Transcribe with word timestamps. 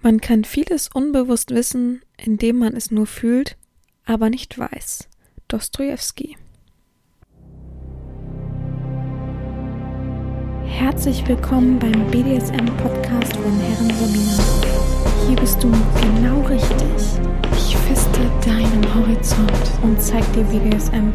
Man 0.00 0.20
kann 0.20 0.44
vieles 0.44 0.88
unbewusst 0.88 1.50
wissen, 1.50 2.02
indem 2.16 2.58
man 2.58 2.76
es 2.76 2.92
nur 2.92 3.06
fühlt, 3.06 3.56
aber 4.04 4.30
nicht 4.30 4.56
weiß. 4.56 5.08
Dostoevsky. 5.48 6.36
Herzlich 10.64 11.26
willkommen 11.26 11.80
beim 11.80 12.08
BDSM-Podcast 12.12 13.36
von 13.36 13.58
Herren 13.58 13.90
Sabina. 13.90 15.26
Hier 15.26 15.36
bist 15.36 15.62
du 15.64 15.72
genau 16.00 16.42
richtig. 16.42 17.18
Ich 17.56 17.76
feste 17.76 18.20
deinen 18.46 18.94
Horizont 18.94 19.82
und 19.82 20.00
zeig 20.00 20.22
dir 20.32 20.44
BDSM 20.44 21.12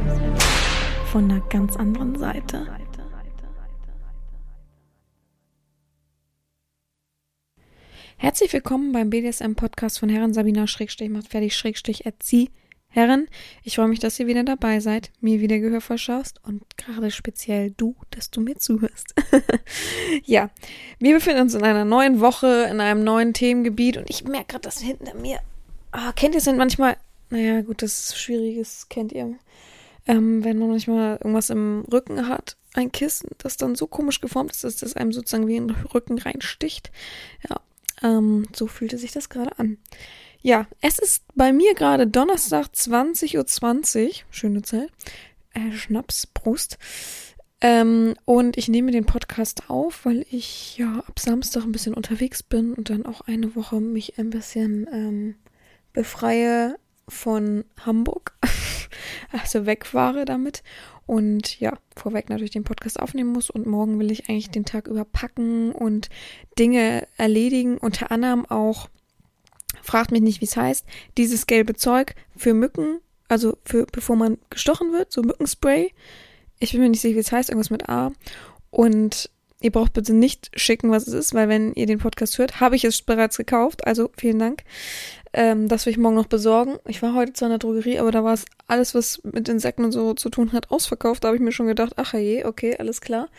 von 1.09 1.31
einer 1.31 1.39
ganz 1.47 1.77
anderen 1.77 2.17
Seite. 2.17 2.67
Herzlich 8.23 8.53
willkommen 8.53 8.93
beim 8.93 9.09
BDSM-Podcast 9.09 9.99
von 9.99 10.07
Herren 10.07 10.33
Sabina 10.33 10.65
Schrägstrich 10.65 11.09
macht 11.09 11.27
fertig 11.27 11.57
Schrägstrich 11.57 12.05
erzieh. 12.05 12.51
Herren, 12.87 13.27
ich 13.63 13.75
freue 13.75 13.89
mich, 13.89 13.99
dass 13.99 14.17
ihr 14.17 14.27
wieder 14.27 14.45
dabei 14.45 14.79
seid, 14.79 15.11
mir 15.19 15.41
wieder 15.41 15.59
Gehör 15.59 15.81
verschaust 15.81 16.39
und 16.45 16.63
gerade 16.77 17.11
speziell 17.11 17.71
du, 17.71 17.97
dass 18.11 18.31
du 18.31 18.39
mir 18.39 18.55
zuhörst. 18.55 19.13
ja, 20.23 20.51
wir 20.99 21.15
befinden 21.15 21.41
uns 21.41 21.53
in 21.53 21.63
einer 21.63 21.83
neuen 21.83 22.21
Woche, 22.21 22.69
in 22.71 22.79
einem 22.79 23.03
neuen 23.03 23.33
Themengebiet 23.33 23.97
und 23.97 24.09
ich 24.09 24.23
merke 24.23 24.53
gerade, 24.53 24.61
dass 24.61 24.79
hinter 24.79 25.15
mir, 25.15 25.41
ah, 25.91 26.13
kennt 26.13 26.33
ihr 26.33 26.37
es 26.37 26.45
denn 26.45 26.55
manchmal, 26.55 26.95
naja, 27.29 27.59
gut, 27.59 27.81
das 27.81 27.99
ist 28.05 28.17
Schwieriges, 28.17 28.87
kennt 28.87 29.11
ihr, 29.11 29.37
ähm, 30.07 30.45
wenn 30.45 30.59
man 30.59 30.69
manchmal 30.69 31.17
irgendwas 31.17 31.49
im 31.49 31.83
Rücken 31.91 32.29
hat, 32.29 32.55
ein 32.73 32.89
Kissen, 32.89 33.31
das 33.39 33.57
dann 33.57 33.75
so 33.75 33.85
komisch 33.85 34.21
geformt 34.21 34.51
ist, 34.51 34.63
dass 34.63 34.77
das 34.77 34.95
einem 34.95 35.11
sozusagen 35.11 35.45
wie 35.45 35.57
in 35.57 35.67
den 35.67 35.75
Rücken 35.93 36.17
reinsticht. 36.17 36.89
Ja, 37.49 37.57
ähm, 38.03 38.47
so 38.53 38.67
fühlte 38.67 38.97
sich 38.97 39.11
das 39.11 39.29
gerade 39.29 39.57
an. 39.57 39.77
Ja, 40.41 40.67
es 40.81 40.99
ist 40.99 41.23
bei 41.35 41.53
mir 41.53 41.73
gerade 41.73 42.05
Donnerstag 42.05 42.67
20.20 42.67 43.37
Uhr. 43.37 43.47
20, 43.47 44.25
schöne 44.29 44.61
Zeit. 44.61 44.89
Äh, 45.53 45.71
Schnaps, 45.71 46.27
Brust. 46.27 46.77
Ähm, 47.61 48.15
und 48.25 48.57
ich 48.57 48.67
nehme 48.67 48.91
den 48.91 49.05
Podcast 49.05 49.69
auf, 49.69 50.05
weil 50.05 50.25
ich 50.29 50.77
ja 50.77 51.01
ab 51.07 51.17
Samstag 51.17 51.63
ein 51.63 51.71
bisschen 51.71 51.93
unterwegs 51.93 52.43
bin 52.43 52.73
und 52.73 52.89
dann 52.89 53.05
auch 53.05 53.21
eine 53.21 53.55
Woche 53.55 53.79
mich 53.79 54.19
ein 54.19 54.31
bisschen 54.31 54.85
ähm, 54.91 55.35
befreie 55.93 56.75
von 57.07 57.63
Hamburg. 57.85 58.37
also 59.31 59.65
wegfahre 59.65 60.25
damit 60.25 60.61
und 61.05 61.59
ja, 61.59 61.73
vorweg 61.95 62.29
natürlich 62.29 62.51
den 62.51 62.63
Podcast 62.63 62.99
aufnehmen 62.99 63.31
muss 63.31 63.49
und 63.49 63.67
morgen 63.67 63.99
will 63.99 64.11
ich 64.11 64.29
eigentlich 64.29 64.49
den 64.49 64.65
Tag 64.65 64.87
über 64.87 65.05
packen 65.05 65.71
und 65.71 66.09
Dinge 66.57 67.07
erledigen, 67.17 67.77
unter 67.77 68.11
anderem 68.11 68.45
auch, 68.45 68.89
fragt 69.81 70.11
mich 70.11 70.21
nicht, 70.21 70.41
wie 70.41 70.45
es 70.45 70.55
heißt, 70.55 70.85
dieses 71.17 71.45
gelbe 71.47 71.75
Zeug 71.75 72.15
für 72.37 72.53
Mücken, 72.53 72.99
also 73.27 73.57
für 73.65 73.85
bevor 73.85 74.15
man 74.15 74.37
gestochen 74.49 74.93
wird, 74.93 75.11
so 75.11 75.21
Mückenspray. 75.21 75.93
Ich 76.59 76.71
bin 76.71 76.81
mir 76.81 76.89
nicht 76.89 77.01
sicher, 77.01 77.15
wie 77.15 77.19
es 77.19 77.31
heißt, 77.31 77.49
irgendwas 77.49 77.69
mit 77.69 77.89
A. 77.89 78.11
Und 78.69 79.29
ihr 79.59 79.71
braucht 79.71 79.93
bitte 79.93 80.13
nicht 80.13 80.51
schicken, 80.55 80.91
was 80.91 81.07
es 81.07 81.13
ist, 81.13 81.33
weil 81.33 81.49
wenn 81.49 81.73
ihr 81.73 81.85
den 81.85 81.99
Podcast 81.99 82.37
hört, 82.37 82.59
habe 82.59 82.75
ich 82.75 82.83
es 82.83 83.01
bereits 83.01 83.37
gekauft. 83.37 83.85
Also 83.87 84.09
vielen 84.17 84.39
Dank. 84.39 84.63
Ähm, 85.35 85.67
das 85.67 85.85
will 85.85 85.91
ich 85.91 85.97
morgen 85.97 86.15
noch 86.15 86.27
besorgen. 86.27 86.77
Ich 86.87 87.01
war 87.01 87.15
heute 87.15 87.33
zwar 87.33 87.47
in 87.47 87.53
der 87.53 87.59
Drogerie, 87.59 87.97
aber 87.97 88.11
da 88.11 88.23
war 88.23 88.35
es 88.35 88.45
alles, 88.67 88.93
was 88.93 89.19
mit 89.23 89.49
Insekten 89.49 89.83
und 89.83 89.91
so 89.91 90.13
zu 90.13 90.29
tun 90.29 90.51
hat, 90.51 90.69
ausverkauft. 90.69 91.23
Da 91.23 91.29
habe 91.29 91.37
ich 91.37 91.41
mir 91.41 91.51
schon 91.51 91.65
gedacht, 91.65 91.93
ach 91.95 92.13
je, 92.13 92.45
okay, 92.45 92.77
alles 92.77 93.01
klar. 93.01 93.29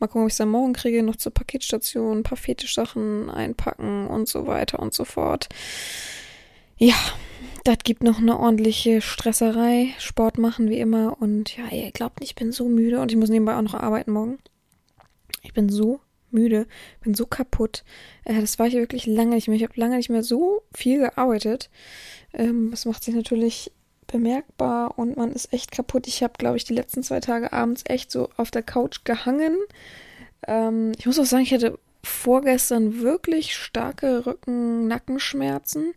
Mal 0.00 0.08
gucken, 0.08 0.22
ob 0.22 0.28
ich 0.28 0.34
es 0.34 0.38
dann 0.38 0.48
morgen 0.48 0.72
kriege. 0.72 1.04
Noch 1.04 1.16
zur 1.16 1.32
Paketstation, 1.32 2.18
ein 2.18 2.22
paar 2.24 2.36
Fetischsachen 2.36 3.30
einpacken 3.30 4.08
und 4.08 4.28
so 4.28 4.48
weiter 4.48 4.80
und 4.80 4.92
so 4.92 5.04
fort. 5.04 5.48
Ja, 6.78 6.96
das 7.62 7.78
gibt 7.84 8.02
noch 8.02 8.18
eine 8.18 8.38
ordentliche 8.38 9.00
Stresserei. 9.00 9.94
Sport 9.98 10.38
machen 10.38 10.68
wie 10.68 10.80
immer. 10.80 11.16
Und 11.20 11.56
ja, 11.56 11.68
ihr 11.70 11.92
glaubt 11.92 12.18
nicht, 12.18 12.30
ich 12.30 12.36
bin 12.36 12.50
so 12.50 12.68
müde 12.68 13.00
und 13.00 13.12
ich 13.12 13.18
muss 13.18 13.28
nebenbei 13.28 13.56
auch 13.56 13.62
noch 13.62 13.74
arbeiten 13.74 14.10
morgen. 14.10 14.38
Ich 15.42 15.54
bin 15.54 15.68
so 15.68 16.00
müde, 16.36 16.66
bin 17.02 17.14
so 17.14 17.26
kaputt. 17.26 17.84
Äh, 18.24 18.40
das 18.40 18.58
war 18.58 18.66
ich 18.66 18.74
wirklich 18.74 19.06
lange 19.06 19.34
nicht 19.34 19.48
mehr. 19.48 19.56
Ich 19.56 19.62
habe 19.62 19.72
lange 19.76 19.96
nicht 19.96 20.10
mehr 20.10 20.22
so 20.22 20.62
viel 20.72 20.98
gearbeitet. 20.98 21.70
Ähm, 22.32 22.70
das 22.70 22.84
macht 22.84 23.02
sich 23.02 23.14
natürlich 23.14 23.72
bemerkbar 24.06 24.98
und 24.98 25.16
man 25.16 25.32
ist 25.32 25.52
echt 25.52 25.72
kaputt. 25.72 26.06
Ich 26.06 26.22
habe, 26.22 26.34
glaube 26.38 26.56
ich, 26.56 26.64
die 26.64 26.74
letzten 26.74 27.02
zwei 27.02 27.20
Tage 27.20 27.52
abends 27.52 27.82
echt 27.86 28.10
so 28.10 28.28
auf 28.36 28.50
der 28.50 28.62
Couch 28.62 29.04
gehangen. 29.04 29.56
Ähm, 30.46 30.92
ich 30.98 31.06
muss 31.06 31.18
auch 31.18 31.24
sagen, 31.24 31.42
ich 31.42 31.52
hatte 31.52 31.78
vorgestern 32.06 33.00
wirklich 33.00 33.56
starke 33.56 34.26
Rücken-Nackenschmerzen, 34.26 35.94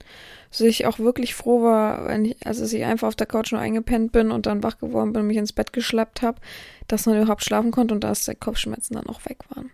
so 0.52 0.66
ich 0.66 0.86
auch 0.86 1.00
wirklich 1.00 1.36
froh 1.36 1.64
war, 1.64 2.08
wenn 2.08 2.26
ich, 2.26 2.38
also 2.46 2.62
dass 2.62 2.74
ich 2.74 2.84
einfach 2.84 3.08
auf 3.08 3.16
der 3.16 3.28
Couch 3.28 3.52
nur 3.52 3.62
eingepennt 3.62 4.12
bin 4.12 4.32
und 4.32 4.46
dann 4.46 4.64
wach 4.64 4.80
geworden 4.80 5.14
bin 5.14 5.22
und 5.22 5.28
mich 5.28 5.38
ins 5.38 5.54
Bett 5.54 5.74
geschleppt 5.74 6.22
habe, 6.22 6.40
dass 6.88 7.06
man 7.06 7.18
überhaupt 7.18 7.44
schlafen 7.44 7.72
konnte 7.72 7.94
und 7.94 8.04
dass 8.04 8.26
der 8.26 8.36
Kopfschmerzen 8.36 8.96
dann 8.96 9.08
auch 9.08 9.24
weg 9.26 9.38
waren. 9.50 9.70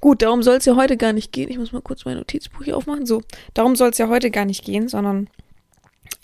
Gut, 0.00 0.22
darum 0.22 0.42
soll 0.42 0.56
es 0.56 0.66
ja 0.66 0.76
heute 0.76 0.96
gar 0.96 1.12
nicht 1.12 1.32
gehen. 1.32 1.48
Ich 1.50 1.58
muss 1.58 1.72
mal 1.72 1.82
kurz 1.82 2.04
mein 2.04 2.16
Notizbuch 2.16 2.64
hier 2.64 2.76
aufmachen. 2.76 3.06
So, 3.06 3.22
darum 3.54 3.74
soll 3.74 3.90
es 3.90 3.98
ja 3.98 4.08
heute 4.08 4.30
gar 4.30 4.44
nicht 4.44 4.64
gehen, 4.64 4.88
sondern 4.88 5.28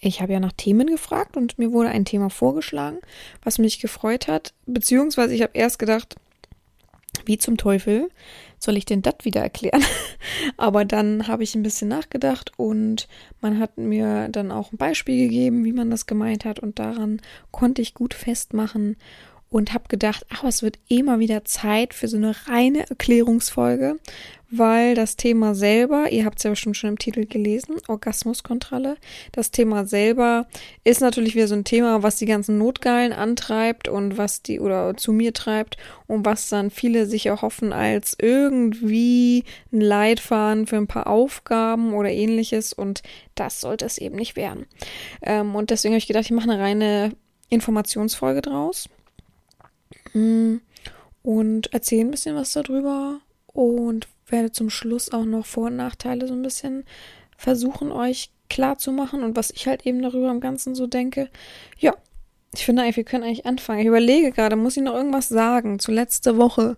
ich 0.00 0.20
habe 0.20 0.34
ja 0.34 0.40
nach 0.40 0.52
Themen 0.52 0.86
gefragt 0.86 1.36
und 1.36 1.58
mir 1.58 1.72
wurde 1.72 1.88
ein 1.88 2.04
Thema 2.04 2.28
vorgeschlagen, 2.28 2.98
was 3.42 3.58
mich 3.58 3.80
gefreut 3.80 4.28
hat, 4.28 4.52
beziehungsweise 4.66 5.34
ich 5.34 5.42
habe 5.42 5.52
erst 5.54 5.78
gedacht, 5.78 6.16
wie 7.24 7.38
zum 7.38 7.56
Teufel 7.56 8.10
soll 8.64 8.76
ich 8.76 8.84
denn 8.84 9.02
das 9.02 9.16
wieder 9.22 9.42
erklären? 9.42 9.82
Aber 10.56 10.84
dann 10.84 11.28
habe 11.28 11.42
ich 11.42 11.54
ein 11.54 11.62
bisschen 11.62 11.88
nachgedacht 11.88 12.52
und 12.56 13.08
man 13.40 13.58
hat 13.58 13.78
mir 13.78 14.28
dann 14.30 14.50
auch 14.50 14.72
ein 14.72 14.78
Beispiel 14.78 15.28
gegeben, 15.28 15.64
wie 15.64 15.72
man 15.72 15.90
das 15.90 16.06
gemeint 16.06 16.44
hat 16.44 16.58
und 16.58 16.78
daran 16.78 17.20
konnte 17.50 17.82
ich 17.82 17.94
gut 17.94 18.14
festmachen 18.14 18.96
und 19.50 19.72
habe 19.72 19.84
gedacht, 19.88 20.26
ach, 20.30 20.42
es 20.42 20.62
wird 20.62 20.80
mal 21.04 21.20
wieder 21.20 21.44
Zeit 21.44 21.94
für 21.94 22.08
so 22.08 22.16
eine 22.16 22.34
reine 22.48 22.90
Erklärungsfolge, 22.90 24.00
weil 24.58 24.94
das 24.94 25.16
Thema 25.16 25.54
selber, 25.54 26.10
ihr 26.10 26.24
habt 26.24 26.38
es 26.38 26.44
ja 26.44 26.50
bestimmt 26.50 26.76
schon 26.76 26.90
im 26.90 26.98
Titel 26.98 27.26
gelesen, 27.26 27.76
Orgasmuskontrolle, 27.88 28.96
das 29.32 29.50
Thema 29.50 29.86
selber 29.86 30.46
ist 30.84 31.00
natürlich 31.00 31.34
wieder 31.34 31.48
so 31.48 31.54
ein 31.54 31.64
Thema, 31.64 32.02
was 32.02 32.16
die 32.16 32.26
ganzen 32.26 32.58
Notgeilen 32.58 33.12
antreibt 33.12 33.88
und 33.88 34.18
was 34.18 34.42
die 34.42 34.60
oder 34.60 34.96
zu 34.96 35.12
mir 35.12 35.32
treibt 35.32 35.76
und 36.06 36.24
was 36.24 36.48
dann 36.48 36.70
viele 36.70 37.06
sich 37.06 37.26
erhoffen 37.26 37.72
als 37.72 38.16
irgendwie 38.20 39.44
ein 39.72 39.80
Leitfaden 39.80 40.66
für 40.66 40.76
ein 40.76 40.86
paar 40.86 41.06
Aufgaben 41.06 41.94
oder 41.94 42.10
ähnliches. 42.10 42.72
Und 42.72 43.02
das 43.34 43.60
sollte 43.60 43.84
es 43.84 43.98
eben 43.98 44.16
nicht 44.16 44.36
werden. 44.36 44.66
Ähm, 45.22 45.54
und 45.54 45.70
deswegen 45.70 45.94
habe 45.94 45.98
ich 45.98 46.06
gedacht, 46.06 46.24
ich 46.24 46.30
mache 46.30 46.50
eine 46.50 46.60
reine 46.60 47.12
Informationsfolge 47.48 48.42
draus. 48.42 48.88
Mm, 50.12 50.56
und 51.22 51.72
erzähle 51.72 52.02
ein 52.02 52.10
bisschen 52.10 52.36
was 52.36 52.52
darüber. 52.52 53.20
Und 53.46 54.08
werde 54.34 54.52
zum 54.52 54.68
Schluss 54.68 55.12
auch 55.12 55.24
noch 55.24 55.46
Vor- 55.46 55.68
und 55.68 55.76
Nachteile 55.76 56.26
so 56.26 56.34
ein 56.34 56.42
bisschen 56.42 56.84
versuchen, 57.36 57.92
euch 57.92 58.30
klar 58.50 58.78
zu 58.78 58.92
machen 58.92 59.22
und 59.22 59.36
was 59.36 59.50
ich 59.50 59.66
halt 59.66 59.86
eben 59.86 60.02
darüber 60.02 60.30
im 60.30 60.40
Ganzen 60.40 60.74
so 60.74 60.86
denke. 60.86 61.30
Ja, 61.78 61.94
ich 62.52 62.64
finde 62.64 62.82
eigentlich, 62.82 62.96
wir 62.96 63.04
können 63.04 63.24
eigentlich 63.24 63.46
anfangen. 63.46 63.80
Ich 63.80 63.86
überlege 63.86 64.32
gerade, 64.32 64.56
muss 64.56 64.76
ich 64.76 64.82
noch 64.82 64.94
irgendwas 64.94 65.28
sagen 65.28 65.78
zu 65.78 65.92
letzter 65.92 66.36
Woche? 66.36 66.76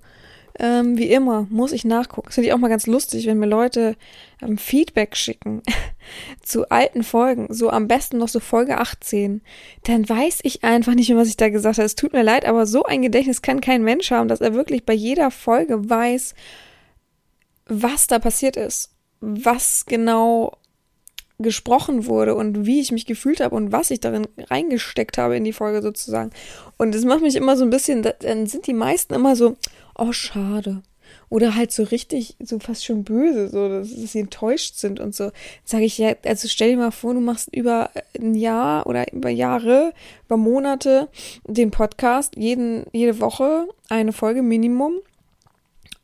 Ähm, 0.58 0.96
wie 0.96 1.10
immer, 1.10 1.46
muss 1.50 1.72
ich 1.72 1.84
nachgucken. 1.84 2.28
Das 2.28 2.36
finde 2.36 2.48
ich 2.48 2.54
auch 2.54 2.58
mal 2.58 2.68
ganz 2.68 2.86
lustig, 2.86 3.26
wenn 3.26 3.38
mir 3.38 3.46
Leute 3.46 3.94
ähm, 4.40 4.56
Feedback 4.56 5.14
schicken 5.14 5.62
zu 6.42 6.70
alten 6.70 7.02
Folgen, 7.02 7.48
so 7.50 7.68
am 7.68 7.88
besten 7.88 8.16
noch 8.16 8.28
so 8.28 8.40
Folge 8.40 8.78
18. 8.78 9.42
Dann 9.84 10.08
weiß 10.08 10.40
ich 10.44 10.64
einfach 10.64 10.94
nicht 10.94 11.10
mehr, 11.10 11.18
was 11.18 11.28
ich 11.28 11.36
da 11.36 11.50
gesagt 11.50 11.76
habe. 11.76 11.84
Es 11.84 11.94
tut 11.94 12.14
mir 12.14 12.22
leid, 12.22 12.46
aber 12.46 12.64
so 12.64 12.84
ein 12.84 13.02
Gedächtnis 13.02 13.42
kann 13.42 13.60
kein 13.60 13.82
Mensch 13.82 14.10
haben, 14.10 14.28
dass 14.28 14.40
er 14.40 14.54
wirklich 14.54 14.86
bei 14.86 14.94
jeder 14.94 15.30
Folge 15.30 15.90
weiß, 15.90 16.34
was 17.66 18.06
da 18.06 18.19
passiert 18.19 18.56
ist, 18.56 18.91
was 19.21 19.87
genau 19.87 20.56
gesprochen 21.39 22.07
wurde 22.07 22.34
und 22.34 22.65
wie 22.65 22.80
ich 22.80 22.92
mich 22.92 23.04
gefühlt 23.04 23.41
habe 23.41 23.54
und 23.54 23.71
was 23.71 23.91
ich 23.91 24.01
darin 24.01 24.27
reingesteckt 24.39 25.18
habe 25.18 25.36
in 25.36 25.45
die 25.45 25.53
Folge 25.53 25.83
sozusagen. 25.83 26.30
Und 26.78 26.95
das 26.95 27.04
macht 27.04 27.21
mich 27.21 27.36
immer 27.36 27.57
so 27.57 27.65
ein 27.65 27.71
bisschen, 27.71 28.07
dann 28.21 28.47
sind 28.47 28.66
die 28.66 28.72
meisten 28.72 29.13
immer 29.15 29.36
so, 29.36 29.57
oh, 29.98 30.13
schade. 30.13 30.83
Oder 31.28 31.54
halt 31.54 31.72
so 31.72 31.83
richtig, 31.83 32.36
so 32.41 32.59
fast 32.59 32.84
schon 32.84 33.04
böse, 33.04 33.48
so, 33.48 33.69
dass, 33.69 33.95
dass 33.95 34.12
sie 34.12 34.21
enttäuscht 34.21 34.77
sind 34.77 34.98
und 34.98 35.15
so. 35.15 35.30
Sage 35.65 35.84
ich 35.84 35.98
ja, 35.98 36.15
also 36.24 36.48
stell 36.48 36.71
dir 36.71 36.78
mal 36.78 36.91
vor, 36.91 37.15
du 37.15 37.21
machst 37.21 37.54
über 37.54 37.91
ein 38.19 38.34
Jahr 38.34 38.86
oder 38.86 39.12
über 39.12 39.30
Jahre, 39.30 39.92
über 40.27 40.36
Monate 40.36 41.09
den 41.47 41.71
Podcast, 41.71 42.34
jeden, 42.36 42.86
jede 42.92 43.21
Woche 43.21 43.69
eine 43.89 44.12
Folge 44.12 44.42
Minimum 44.42 45.01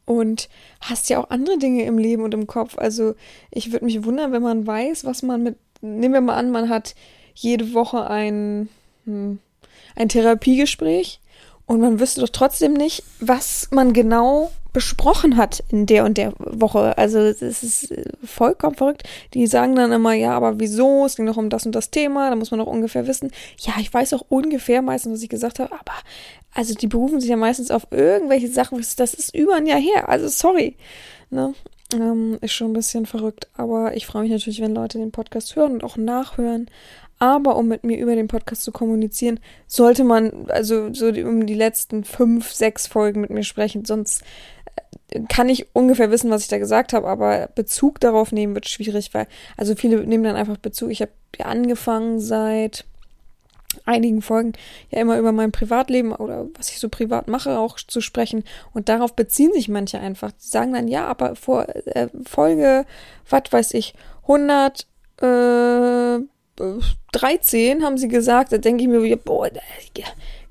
und 0.05 0.49
hast 0.81 1.09
ja 1.09 1.19
auch 1.19 1.31
andere 1.31 1.59
Dinge 1.59 1.85
im 1.85 1.99
Leben 1.99 2.23
und 2.23 2.35
im 2.35 2.47
Kopf. 2.47 2.77
Also 2.79 3.15
ich 3.51 3.73
würde 3.73 3.85
mich 3.85 4.05
wundern, 4.05 4.33
wenn 4.33 4.43
man 4.43 4.67
weiß, 4.67 5.05
was 5.05 5.23
man 5.23 5.43
mit, 5.43 5.57
nehmen 5.81 6.15
wir 6.15 6.21
mal 6.21 6.37
an, 6.37 6.51
man 6.51 6.69
hat 6.69 6.95
jede 7.35 7.73
Woche 7.75 8.09
ein, 8.09 8.69
hm, 9.05 9.39
ein 9.97 10.09
Therapiegespräch 10.09 11.21
und 11.67 11.81
man 11.81 12.01
wüsste 12.01 12.21
doch 12.21 12.29
trotzdem 12.29 12.75
nicht, 12.75 13.03
was 13.21 13.69
man 13.71 13.93
genau 13.93 14.51
besprochen 14.73 15.37
hat 15.37 15.63
in 15.69 15.87
der 15.87 16.05
und 16.05 16.17
der 16.17 16.33
Woche. 16.39 16.97
Also 16.97 17.19
es 17.19 17.43
ist 17.43 17.95
vollkommen 18.25 18.75
verrückt. 18.75 19.03
Die 19.35 19.47
sagen 19.47 19.77
dann 19.77 19.93
immer, 19.93 20.15
ja, 20.15 20.33
aber 20.33 20.59
wieso? 20.61 21.05
Es 21.05 21.17
ging 21.17 21.27
doch 21.27 21.37
um 21.37 21.51
das 21.51 21.67
und 21.67 21.75
das 21.75 21.91
Thema, 21.91 22.31
da 22.31 22.37
muss 22.37 22.51
man 22.51 22.61
doch 22.61 22.67
ungefähr 22.67 23.07
wissen. 23.07 23.31
Ja, 23.59 23.75
ich 23.81 23.93
weiß 23.93 24.15
auch 24.15 24.25
ungefähr 24.29 24.83
meistens, 24.83 25.15
was 25.15 25.23
ich 25.23 25.29
gesagt 25.29 25.59
habe, 25.59 25.73
aber 25.73 25.93
also 26.55 26.75
die 26.75 26.87
berufen 26.87 27.21
sich 27.21 27.31
ja 27.31 27.37
meistens 27.37 27.71
auf 27.71 27.87
irgendwelche 27.91 28.49
Sachen, 28.49 28.79
das 28.97 29.15
ist 29.15 29.35
über 29.35 29.57
ein 29.57 29.67
Jahr 29.67 29.81
her. 29.81 30.09
Also 30.09 30.29
sorry. 30.29 30.77
Ne? 31.31 31.55
Ähm, 31.95 32.39
ist 32.41 32.53
schon 32.53 32.71
ein 32.71 32.75
bisschen 32.75 33.07
verrückt, 33.07 33.49
aber 33.55 33.97
ich 33.97 34.07
freue 34.07 34.23
mich 34.23 34.33
natürlich, 34.33 34.61
wenn 34.61 34.75
Leute 34.75 34.99
den 34.99 35.13
Podcast 35.13 35.57
hören 35.57 35.73
und 35.73 35.85
auch 35.85 35.97
nachhören. 35.97 36.69
Aber 37.19 37.57
um 37.57 37.69
mit 37.69 37.85
mir 37.85 37.99
über 37.99 38.17
den 38.17 38.27
Podcast 38.27 38.65
zu 38.65 38.73
kommunizieren, 38.73 39.39
sollte 39.69 40.03
man 40.03 40.47
also 40.49 40.93
so 40.93 41.13
die, 41.13 41.23
um 41.23 41.47
die 41.47 41.55
letzten 41.55 42.03
fünf, 42.03 42.51
sechs 42.51 42.89
Folgen 42.89 43.21
mit 43.21 43.31
mir 43.31 43.45
sprechen. 43.45 43.85
Sonst 43.85 44.25
kann 45.29 45.49
ich 45.49 45.67
ungefähr 45.75 46.11
wissen, 46.11 46.31
was 46.31 46.43
ich 46.43 46.49
da 46.49 46.59
gesagt 46.59 46.93
habe, 46.93 47.09
aber 47.09 47.49
Bezug 47.55 48.01
darauf 48.01 48.33
nehmen 48.33 48.55
wird 48.55 48.69
schwierig, 48.69 49.15
weil 49.15 49.27
also 49.57 49.75
viele 49.75 50.05
nehmen 50.07 50.25
dann 50.25 50.37
einfach 50.37 50.57
Bezug. 50.57 50.91
Ich 50.91 51.01
habe 51.01 51.13
ja 51.39 51.47
angefangen 51.47 52.21
seit 52.21 52.85
einigen 53.85 54.23
Folgen 54.23 54.53
ja 54.91 55.01
immer 55.01 55.19
über 55.19 55.33
mein 55.33 55.53
Privatleben 55.53 56.13
oder 56.13 56.47
was 56.57 56.71
ich 56.71 56.79
so 56.79 56.89
privat 56.89 57.29
mache 57.29 57.59
auch 57.59 57.79
zu 57.79 58.01
sprechen 58.01 58.45
und 58.75 58.89
darauf 58.89 59.15
beziehen 59.15 59.53
sich 59.53 59.69
manche 59.69 59.99
einfach. 59.99 60.33
Die 60.33 60.47
sagen 60.47 60.75
dann 60.75 60.89
ja, 60.89 61.07
aber 61.07 61.37
vor 61.37 61.67
äh, 61.87 62.09
Folge, 62.27 62.85
was 63.29 63.45
weiß 63.51 63.75
ich, 63.75 63.95
100 64.23 64.87
äh, 65.23 66.19
13 67.13 67.83
haben 67.83 67.99
sie 67.99 68.09
gesagt, 68.09 68.53
da 68.53 68.59
denke 68.59 68.83
ich 68.83 68.89
mir, 68.89 69.17
boah, 69.17 69.49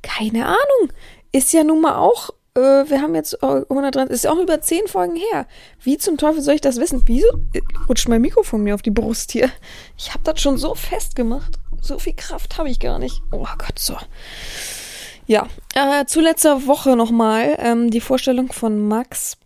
keine 0.02 0.46
Ahnung. 0.46 0.94
Ist 1.32 1.54
ja 1.54 1.64
nun 1.64 1.82
mal 1.82 1.96
auch, 1.96 2.32
äh, 2.56 2.60
wir 2.60 3.02
haben 3.02 3.16
jetzt 3.16 3.42
130, 3.44 4.14
ist 4.14 4.24
ja 4.26 4.32
auch 4.32 4.40
über 4.40 4.62
10 4.62 4.88
Folgen 4.88 5.16
her. 5.16 5.46
Wie 5.82 5.98
zum 5.98 6.18
Teufel 6.18 6.42
soll 6.42 6.56
ich 6.56 6.62
das 6.62 6.78
wissen? 6.78 7.04
Wieso 7.06 7.28
rutscht 7.88 8.10
mein 8.10 8.22
Mikrofon 8.22 8.64
mir 8.64 8.76
auf 8.76 8.82
die 8.82 8.92
Brust 8.92 9.32
hier? 9.32 9.50
Ich 9.98 10.10
habe 10.10 10.24
das 10.24 10.42
schon 10.42 10.58
so 10.58 10.76
festgemacht. 10.76 11.60
So 11.82 11.98
viel 11.98 12.14
Kraft 12.14 12.58
habe 12.58 12.70
ich 12.70 12.80
gar 12.80 13.00
nicht. 13.00 13.22
Oh 13.32 13.48
Gott, 13.58 13.80
so. 13.80 13.98
Ja, 15.26 15.48
äh, 15.76 16.06
zu 16.06 16.20
letzter 16.20 16.68
Woche 16.68 16.96
nochmal 16.96 17.58
ähm, 17.60 17.90
die 17.90 18.02
Vorstellung 18.02 18.52
von 18.52 18.88
Max 18.88 19.38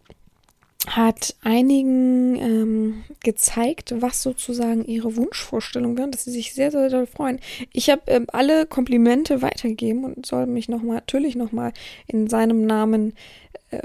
hat 0.88 1.36
einigen 1.42 2.36
ähm, 2.36 3.04
gezeigt, 3.24 3.94
was 4.00 4.22
sozusagen 4.22 4.86
ihre 4.86 5.16
Wunschvorstellungen 5.16 5.98
wären, 5.98 6.12
dass 6.12 6.26
sie 6.26 6.32
sich 6.32 6.54
sehr, 6.54 6.72
sehr 6.72 6.90
doll 6.90 7.08
freuen. 7.08 7.40
Ich 7.74 7.90
habe 7.90 8.02
ähm, 8.08 8.28
alle 8.32 8.66
Komplimente 8.66 9.42
weitergegeben 9.42 10.04
und 10.04 10.26
soll 10.26 10.46
mich 10.46 10.70
nochmal, 10.70 10.96
natürlich 10.98 11.36
nochmal 11.36 11.74
in 12.08 12.28
seinem 12.28 12.66
Namen 12.66 13.14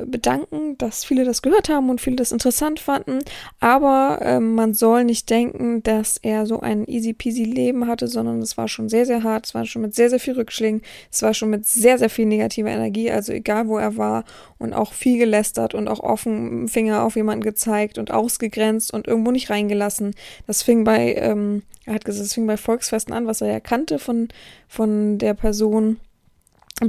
bedanken, 0.05 0.77
dass 0.79 1.05
viele 1.05 1.25
das 1.25 1.43
gehört 1.43 1.69
haben 1.69 1.91
und 1.91 2.01
viele 2.01 2.17
das 2.17 2.33
interessant 2.33 2.81
fanden. 2.81 3.21
Aber 3.61 4.19
äh, 4.21 4.41
man 4.41 4.75
soll 4.75 5.05
nicht 5.05 5.31
denken, 5.31 5.83
dass 5.83 6.19
er 6.19 6.47
so 6.47 6.61
ein 6.61 6.87
easy 6.87 7.13
peasy 7.13 7.45
Leben 7.45 7.87
hatte, 7.87 8.09
sondern 8.09 8.41
es 8.41 8.57
war 8.57 8.69
schon 8.69 8.89
sehr, 8.89 9.07
sehr 9.07 9.23
hart. 9.23 9.47
Es 9.47 9.55
war 9.55 9.65
schon 9.65 9.83
mit 9.83 9.95
sehr, 9.95 10.11
sehr 10.11 10.21
viel 10.21 10.35
Rückschlägen. 10.35 10.83
Es 11.11 11.23
war 11.23 11.35
schon 11.35 11.51
mit 11.51 11.67
sehr, 11.67 11.99
sehr 11.99 12.11
viel 12.11 12.27
negativer 12.27 12.71
Energie. 12.71 13.11
Also 13.11 13.33
egal, 13.33 13.69
wo 13.69 13.79
er 13.79 13.97
war 13.97 14.25
und 14.59 14.75
auch 14.75 14.93
viel 14.93 15.19
gelästert 15.19 15.75
und 15.75 15.89
auch 15.89 16.01
offen 16.01 16.69
Finger 16.69 17.03
auf 17.03 17.17
jemanden 17.17 17.43
gezeigt 17.43 17.99
und 17.99 18.11
ausgegrenzt 18.11 18.93
und 18.93 19.09
irgendwo 19.09 19.31
nicht 19.31 19.51
reingelassen. 19.51 20.15
Das 20.47 20.63
fing 20.63 20.85
bei, 20.85 21.15
ähm, 21.15 21.63
er 21.87 21.95
hat 21.95 22.05
gesagt, 22.05 22.27
es 22.27 22.35
fing 22.35 22.47
bei 22.47 22.57
Volksfesten 22.57 23.15
an, 23.15 23.27
was 23.27 23.41
er 23.41 23.49
ja 23.49 23.61
kannte 23.61 23.99
von, 23.99 24.29
von 24.69 25.19
der 25.19 25.35
Person 25.35 25.99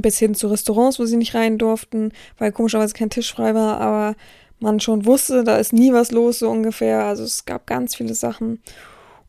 bis 0.00 0.18
hin 0.18 0.34
zu 0.34 0.48
Restaurants, 0.48 0.98
wo 0.98 1.04
sie 1.04 1.16
nicht 1.16 1.34
rein 1.34 1.58
durften, 1.58 2.12
weil 2.38 2.52
komischerweise 2.52 2.94
kein 2.94 3.10
Tisch 3.10 3.32
frei 3.32 3.54
war, 3.54 3.80
aber 3.80 4.16
man 4.60 4.80
schon 4.80 5.04
wusste, 5.04 5.44
da 5.44 5.56
ist 5.56 5.72
nie 5.72 5.92
was 5.92 6.12
los, 6.12 6.38
so 6.38 6.48
ungefähr. 6.48 7.04
Also 7.04 7.24
es 7.24 7.44
gab 7.44 7.66
ganz 7.66 7.96
viele 7.96 8.14
Sachen. 8.14 8.60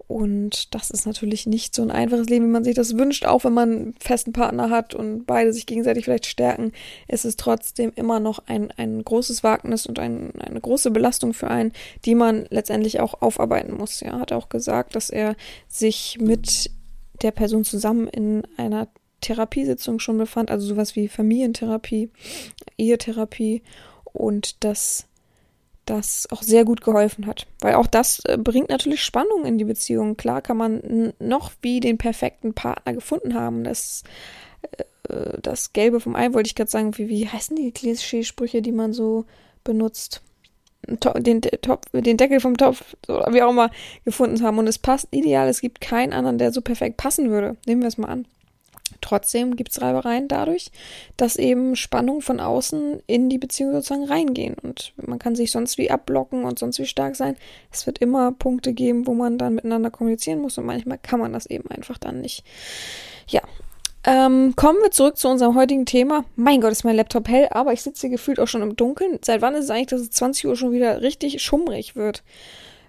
Und 0.08 0.76
das 0.76 0.92
ist 0.92 1.08
natürlich 1.08 1.48
nicht 1.48 1.74
so 1.74 1.82
ein 1.82 1.90
einfaches 1.90 2.28
Leben, 2.28 2.46
wie 2.46 2.52
man 2.52 2.64
sich 2.64 2.76
das 2.76 2.98
wünscht, 2.98 3.26
auch 3.26 3.46
wenn 3.46 3.54
man 3.54 3.70
einen 3.72 3.96
festen 4.00 4.34
Partner 4.34 4.70
hat 4.70 4.94
und 4.94 5.26
beide 5.26 5.54
sich 5.54 5.66
gegenseitig 5.66 6.06
vielleicht 6.06 6.26
stärken, 6.26 6.72
ist 7.08 7.26
es 7.26 7.36
trotzdem 7.36 7.92
immer 7.96 8.20
noch 8.20 8.44
ein, 8.46 8.72
ein 8.72 9.04
großes 9.04 9.44
Wagnis 9.44 9.88
und 9.88 10.00
ein, 10.00 10.34
eine 10.40 10.62
große 10.62 10.92
Belastung 10.92 11.34
für 11.34 11.50
einen, 11.50 11.72
die 12.06 12.16
man 12.16 12.46
letztendlich 12.50 13.00
auch 13.00 13.22
aufarbeiten 13.22 13.76
muss. 13.76 14.02
Ja, 14.02 14.20
hat 14.20 14.34
auch 14.34 14.50
gesagt, 14.50 14.96
dass 14.96 15.10
er 15.10 15.36
sich 15.68 16.18
mit 16.20 16.70
der 17.22 17.32
Person 17.32 17.64
zusammen 17.64 18.08
in 18.08 18.44
einer 18.58 18.90
Therapiesitzung 19.24 20.00
schon 20.00 20.18
befand, 20.18 20.52
also 20.52 20.68
sowas 20.68 20.96
wie 20.96 21.08
Familientherapie, 21.08 22.12
Ehetherapie 22.78 23.64
und 24.04 24.64
dass 24.64 25.08
das 25.86 26.28
auch 26.32 26.42
sehr 26.42 26.66
gut 26.66 26.82
geholfen 26.82 27.26
hat. 27.26 27.48
Weil 27.60 27.76
auch 27.76 27.88
das 27.88 28.20
äh, 28.26 28.38
bringt 28.38 28.70
natürlich 28.70 29.04
Spannung 29.04 29.46
in 29.46 29.58
die 29.58 29.66
Beziehung. 29.66 30.16
Klar 30.16 30.42
kann 30.42 30.58
man 30.58 31.14
noch 31.20 31.52
wie 31.62 31.80
den 31.80 31.98
perfekten 31.98 32.54
Partner 32.54 32.94
gefunden 32.94 33.34
haben. 33.34 33.64
Das, 33.64 34.04
äh, 35.10 35.38
das 35.42 35.74
Gelbe 35.74 36.00
vom 36.00 36.16
Ei 36.16 36.34
wollte 36.34 36.48
ich 36.48 36.56
gerade 36.56 36.72
sagen. 36.72 36.98
Wie, 36.98 37.10
wie 37.10 37.28
heißen 37.28 37.56
die 37.56 37.72
Klischee-Sprüche, 37.72 38.62
die 38.62 38.72
man 38.72 38.94
so 38.94 39.26
benutzt? 39.64 40.22
Den, 40.86 41.42
Topf, 41.42 41.86
den 41.94 42.18
Deckel 42.18 42.42
vom 42.42 42.58
Topf 42.58 42.84
wie 43.08 43.42
auch 43.42 43.52
immer 43.52 43.72
gefunden 44.04 44.42
haben. 44.44 44.60
Und 44.60 44.68
es 44.68 44.78
passt 44.78 45.08
ideal. 45.12 45.48
Es 45.48 45.62
gibt 45.62 45.80
keinen 45.80 46.12
anderen, 46.12 46.38
der 46.38 46.52
so 46.52 46.62
perfekt 46.62 46.98
passen 46.98 47.30
würde. 47.30 47.56
Nehmen 47.66 47.82
wir 47.82 47.88
es 47.88 47.98
mal 47.98 48.10
an. 48.10 48.26
Trotzdem 49.02 49.56
gibt 49.56 49.72
es 49.72 49.82
Reibereien 49.82 50.28
dadurch, 50.28 50.72
dass 51.18 51.36
eben 51.36 51.76
Spannungen 51.76 52.22
von 52.22 52.40
außen 52.40 53.02
in 53.08 53.30
die 53.30 53.38
Beziehung 53.38 53.72
sozusagen 53.74 54.06
reingehen. 54.06 54.56
Und 54.62 54.94
man 54.98 55.20
kann 55.20 55.36
sich 55.36 55.52
sonst 55.52 55.78
wie 55.78 55.92
abblocken 55.92 56.44
und 56.44 56.60
sonst 56.60 56.80
wie 56.80 56.86
stark 56.86 57.16
sein. 57.16 57.36
Es 57.72 57.86
wird 57.86 58.00
immer 58.00 58.32
Punkte 58.32 58.74
geben, 58.74 59.08
wo 59.08 59.14
man 59.14 59.38
dann 59.38 59.56
miteinander 59.56 59.92
kommunizieren 59.92 60.42
muss 60.42 60.58
und 60.58 60.66
manchmal 60.66 60.98
kann 60.98 61.20
man 61.20 61.34
das 61.34 61.46
eben 61.46 61.70
einfach 61.70 61.98
dann 61.98 62.22
nicht. 62.22 62.44
Ja. 63.28 63.42
Ähm, 64.06 64.54
kommen 64.58 64.80
wir 64.82 64.92
zurück 64.92 65.18
zu 65.18 65.30
unserem 65.30 65.56
heutigen 65.56 65.86
Thema. 65.86 66.26
Mein 66.36 66.60
Gott, 66.60 66.74
ist 66.74 66.84
mein 66.84 66.98
Laptop 66.98 67.30
hell, 67.30 67.48
aber 67.52 67.72
ich 67.72 67.82
sitze 67.82 68.02
hier 68.02 68.18
gefühlt 68.18 68.40
auch 68.40 68.50
schon 68.50 68.62
im 68.62 68.76
Dunkeln. 68.76 69.20
Seit 69.24 69.42
wann 69.42 69.56
ist 69.56 69.66
es 69.66 69.70
eigentlich, 69.70 69.88
dass 69.88 70.02
es 70.02 70.12
20 70.12 70.48
Uhr 70.48 70.58
schon 70.58 70.74
wieder 70.74 71.02
richtig 71.02 71.42
schummrig 71.42 71.96
wird? 71.96 72.22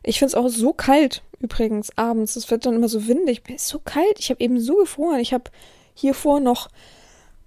Ich 0.03 0.19
finde 0.19 0.29
es 0.29 0.35
auch 0.35 0.49
so 0.49 0.73
kalt 0.73 1.23
übrigens 1.41 1.97
abends. 1.97 2.37
Es 2.37 2.51
wird 2.51 2.67
dann 2.67 2.75
immer 2.75 2.89
so 2.89 3.07
windig. 3.07 3.43
Mir 3.49 3.57
ist 3.57 3.69
so 3.69 3.79
kalt. 3.79 4.19
Ich 4.19 4.31
habe 4.31 4.41
eben 4.41 4.59
so 4.61 4.77
gefroren. 4.77 5.21
Ich 5.21 5.33
habe 5.33 5.51
hiervor 5.95 6.41
noch, 6.41 6.69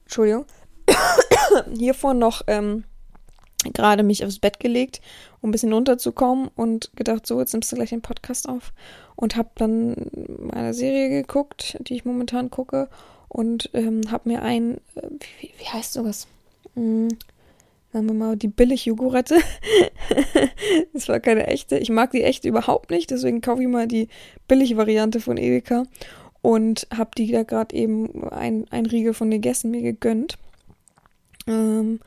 Entschuldigung, 0.05 0.45
hiervor 1.77 2.13
noch 2.13 2.41
ähm, 2.47 2.83
gerade 3.73 4.03
mich 4.03 4.25
aufs 4.25 4.39
Bett 4.39 4.59
gelegt, 4.59 5.01
um 5.41 5.49
ein 5.49 5.51
bisschen 5.51 5.73
runterzukommen 5.73 6.49
und 6.55 6.91
gedacht, 6.95 7.25
so, 7.25 7.39
jetzt 7.39 7.53
nimmst 7.53 7.71
du 7.71 7.75
gleich 7.75 7.89
den 7.89 8.01
Podcast 8.01 8.47
auf. 8.47 8.73
Und 9.15 9.35
habe 9.35 9.49
dann 9.55 9.95
meine 10.51 10.73
Serie 10.73 11.09
geguckt, 11.09 11.77
die 11.81 11.95
ich 11.95 12.06
momentan 12.06 12.51
gucke 12.51 12.87
und 13.27 13.69
ähm, 13.73 14.11
habe 14.11 14.30
mir 14.30 14.42
ein, 14.44 14.75
äh, 14.95 15.09
wie, 15.39 15.51
wie, 15.57 15.66
heißt 15.66 15.94
sowas? 15.94 16.27
Hm, 16.75 17.09
sagen 17.92 18.06
wir 18.07 18.13
mal, 18.13 18.37
die 18.37 18.47
Billig-Jogurette. 18.47 19.39
das 20.94 21.07
war 21.09 21.19
keine 21.19 21.47
echte. 21.47 21.77
Ich 21.80 21.89
mag 21.89 22.11
die 22.11 22.23
echte 22.23 22.47
überhaupt 22.47 22.92
nicht, 22.92 23.09
deswegen 23.09 23.42
kaufe 23.42 23.63
ich 23.63 23.68
mal 23.68 23.87
die 23.87 24.07
Billig-Variante 24.47 25.19
von 25.19 25.37
Edeka 25.37 25.85
und 26.47 26.87
habe 26.95 27.11
die 27.18 27.30
da 27.30 27.44
gerade 27.44 27.75
eben 27.75 28.23
ein, 28.30 28.68
ein 28.69 28.85
Riegel 28.85 29.13
von 29.13 29.30
den 29.30 29.42
Gästen 29.42 29.69
mir 29.69 29.81
gegönnt. 29.81 30.37
Ähm, 31.45 31.99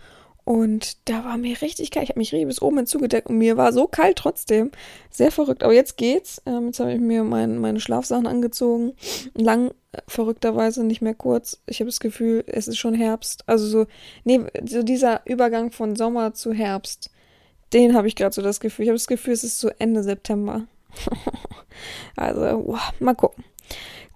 und 0.44 0.96
da 1.10 1.26
war 1.26 1.36
mir 1.36 1.60
richtig 1.60 1.90
kalt. 1.90 2.04
Ich 2.04 2.08
habe 2.08 2.20
mich 2.20 2.32
richtig 2.32 2.48
bis 2.48 2.62
oben 2.62 2.78
hinzugedeckt 2.78 3.28
und 3.28 3.36
mir 3.36 3.58
war 3.58 3.74
so 3.74 3.86
kalt 3.86 4.16
trotzdem. 4.16 4.70
Sehr 5.10 5.30
verrückt. 5.30 5.62
Aber 5.62 5.74
jetzt 5.74 5.98
geht's. 5.98 6.40
Ähm, 6.46 6.68
jetzt 6.68 6.80
habe 6.80 6.94
ich 6.94 7.00
mir 7.00 7.22
mein, 7.22 7.58
meine 7.58 7.80
Schlafsachen 7.80 8.26
angezogen. 8.26 8.94
Lang, 9.34 9.74
verrückterweise, 10.08 10.84
nicht 10.84 11.02
mehr 11.02 11.12
kurz. 11.12 11.60
Ich 11.66 11.80
habe 11.80 11.90
das 11.90 12.00
Gefühl, 12.00 12.42
es 12.46 12.66
ist 12.66 12.78
schon 12.78 12.94
Herbst. 12.94 13.44
Also 13.46 13.66
so, 13.66 13.86
nee, 14.24 14.40
so 14.66 14.82
dieser 14.82 15.20
Übergang 15.26 15.70
von 15.70 15.96
Sommer 15.96 16.32
zu 16.32 16.54
Herbst, 16.54 17.10
den 17.74 17.94
habe 17.94 18.08
ich 18.08 18.16
gerade 18.16 18.34
so 18.34 18.40
das 18.40 18.58
Gefühl. 18.58 18.84
Ich 18.84 18.88
habe 18.88 18.96
das 18.96 19.06
Gefühl, 19.06 19.34
es 19.34 19.44
ist 19.44 19.60
so 19.60 19.68
Ende 19.78 20.02
September. 20.02 20.66
also, 22.16 22.40
wow, 22.40 22.80
mal 23.00 23.14
gucken. 23.14 23.44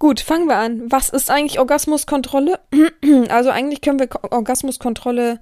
Gut, 0.04 0.20
fangen 0.20 0.48
wir 0.48 0.58
an. 0.58 0.92
Was 0.92 1.08
ist 1.08 1.30
eigentlich 1.30 1.58
Orgasmuskontrolle? 1.58 2.60
also 3.30 3.48
eigentlich 3.48 3.80
können 3.80 3.98
wir 3.98 4.10
Orgasmuskontrolle 4.30 5.40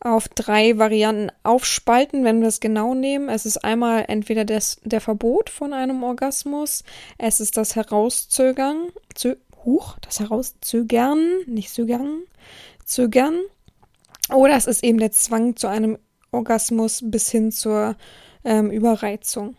auf 0.00 0.26
drei 0.26 0.76
Varianten 0.76 1.30
aufspalten, 1.44 2.24
wenn 2.24 2.40
wir 2.40 2.48
es 2.48 2.58
genau 2.58 2.94
nehmen. 2.94 3.28
Es 3.28 3.46
ist 3.46 3.58
einmal 3.58 4.06
entweder 4.08 4.44
das, 4.44 4.80
der 4.82 5.00
Verbot 5.00 5.50
von 5.50 5.72
einem 5.72 6.02
Orgasmus, 6.02 6.82
es 7.16 7.38
ist 7.38 7.56
das 7.56 7.76
Herauszögern, 7.76 8.88
zö, 9.14 9.36
huch, 9.64 9.98
das 10.00 10.18
Herauszögern, 10.18 11.44
nicht 11.46 11.70
zögern, 11.72 12.22
zögern, 12.84 13.38
oder 14.34 14.56
es 14.56 14.66
ist 14.66 14.82
eben 14.82 14.98
der 14.98 15.12
Zwang 15.12 15.54
zu 15.54 15.68
einem 15.68 15.96
Orgasmus 16.32 17.02
bis 17.04 17.30
hin 17.30 17.52
zur 17.52 17.94
ähm, 18.42 18.72
Überreizung. 18.72 19.54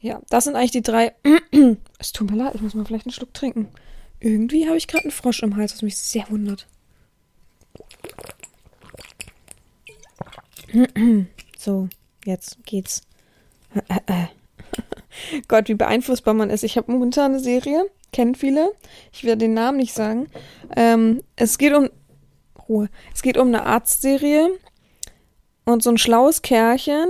Ja, 0.00 0.20
das 0.30 0.44
sind 0.44 0.56
eigentlich 0.56 0.72
die 0.72 0.82
drei. 0.82 1.14
es 2.00 2.10
tut 2.10 2.28
mir 2.32 2.36
leid, 2.36 2.56
ich 2.56 2.60
muss 2.60 2.74
mal 2.74 2.84
vielleicht 2.84 3.06
einen 3.06 3.12
Schluck 3.12 3.32
trinken. 3.32 3.68
Irgendwie 4.24 4.66
habe 4.66 4.78
ich 4.78 4.86
gerade 4.86 5.04
einen 5.04 5.10
Frosch 5.10 5.42
im 5.42 5.54
Hals, 5.54 5.74
was 5.74 5.82
mich 5.82 5.98
sehr 5.98 6.24
wundert. 6.30 6.66
So, 11.58 11.88
jetzt 12.26 12.58
geht's. 12.66 13.02
Gott, 15.48 15.68
wie 15.68 15.74
beeinflussbar 15.74 16.34
man 16.34 16.50
ist. 16.50 16.62
Ich 16.62 16.76
habe 16.76 16.92
momentan 16.92 17.30
eine 17.32 17.40
Serie, 17.40 17.86
kennen 18.12 18.34
viele. 18.34 18.72
Ich 19.12 19.24
werde 19.24 19.38
den 19.38 19.54
Namen 19.54 19.78
nicht 19.78 19.94
sagen. 19.94 20.28
Ähm, 20.76 21.22
es 21.36 21.56
geht 21.56 21.72
um 21.72 21.88
Ruhe. 22.68 22.90
Es 23.14 23.22
geht 23.22 23.38
um 23.38 23.48
eine 23.48 23.64
Arztserie 23.64 24.58
und 25.64 25.82
so 25.82 25.88
ein 25.88 25.96
schlaues 25.96 26.42
Kerlchen 26.42 27.08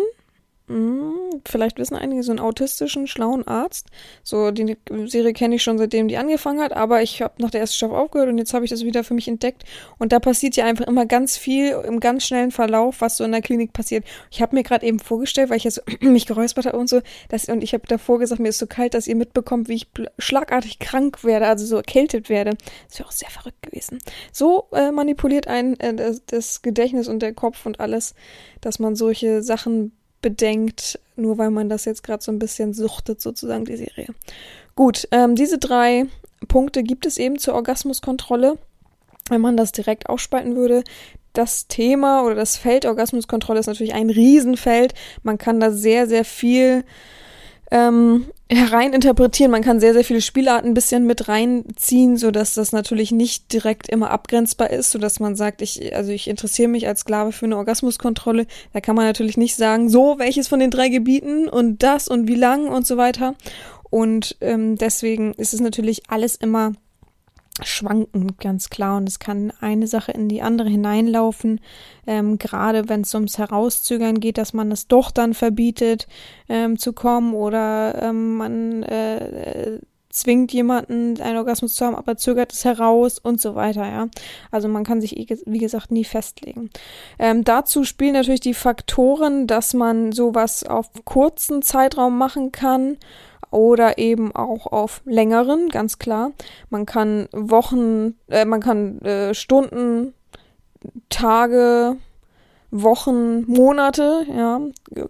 hm, 0.66 1.42
vielleicht 1.46 1.78
wissen 1.78 1.94
einige 1.94 2.22
so 2.22 2.32
einen 2.32 2.40
autistischen, 2.40 3.06
schlauen 3.06 3.46
Arzt. 3.46 3.88
So, 4.22 4.50
die 4.50 4.78
Serie 5.04 5.34
kenne 5.34 5.56
ich 5.56 5.62
schon 5.62 5.76
seitdem 5.76 6.08
die 6.08 6.16
angefangen 6.16 6.60
hat, 6.62 6.72
aber 6.72 7.02
ich 7.02 7.20
habe 7.20 7.34
nach 7.42 7.50
der 7.50 7.60
ersten 7.60 7.76
Staffel 7.76 7.96
aufgehört 7.96 8.30
und 8.30 8.38
jetzt 8.38 8.54
habe 8.54 8.64
ich 8.64 8.70
das 8.70 8.82
wieder 8.82 9.04
für 9.04 9.12
mich 9.12 9.28
entdeckt. 9.28 9.64
Und 9.98 10.12
da 10.12 10.20
passiert 10.20 10.56
ja 10.56 10.64
einfach 10.64 10.86
immer 10.86 11.04
ganz 11.04 11.36
viel 11.36 11.72
im 11.86 12.00
ganz 12.00 12.24
schnellen 12.24 12.50
Verlauf, 12.50 13.02
was 13.02 13.18
so 13.18 13.24
in 13.24 13.32
der 13.32 13.42
Klinik 13.42 13.74
passiert. 13.74 14.06
Ich 14.30 14.40
habe 14.40 14.56
mir 14.56 14.62
gerade 14.62 14.86
eben 14.86 15.00
vorgestellt, 15.00 15.50
weil 15.50 15.58
ich 15.58 15.64
jetzt 15.64 15.74
so 15.74 15.82
mich 16.08 16.24
geräuspert 16.24 16.64
habe 16.64 16.78
und 16.78 16.88
so, 16.88 17.02
dass, 17.28 17.44
und 17.46 17.62
ich 17.62 17.74
habe 17.74 17.86
davor 17.86 18.18
gesagt, 18.18 18.40
mir 18.40 18.48
ist 18.48 18.58
so 18.58 18.66
kalt, 18.66 18.94
dass 18.94 19.06
ihr 19.06 19.16
mitbekommt, 19.16 19.68
wie 19.68 19.74
ich 19.74 19.88
schlagartig 20.18 20.78
krank 20.78 21.24
werde, 21.24 21.46
also 21.46 21.66
so 21.66 21.76
erkältet 21.76 22.30
werde. 22.30 22.56
Das 22.88 22.98
wäre 22.98 23.08
auch 23.08 23.12
sehr 23.12 23.30
verrückt 23.30 23.60
gewesen. 23.60 23.98
So 24.32 24.68
äh, 24.72 24.92
manipuliert 24.92 25.46
ein 25.46 25.78
äh, 25.80 26.14
das 26.26 26.62
Gedächtnis 26.62 27.06
und 27.08 27.20
der 27.20 27.34
Kopf 27.34 27.66
und 27.66 27.80
alles, 27.80 28.14
dass 28.62 28.78
man 28.78 28.96
solche 28.96 29.42
Sachen 29.42 29.92
bedenkt, 30.24 30.98
nur 31.16 31.36
weil 31.36 31.50
man 31.50 31.68
das 31.68 31.84
jetzt 31.84 32.02
gerade 32.02 32.24
so 32.24 32.32
ein 32.32 32.38
bisschen 32.38 32.72
suchtet, 32.72 33.20
sozusagen 33.20 33.66
die 33.66 33.76
Serie. 33.76 34.06
Gut, 34.74 35.06
ähm, 35.10 35.34
diese 35.34 35.58
drei 35.58 36.06
Punkte 36.48 36.82
gibt 36.82 37.04
es 37.04 37.18
eben 37.18 37.38
zur 37.38 37.54
Orgasmuskontrolle. 37.54 38.56
Wenn 39.28 39.42
man 39.42 39.58
das 39.58 39.72
direkt 39.72 40.08
aufspalten 40.08 40.56
würde, 40.56 40.82
das 41.34 41.68
Thema 41.68 42.24
oder 42.24 42.34
das 42.34 42.56
Feld 42.56 42.86
Orgasmuskontrolle 42.86 43.60
ist 43.60 43.66
natürlich 43.66 43.92
ein 43.92 44.08
Riesenfeld. 44.08 44.94
Man 45.22 45.36
kann 45.36 45.60
da 45.60 45.70
sehr, 45.70 46.06
sehr 46.06 46.24
viel 46.24 46.84
ähm, 47.74 48.26
hereininterpretieren. 48.48 49.50
Man 49.50 49.64
kann 49.64 49.80
sehr, 49.80 49.94
sehr 49.94 50.04
viele 50.04 50.20
Spielarten 50.20 50.70
ein 50.70 50.74
bisschen 50.74 51.06
mit 51.06 51.26
reinziehen, 51.28 52.16
so 52.16 52.30
das 52.54 52.70
natürlich 52.70 53.10
nicht 53.10 53.52
direkt 53.52 53.88
immer 53.88 54.10
abgrenzbar 54.12 54.70
ist, 54.70 54.92
so 54.92 55.00
man 55.18 55.34
sagt, 55.34 55.60
ich, 55.60 55.94
also 55.94 56.12
ich 56.12 56.28
interessiere 56.28 56.68
mich 56.68 56.86
als 56.86 57.00
Sklave 57.00 57.32
für 57.32 57.46
eine 57.46 57.56
Orgasmuskontrolle. 57.56 58.46
Da 58.72 58.80
kann 58.80 58.94
man 58.94 59.06
natürlich 59.06 59.36
nicht 59.36 59.56
sagen, 59.56 59.88
so, 59.88 60.18
welches 60.18 60.46
von 60.46 60.60
den 60.60 60.70
drei 60.70 60.88
Gebieten 60.88 61.48
und 61.48 61.82
das 61.82 62.06
und 62.06 62.28
wie 62.28 62.36
lang 62.36 62.68
und 62.68 62.86
so 62.86 62.96
weiter. 62.96 63.34
Und 63.90 64.36
ähm, 64.40 64.76
deswegen 64.76 65.34
ist 65.34 65.52
es 65.52 65.60
natürlich 65.60 66.02
alles 66.08 66.36
immer 66.36 66.74
schwanken, 67.62 68.36
ganz 68.38 68.70
klar. 68.70 68.96
Und 68.96 69.08
es 69.08 69.18
kann 69.18 69.52
eine 69.60 69.86
Sache 69.86 70.12
in 70.12 70.28
die 70.28 70.42
andere 70.42 70.68
hineinlaufen, 70.68 71.60
ähm, 72.06 72.38
gerade 72.38 72.88
wenn 72.88 73.02
es 73.02 73.14
ums 73.14 73.38
Herauszögern 73.38 74.20
geht, 74.20 74.38
dass 74.38 74.52
man 74.52 74.72
es 74.72 74.88
doch 74.88 75.10
dann 75.10 75.34
verbietet 75.34 76.08
ähm, 76.48 76.78
zu 76.78 76.92
kommen 76.92 77.34
oder 77.34 78.02
ähm, 78.02 78.36
man 78.36 78.82
äh, 78.82 79.78
zwingt 80.14 80.52
jemanden 80.52 81.20
einen 81.20 81.38
Orgasmus 81.38 81.74
zu 81.74 81.84
haben, 81.84 81.96
aber 81.96 82.16
zögert 82.16 82.52
es 82.52 82.64
heraus 82.64 83.18
und 83.18 83.40
so 83.40 83.56
weiter, 83.56 83.84
ja. 83.84 84.08
Also 84.52 84.68
man 84.68 84.84
kann 84.84 85.00
sich, 85.00 85.16
wie 85.44 85.58
gesagt, 85.58 85.90
nie 85.90 86.04
festlegen. 86.04 86.70
Ähm, 87.18 87.42
dazu 87.42 87.82
spielen 87.82 88.12
natürlich 88.12 88.40
die 88.40 88.54
Faktoren, 88.54 89.48
dass 89.48 89.74
man 89.74 90.12
sowas 90.12 90.62
auf 90.64 90.86
kurzen 91.04 91.62
Zeitraum 91.62 92.16
machen 92.16 92.52
kann 92.52 92.96
oder 93.54 93.98
eben 93.98 94.34
auch 94.34 94.66
auf 94.66 95.00
längeren, 95.04 95.68
ganz 95.68 95.98
klar. 95.98 96.32
Man 96.70 96.86
kann 96.86 97.28
Wochen, 97.32 98.18
äh, 98.28 98.44
man 98.44 98.60
kann 98.60 99.00
äh, 99.02 99.32
Stunden, 99.32 100.12
Tage, 101.08 101.96
Wochen, 102.70 103.44
Monate, 103.46 104.26
ja, 104.36 104.60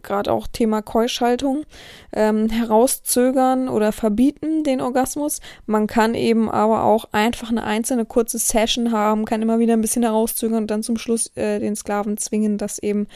gerade 0.03 0.31
auch 0.31 0.47
Thema 0.47 0.83
Keuschhaltung, 0.83 1.65
ähm, 2.13 2.51
herauszögern 2.51 3.71
oder 3.71 3.91
verbieten 3.91 4.65
den 4.65 4.83
Orgasmus. 4.83 5.41
Man 5.65 5.87
kann 5.87 6.15
eben 6.15 6.51
aber 6.51 6.85
auch 6.85 7.07
einfach 7.13 7.51
eine 7.51 7.65
einzelne 7.65 8.05
kurze 8.05 8.39
Session 8.39 8.93
haben, 8.93 9.25
kann 9.25 9.41
immer 9.41 9.59
wieder 9.59 9.73
ein 9.73 9.81
bisschen 9.81 10.03
herauszögern 10.03 10.65
und 10.65 10.71
dann 10.71 10.83
zum 10.83 10.99
Schluss 10.99 11.33
äh, 11.37 11.59
den 11.59 11.75
Sklaven 11.75 12.19
zwingen, 12.19 12.59
das 12.59 12.79
eben 12.79 13.07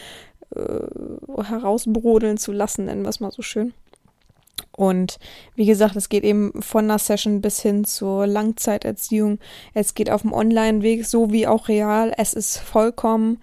äh, 0.56 1.42
herausbrodeln 1.44 2.38
zu 2.38 2.50
lassen, 2.52 2.87
nennen 2.87 3.02
wir 3.02 3.11
es 3.11 3.20
mal 3.20 3.30
so 3.30 3.42
schön. 3.42 3.75
Und 4.72 5.18
wie 5.54 5.66
gesagt, 5.66 5.96
es 5.96 6.08
geht 6.08 6.24
eben 6.24 6.52
von 6.62 6.84
einer 6.84 6.98
Session 6.98 7.40
bis 7.40 7.60
hin 7.60 7.84
zur 7.84 8.26
Langzeiterziehung. 8.26 9.38
Es 9.74 9.94
geht 9.94 10.10
auf 10.10 10.22
dem 10.22 10.32
Online-Weg 10.32 11.06
so 11.06 11.32
wie 11.32 11.46
auch 11.46 11.68
real. 11.68 12.12
Es 12.16 12.32
ist 12.32 12.58
vollkommen 12.58 13.38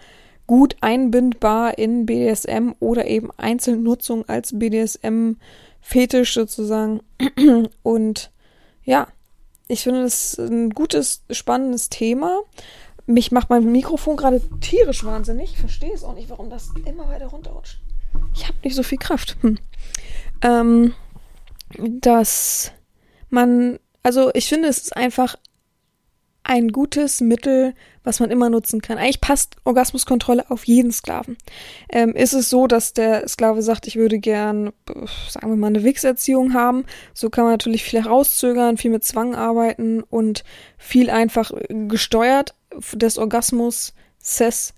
gut 0.48 0.76
einbindbar 0.82 1.78
in 1.78 2.06
BDSM 2.06 2.74
oder 2.80 3.08
eben 3.08 3.30
Einzelnutzung 3.38 4.28
als 4.30 4.58
BDSM-Fetisch 4.58 6.34
sozusagen. 6.34 7.02
Und 7.84 8.32
ja, 8.84 9.08
ich 9.68 9.84
finde 9.84 10.04
das 10.04 10.38
ein 10.38 10.70
gutes, 10.70 11.24
spannendes 11.32 11.90
Thema. 11.90 12.42
Mich 13.08 13.32
macht 13.32 13.50
mein 13.50 13.72
Mikrofon 13.72 14.16
gerade 14.16 14.42
tierisch 14.62 15.04
wahnsinnig. 15.04 15.52
Ich 15.54 15.60
verstehe 15.60 15.94
es 15.94 16.04
auch 16.04 16.14
nicht, 16.16 16.30
warum 16.30 16.50
das 16.50 16.70
immer 16.86 17.08
weiter 17.08 17.28
runterrutscht. 17.28 17.80
Ich 18.34 18.44
habe 18.48 18.58
nicht 18.64 18.76
so 18.76 18.84
viel 18.84 18.98
Kraft. 18.98 19.38
Hm. 19.42 19.58
Ähm, 20.42 20.94
dass 21.80 22.72
man, 23.30 23.80
also 24.04 24.32
ich 24.34 24.48
finde, 24.48 24.70
es 24.70 24.78
ist 24.80 24.96
einfach 24.96 25.36
ein 26.46 26.70
gutes 26.70 27.22
Mittel, 27.22 27.74
was 28.04 28.20
man 28.20 28.30
immer 28.30 28.52
nutzen 28.52 28.80
kann. 28.82 29.00
Eigentlich 29.00 29.20
passt 29.20 29.56
Orgasmuskontrolle 29.64 30.50
auf 30.52 30.66
jeden 30.66 30.92
Sklaven. 30.92 31.38
Ähm, 31.90 32.16
ist 32.16 32.34
es 32.34 32.50
so, 32.50 32.68
dass 32.68 32.94
der 32.94 33.28
Sklave 33.28 33.64
sagt, 33.64 33.88
ich 33.88 33.96
würde 33.96 34.20
gern, 34.20 34.72
sagen 35.28 35.50
wir 35.50 35.56
mal, 35.56 35.68
eine 35.68 35.84
Wichserziehung 35.84 36.54
haben, 36.54 36.86
so 37.16 37.32
kann 37.32 37.46
man 37.46 37.54
natürlich 37.54 37.84
viel 37.84 38.04
herauszögern, 38.04 38.78
viel 38.78 38.92
mit 38.92 39.04
Zwang 39.04 39.34
arbeiten 39.34 40.04
und 40.04 40.44
viel 40.78 41.10
einfach 41.10 41.52
gesteuert 41.68 42.54
des 42.94 43.18
Orgasmus, 43.18 43.94
Cess 44.22 44.76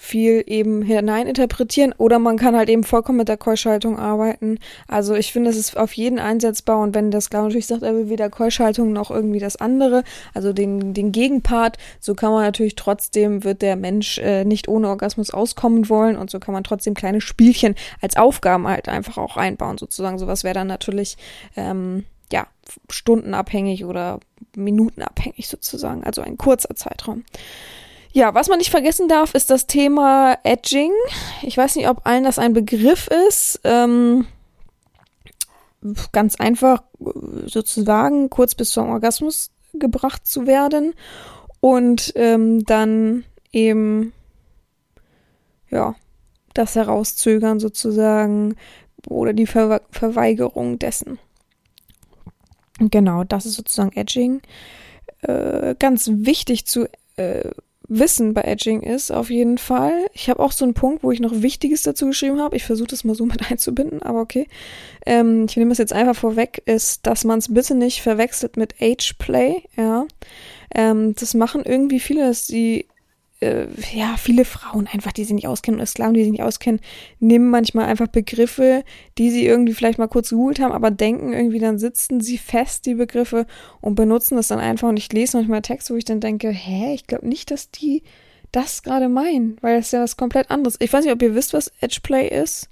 viel 0.00 0.44
eben 0.46 0.80
hineininterpretieren 0.80 1.92
oder 1.98 2.20
man 2.20 2.36
kann 2.38 2.56
halt 2.56 2.68
eben 2.68 2.84
vollkommen 2.84 3.18
mit 3.18 3.28
der 3.28 3.36
Keuschhaltung 3.36 3.98
arbeiten. 3.98 4.60
Also 4.86 5.16
ich 5.16 5.32
finde, 5.32 5.50
es 5.50 5.56
ist 5.56 5.76
auf 5.76 5.92
jeden 5.92 6.20
einsetzbar 6.20 6.78
und 6.78 6.94
wenn 6.94 7.10
das 7.10 7.24
Sklave 7.24 7.48
natürlich 7.48 7.66
sagt, 7.66 7.82
er 7.82 7.96
will 7.96 8.08
weder 8.08 8.30
Keuschhaltung 8.30 8.92
noch 8.92 9.10
irgendwie 9.10 9.40
das 9.40 9.56
andere, 9.56 10.04
also 10.34 10.52
den, 10.52 10.94
den 10.94 11.10
Gegenpart, 11.10 11.78
so 11.98 12.14
kann 12.14 12.30
man 12.30 12.44
natürlich 12.44 12.76
trotzdem, 12.76 13.42
wird 13.42 13.60
der 13.60 13.74
Mensch 13.74 14.18
äh, 14.18 14.44
nicht 14.44 14.68
ohne 14.68 14.88
Orgasmus 14.88 15.30
auskommen 15.30 15.88
wollen 15.88 16.16
und 16.16 16.30
so 16.30 16.38
kann 16.38 16.54
man 16.54 16.62
trotzdem 16.62 16.94
kleine 16.94 17.20
Spielchen 17.20 17.74
als 18.00 18.16
Aufgaben 18.16 18.68
halt 18.68 18.88
einfach 18.88 19.18
auch 19.18 19.36
einbauen 19.36 19.78
sozusagen. 19.78 20.18
Sowas 20.18 20.44
wäre 20.44 20.54
dann 20.54 20.68
natürlich, 20.68 21.16
ähm, 21.56 22.04
ja, 22.32 22.46
stundenabhängig 22.88 23.84
oder 23.84 24.20
minutenabhängig 24.54 25.48
sozusagen, 25.48 26.04
also 26.04 26.22
ein 26.22 26.38
kurzer 26.38 26.76
Zeitraum. 26.76 27.24
Ja, 28.12 28.34
was 28.34 28.48
man 28.48 28.58
nicht 28.58 28.70
vergessen 28.70 29.08
darf, 29.08 29.34
ist 29.34 29.50
das 29.50 29.66
Thema 29.66 30.38
Edging. 30.42 30.92
Ich 31.42 31.56
weiß 31.56 31.76
nicht, 31.76 31.88
ob 31.88 32.06
allen 32.06 32.24
das 32.24 32.38
ein 32.38 32.52
Begriff 32.52 33.08
ist. 33.28 33.60
Ähm, 33.64 34.26
ganz 36.12 36.36
einfach 36.36 36.82
sozusagen 37.46 38.30
kurz 38.30 38.54
bis 38.54 38.70
zum 38.70 38.88
Orgasmus 38.90 39.50
gebracht 39.74 40.26
zu 40.26 40.46
werden 40.46 40.94
und 41.60 42.12
ähm, 42.16 42.64
dann 42.64 43.24
eben 43.52 44.12
ja 45.70 45.94
das 46.54 46.74
Herauszögern 46.74 47.60
sozusagen 47.60 48.56
oder 49.06 49.32
die 49.32 49.46
Ver 49.46 49.82
Verweigerung 49.90 50.78
dessen. 50.78 51.18
Genau, 52.78 53.24
das 53.24 53.46
ist 53.46 53.54
sozusagen 53.54 53.92
Edging. 53.92 54.40
Äh, 55.22 55.74
ganz 55.78 56.10
wichtig 56.12 56.66
zu 56.66 56.88
äh, 57.16 57.50
Wissen 57.88 58.34
bei 58.34 58.42
Edging 58.42 58.82
ist, 58.82 59.10
auf 59.10 59.30
jeden 59.30 59.56
Fall. 59.56 60.06
Ich 60.12 60.28
habe 60.28 60.40
auch 60.40 60.52
so 60.52 60.64
einen 60.64 60.74
Punkt, 60.74 61.02
wo 61.02 61.10
ich 61.10 61.20
noch 61.20 61.42
Wichtiges 61.42 61.82
dazu 61.82 62.06
geschrieben 62.06 62.38
habe. 62.38 62.54
Ich 62.56 62.64
versuche 62.64 62.88
das 62.88 63.04
mal 63.04 63.14
so 63.14 63.24
mit 63.26 63.50
einzubinden, 63.50 64.02
aber 64.02 64.20
okay. 64.20 64.46
Ähm, 65.06 65.46
ich 65.48 65.56
nehme 65.56 65.72
es 65.72 65.78
jetzt 65.78 65.92
einfach 65.92 66.16
vorweg, 66.16 66.62
ist, 66.66 67.06
dass 67.06 67.24
man 67.24 67.38
es 67.38 67.52
bitte 67.52 67.74
nicht 67.74 68.02
verwechselt 68.02 68.56
mit 68.56 68.74
Age-Play, 68.80 69.62
ja. 69.76 70.06
Ähm, 70.74 71.14
das 71.18 71.32
machen 71.32 71.62
irgendwie 71.64 72.00
viele, 72.00 72.26
dass 72.26 72.46
sie 72.46 72.86
äh, 73.40 73.66
ja, 73.92 74.16
viele 74.16 74.44
Frauen 74.44 74.88
einfach, 74.92 75.12
die 75.12 75.24
sich 75.24 75.34
nicht 75.34 75.46
auskennen, 75.46 75.78
oder 75.78 75.86
Sklaven, 75.86 76.14
die 76.14 76.22
sich 76.22 76.32
nicht 76.32 76.42
auskennen, 76.42 76.80
nehmen 77.20 77.50
manchmal 77.50 77.86
einfach 77.86 78.08
Begriffe, 78.08 78.84
die 79.16 79.30
sie 79.30 79.46
irgendwie 79.46 79.74
vielleicht 79.74 79.98
mal 79.98 80.08
kurz 80.08 80.30
gegoogelt 80.30 80.60
haben, 80.60 80.72
aber 80.72 80.90
denken 80.90 81.32
irgendwie, 81.32 81.60
dann 81.60 81.78
sitzen 81.78 82.20
sie 82.20 82.38
fest, 82.38 82.86
die 82.86 82.94
Begriffe, 82.94 83.46
und 83.80 83.94
benutzen 83.94 84.36
das 84.36 84.48
dann 84.48 84.58
einfach. 84.58 84.88
Und 84.88 84.96
ich 84.96 85.12
lese 85.12 85.36
manchmal 85.36 85.62
Text, 85.62 85.90
wo 85.90 85.94
ich 85.94 86.04
dann 86.04 86.20
denke, 86.20 86.50
hä, 86.50 86.94
ich 86.94 87.06
glaube 87.06 87.28
nicht, 87.28 87.50
dass 87.50 87.70
die 87.70 88.02
das 88.50 88.82
gerade 88.82 89.08
meinen, 89.08 89.58
weil 89.60 89.76
das 89.76 89.86
ist 89.86 89.92
ja 89.92 90.02
was 90.02 90.16
komplett 90.16 90.50
anderes. 90.50 90.76
Ich 90.80 90.92
weiß 90.92 91.04
nicht, 91.04 91.12
ob 91.12 91.22
ihr 91.22 91.34
wisst, 91.34 91.52
was 91.52 91.70
Edgeplay 91.80 92.28
ist. 92.28 92.70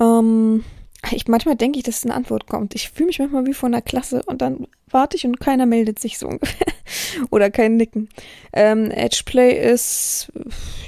Ähm, 0.00 0.64
ich, 1.10 1.26
manchmal 1.28 1.56
denke 1.56 1.78
ich, 1.78 1.84
dass 1.84 2.04
eine 2.04 2.14
Antwort 2.14 2.46
kommt. 2.46 2.74
Ich 2.74 2.90
fühle 2.90 3.08
mich 3.08 3.18
manchmal 3.18 3.46
wie 3.46 3.54
vor 3.54 3.68
einer 3.68 3.82
Klasse 3.82 4.22
und 4.26 4.40
dann 4.40 4.66
warte 4.90 5.16
ich 5.16 5.26
und 5.26 5.40
keiner 5.40 5.66
meldet 5.66 5.98
sich 5.98 6.18
so 6.18 6.28
ungefähr. 6.28 6.66
Oder 7.30 7.50
kein 7.50 7.76
Nicken. 7.76 8.08
Ähm, 8.52 8.90
Edgeplay 8.90 9.52
ist, 9.72 10.30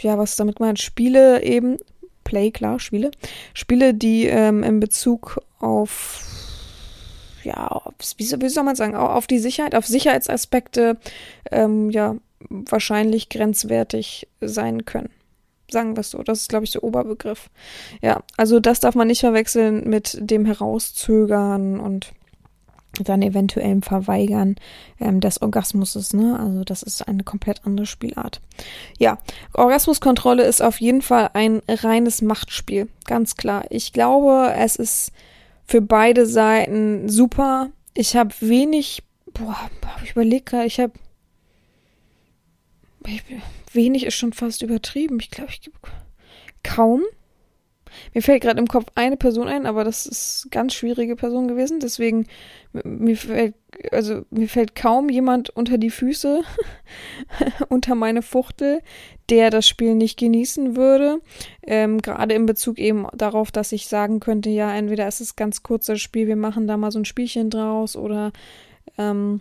ja, 0.02 0.16
was 0.18 0.36
damit 0.36 0.60
meint, 0.60 0.78
Spiele 0.78 1.42
eben 1.42 1.78
Play, 2.22 2.50
klar, 2.50 2.78
Spiele. 2.80 3.10
Spiele, 3.52 3.92
die 3.94 4.26
ähm, 4.26 4.62
in 4.62 4.80
Bezug 4.80 5.40
auf 5.58 6.22
ja, 7.42 7.82
wie, 8.16 8.24
wie 8.40 8.48
soll 8.48 8.64
man 8.64 8.76
sagen, 8.76 8.94
auf 8.94 9.26
die 9.26 9.38
Sicherheit, 9.38 9.74
auf 9.74 9.86
Sicherheitsaspekte, 9.86 10.96
ähm, 11.50 11.90
ja, 11.90 12.16
wahrscheinlich 12.48 13.28
grenzwertig 13.28 14.26
sein 14.40 14.86
können. 14.86 15.10
Sagen 15.70 15.96
wir 15.96 16.00
es 16.00 16.10
so. 16.10 16.22
Das 16.22 16.42
ist, 16.42 16.48
glaube 16.48 16.64
ich, 16.64 16.72
der 16.72 16.84
Oberbegriff. 16.84 17.50
Ja, 18.02 18.22
also 18.36 18.60
das 18.60 18.80
darf 18.80 18.94
man 18.94 19.08
nicht 19.08 19.20
verwechseln 19.20 19.88
mit 19.88 20.18
dem 20.20 20.44
Herauszögern 20.44 21.80
und 21.80 22.12
dann 23.02 23.22
eventuellem 23.22 23.82
Verweigern 23.82 24.56
ähm, 25.00 25.20
des 25.20 25.42
Orgasmuses. 25.42 26.12
Ne? 26.12 26.38
Also 26.38 26.64
das 26.64 26.82
ist 26.82 27.08
eine 27.08 27.24
komplett 27.24 27.62
andere 27.64 27.86
Spielart. 27.86 28.40
Ja, 28.98 29.18
Orgasmuskontrolle 29.52 30.44
ist 30.44 30.62
auf 30.62 30.80
jeden 30.80 31.02
Fall 31.02 31.30
ein 31.34 31.62
reines 31.68 32.22
Machtspiel, 32.22 32.88
ganz 33.06 33.36
klar. 33.36 33.64
Ich 33.70 33.92
glaube, 33.92 34.52
es 34.56 34.76
ist 34.76 35.12
für 35.66 35.80
beide 35.80 36.26
Seiten 36.26 37.08
super. 37.08 37.70
Ich 37.94 38.16
habe 38.16 38.34
wenig, 38.40 39.02
boah, 39.32 39.58
ich 40.04 40.12
überlege 40.12 40.44
gerade, 40.44 40.66
ich 40.66 40.78
habe 40.78 40.92
wenig 43.74 44.04
ist 44.04 44.14
schon 44.14 44.32
fast 44.32 44.62
übertrieben. 44.62 45.18
Ich 45.20 45.30
glaube, 45.30 45.50
ich 45.50 45.60
gebe 45.60 45.76
kaum. 46.62 47.02
Mir 48.12 48.22
fällt 48.22 48.42
gerade 48.42 48.58
im 48.58 48.66
Kopf 48.66 48.86
eine 48.96 49.16
Person 49.16 49.46
ein, 49.46 49.66
aber 49.66 49.84
das 49.84 50.06
ist 50.06 50.48
ganz 50.50 50.74
schwierige 50.74 51.14
Person 51.14 51.46
gewesen. 51.46 51.78
Deswegen 51.80 52.26
mir 52.82 53.16
fällt 53.16 53.54
also 53.92 54.22
mir 54.30 54.48
fällt 54.48 54.74
kaum 54.74 55.08
jemand 55.08 55.50
unter 55.50 55.78
die 55.78 55.90
Füße, 55.90 56.42
unter 57.68 57.94
meine 57.94 58.22
Fuchtel, 58.22 58.80
der 59.30 59.50
das 59.50 59.66
Spiel 59.66 59.94
nicht 59.94 60.18
genießen 60.18 60.76
würde. 60.76 61.20
Ähm, 61.62 62.00
Gerade 62.00 62.34
in 62.34 62.46
Bezug 62.46 62.78
eben 62.78 63.06
darauf, 63.14 63.50
dass 63.50 63.72
ich 63.72 63.88
sagen 63.88 64.20
könnte, 64.20 64.50
ja, 64.50 64.74
entweder 64.74 65.08
ist 65.08 65.20
es 65.20 65.36
ganz 65.36 65.62
kurzes 65.62 66.00
Spiel, 66.00 66.26
wir 66.26 66.36
machen 66.36 66.66
da 66.66 66.76
mal 66.76 66.90
so 66.90 66.98
ein 66.98 67.04
Spielchen 67.04 67.50
draus 67.50 67.96
oder 67.96 68.32
ähm, 68.98 69.40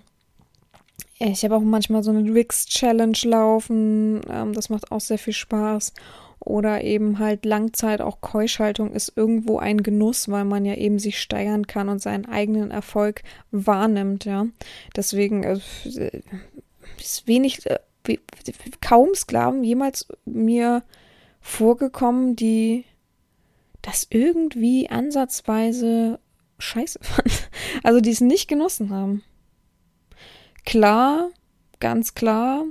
ich 1.30 1.44
habe 1.44 1.56
auch 1.56 1.62
manchmal 1.62 2.04
so 2.04 2.12
eine 2.12 2.34
Wix-Challenge 2.34 3.18
laufen. 3.24 4.22
Ähm, 4.30 4.54
das 4.54 4.70
macht 4.70 4.92
auch 4.92 5.02
sehr 5.02 5.18
viel 5.18 5.34
Spaß. 5.34 5.94
Oder 6.40 6.84
eben 6.84 7.20
halt 7.20 7.46
Langzeit 7.46 8.02
auch 8.02 8.20
Keuschhaltung 8.20 8.92
ist 8.92 9.14
irgendwo 9.16 9.60
ein 9.60 9.82
Genuss, 9.82 10.28
weil 10.28 10.44
man 10.44 10.66
ja 10.66 10.76
eben 10.76 11.00
sich 11.00 11.20
steigern 11.20 11.68
kann 11.68 11.88
und 11.88 12.02
seinen 12.02 12.26
eigenen 12.26 12.70
Erfolg 12.70 13.24
wahrnimmt, 13.52 14.26
ja. 14.26 14.48
Deswegen 14.94 15.44
äh, 15.44 15.60
ist 17.00 17.28
wenig, 17.28 17.66
äh, 17.66 17.80
kaum 18.82 19.16
Sklaven 19.16 19.64
jemals 19.64 20.08
mir 20.26 20.84
vorgekommen, 21.40 22.36
die 22.36 22.84
das 23.82 24.08
irgendwie 24.10 24.90
ansatzweise 24.90 26.20
scheiße 26.60 27.00
fanden. 27.02 27.32
Also 27.84 28.02
die 28.02 28.12
es 28.12 28.20
nicht 28.20 28.50
genossen 28.50 28.90
haben. 28.90 29.24
Klar, 30.66 31.30
ganz 31.80 32.14
klar, 32.16 32.66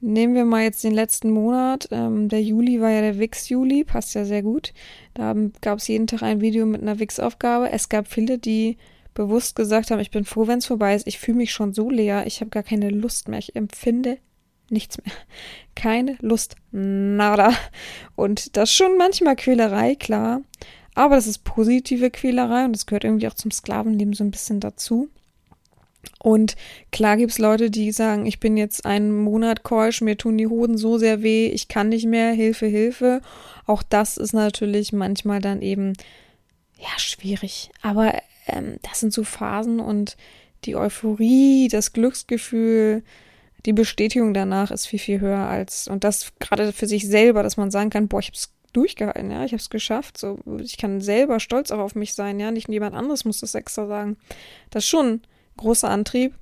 Nehmen 0.00 0.34
wir 0.34 0.44
mal 0.44 0.62
jetzt 0.62 0.84
den 0.84 0.94
letzten 0.94 1.30
Monat. 1.30 1.88
Ähm, 1.90 2.28
der 2.28 2.40
Juli 2.40 2.80
war 2.80 2.90
ja 2.90 3.00
der 3.00 3.18
Wix-Juli, 3.18 3.82
passt 3.82 4.14
ja 4.14 4.24
sehr 4.24 4.42
gut. 4.42 4.72
Da 5.14 5.34
gab 5.60 5.78
es 5.78 5.88
jeden 5.88 6.06
Tag 6.06 6.22
ein 6.22 6.40
Video 6.40 6.66
mit 6.66 6.82
einer 6.82 7.00
Wix-Aufgabe. 7.00 7.70
Es 7.70 7.88
gab 7.88 8.06
viele, 8.06 8.38
die 8.38 8.76
bewusst 9.14 9.56
gesagt 9.56 9.90
haben, 9.90 9.98
ich 9.98 10.12
bin 10.12 10.24
froh, 10.24 10.46
wenn 10.46 10.58
es 10.58 10.66
vorbei 10.66 10.94
ist. 10.94 11.08
Ich 11.08 11.18
fühle 11.18 11.38
mich 11.38 11.50
schon 11.50 11.74
so 11.74 11.90
leer. 11.90 12.26
Ich 12.26 12.40
habe 12.40 12.50
gar 12.50 12.62
keine 12.62 12.90
Lust 12.90 13.26
mehr. 13.26 13.40
Ich 13.40 13.56
empfinde 13.56 14.18
nichts 14.70 14.98
mehr. 14.98 15.12
Keine 15.74 16.16
Lust. 16.20 16.54
Nada. 16.70 17.52
Und 18.14 18.56
das 18.56 18.72
schon 18.72 18.96
manchmal 18.98 19.34
Quälerei, 19.34 19.96
klar. 19.96 20.42
Aber 20.94 21.16
das 21.16 21.26
ist 21.26 21.42
positive 21.42 22.10
Quälerei 22.10 22.64
und 22.64 22.72
das 22.72 22.86
gehört 22.86 23.04
irgendwie 23.04 23.26
auch 23.26 23.34
zum 23.34 23.50
Sklavenleben 23.50 24.14
so 24.14 24.22
ein 24.22 24.30
bisschen 24.30 24.60
dazu. 24.60 25.08
Und 26.18 26.56
klar 26.90 27.16
gibt 27.16 27.30
es 27.32 27.38
Leute, 27.38 27.70
die 27.70 27.92
sagen, 27.92 28.26
ich 28.26 28.40
bin 28.40 28.56
jetzt 28.56 28.84
einen 28.84 29.16
Monat 29.16 29.62
keusch, 29.62 30.00
mir 30.00 30.16
tun 30.16 30.36
die 30.36 30.48
Hoden 30.48 30.76
so 30.76 30.98
sehr 30.98 31.22
weh, 31.22 31.46
ich 31.46 31.68
kann 31.68 31.88
nicht 31.88 32.06
mehr, 32.06 32.32
Hilfe, 32.32 32.66
Hilfe. 32.66 33.20
Auch 33.66 33.82
das 33.82 34.16
ist 34.16 34.32
natürlich 34.32 34.92
manchmal 34.92 35.40
dann 35.40 35.62
eben, 35.62 35.92
ja, 36.76 36.98
schwierig. 36.98 37.70
Aber 37.82 38.14
ähm, 38.46 38.78
das 38.82 39.00
sind 39.00 39.12
so 39.12 39.22
Phasen 39.22 39.78
und 39.78 40.16
die 40.64 40.74
Euphorie, 40.74 41.68
das 41.68 41.92
Glücksgefühl, 41.92 43.04
die 43.64 43.72
Bestätigung 43.72 44.34
danach 44.34 44.70
ist 44.70 44.86
viel, 44.86 44.98
viel 44.98 45.20
höher 45.20 45.46
als, 45.46 45.88
und 45.88 46.04
das 46.04 46.32
gerade 46.40 46.72
für 46.72 46.86
sich 46.86 47.06
selber, 47.06 47.42
dass 47.42 47.56
man 47.56 47.70
sagen 47.70 47.90
kann, 47.90 48.08
boah, 48.08 48.20
ich 48.20 48.28
hab's 48.28 48.52
durchgehalten, 48.72 49.30
ja, 49.30 49.44
ich 49.44 49.52
hab's 49.52 49.70
geschafft, 49.70 50.18
so, 50.18 50.38
ich 50.60 50.76
kann 50.78 51.00
selber 51.00 51.40
stolz 51.40 51.70
auch 51.70 51.78
auf 51.78 51.94
mich 51.94 52.14
sein, 52.14 52.38
ja, 52.40 52.50
nicht 52.50 52.68
jemand 52.68 52.94
anderes 52.94 53.24
muss 53.24 53.40
das 53.40 53.54
extra 53.54 53.86
sagen. 53.86 54.16
Das 54.70 54.86
schon 54.86 55.22
großer 55.58 55.90
Antrieb 55.90 56.34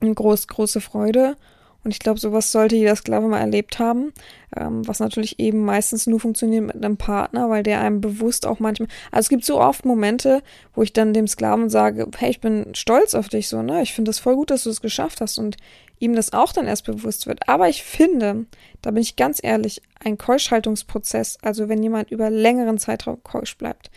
und 0.00 0.14
groß, 0.14 0.48
große 0.48 0.80
Freude. 0.80 1.36
Und 1.84 1.90
ich 1.90 1.98
glaube, 1.98 2.20
sowas 2.20 2.52
sollte 2.52 2.76
jeder 2.76 2.94
Sklave 2.94 3.26
mal 3.26 3.40
erlebt 3.40 3.80
haben, 3.80 4.12
ähm, 4.56 4.86
was 4.86 5.00
natürlich 5.00 5.40
eben 5.40 5.64
meistens 5.64 6.06
nur 6.06 6.20
funktioniert 6.20 6.64
mit 6.64 6.76
einem 6.76 6.96
Partner, 6.96 7.50
weil 7.50 7.64
der 7.64 7.80
einem 7.80 8.00
bewusst 8.00 8.46
auch 8.46 8.60
manchmal, 8.60 8.88
also 9.10 9.26
es 9.26 9.28
gibt 9.28 9.44
so 9.44 9.60
oft 9.60 9.84
Momente, 9.84 10.42
wo 10.74 10.82
ich 10.82 10.92
dann 10.92 11.12
dem 11.12 11.26
Sklaven 11.26 11.70
sage, 11.70 12.06
hey, 12.16 12.30
ich 12.30 12.40
bin 12.40 12.72
stolz 12.74 13.14
auf 13.14 13.28
dich, 13.28 13.48
so, 13.48 13.62
ne, 13.62 13.82
ich 13.82 13.94
finde 13.94 14.10
das 14.10 14.20
voll 14.20 14.36
gut, 14.36 14.50
dass 14.50 14.62
du 14.62 14.70
es 14.70 14.80
geschafft 14.80 15.20
hast 15.20 15.38
und 15.38 15.56
ihm 15.98 16.14
das 16.14 16.32
auch 16.32 16.52
dann 16.52 16.66
erst 16.66 16.84
bewusst 16.84 17.26
wird. 17.26 17.48
Aber 17.48 17.68
ich 17.68 17.82
finde, 17.82 18.46
da 18.80 18.92
bin 18.92 19.02
ich 19.02 19.16
ganz 19.16 19.40
ehrlich, 19.42 19.82
ein 20.04 20.18
Keuschhaltungsprozess, 20.18 21.38
also 21.42 21.68
wenn 21.68 21.82
jemand 21.82 22.12
über 22.12 22.30
längeren 22.30 22.78
Zeitraum 22.78 23.22
keusch 23.24 23.56
bleibt, 23.56 23.90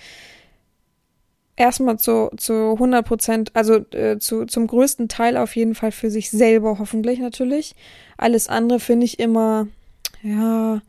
erstmal 1.56 1.98
zu, 1.98 2.30
zu 2.38 2.74
100 2.74 3.06
Prozent, 3.06 3.52
also 3.54 3.76
äh, 3.92 4.18
zu, 4.20 4.46
zum 4.46 4.68
größten 4.68 5.08
Teil 5.08 5.38
auf 5.38 5.56
jeden 5.56 5.76
Fall 5.76 5.92
für 5.92 6.10
sich 6.10 6.30
selber, 6.30 6.78
hoffentlich 6.80 7.20
natürlich. 7.20 7.76
Alles 8.18 8.48
andere 8.48 8.80
finde 8.80 9.06
ich 9.06 9.20
immer, 9.20 9.68
ja, 10.22 10.82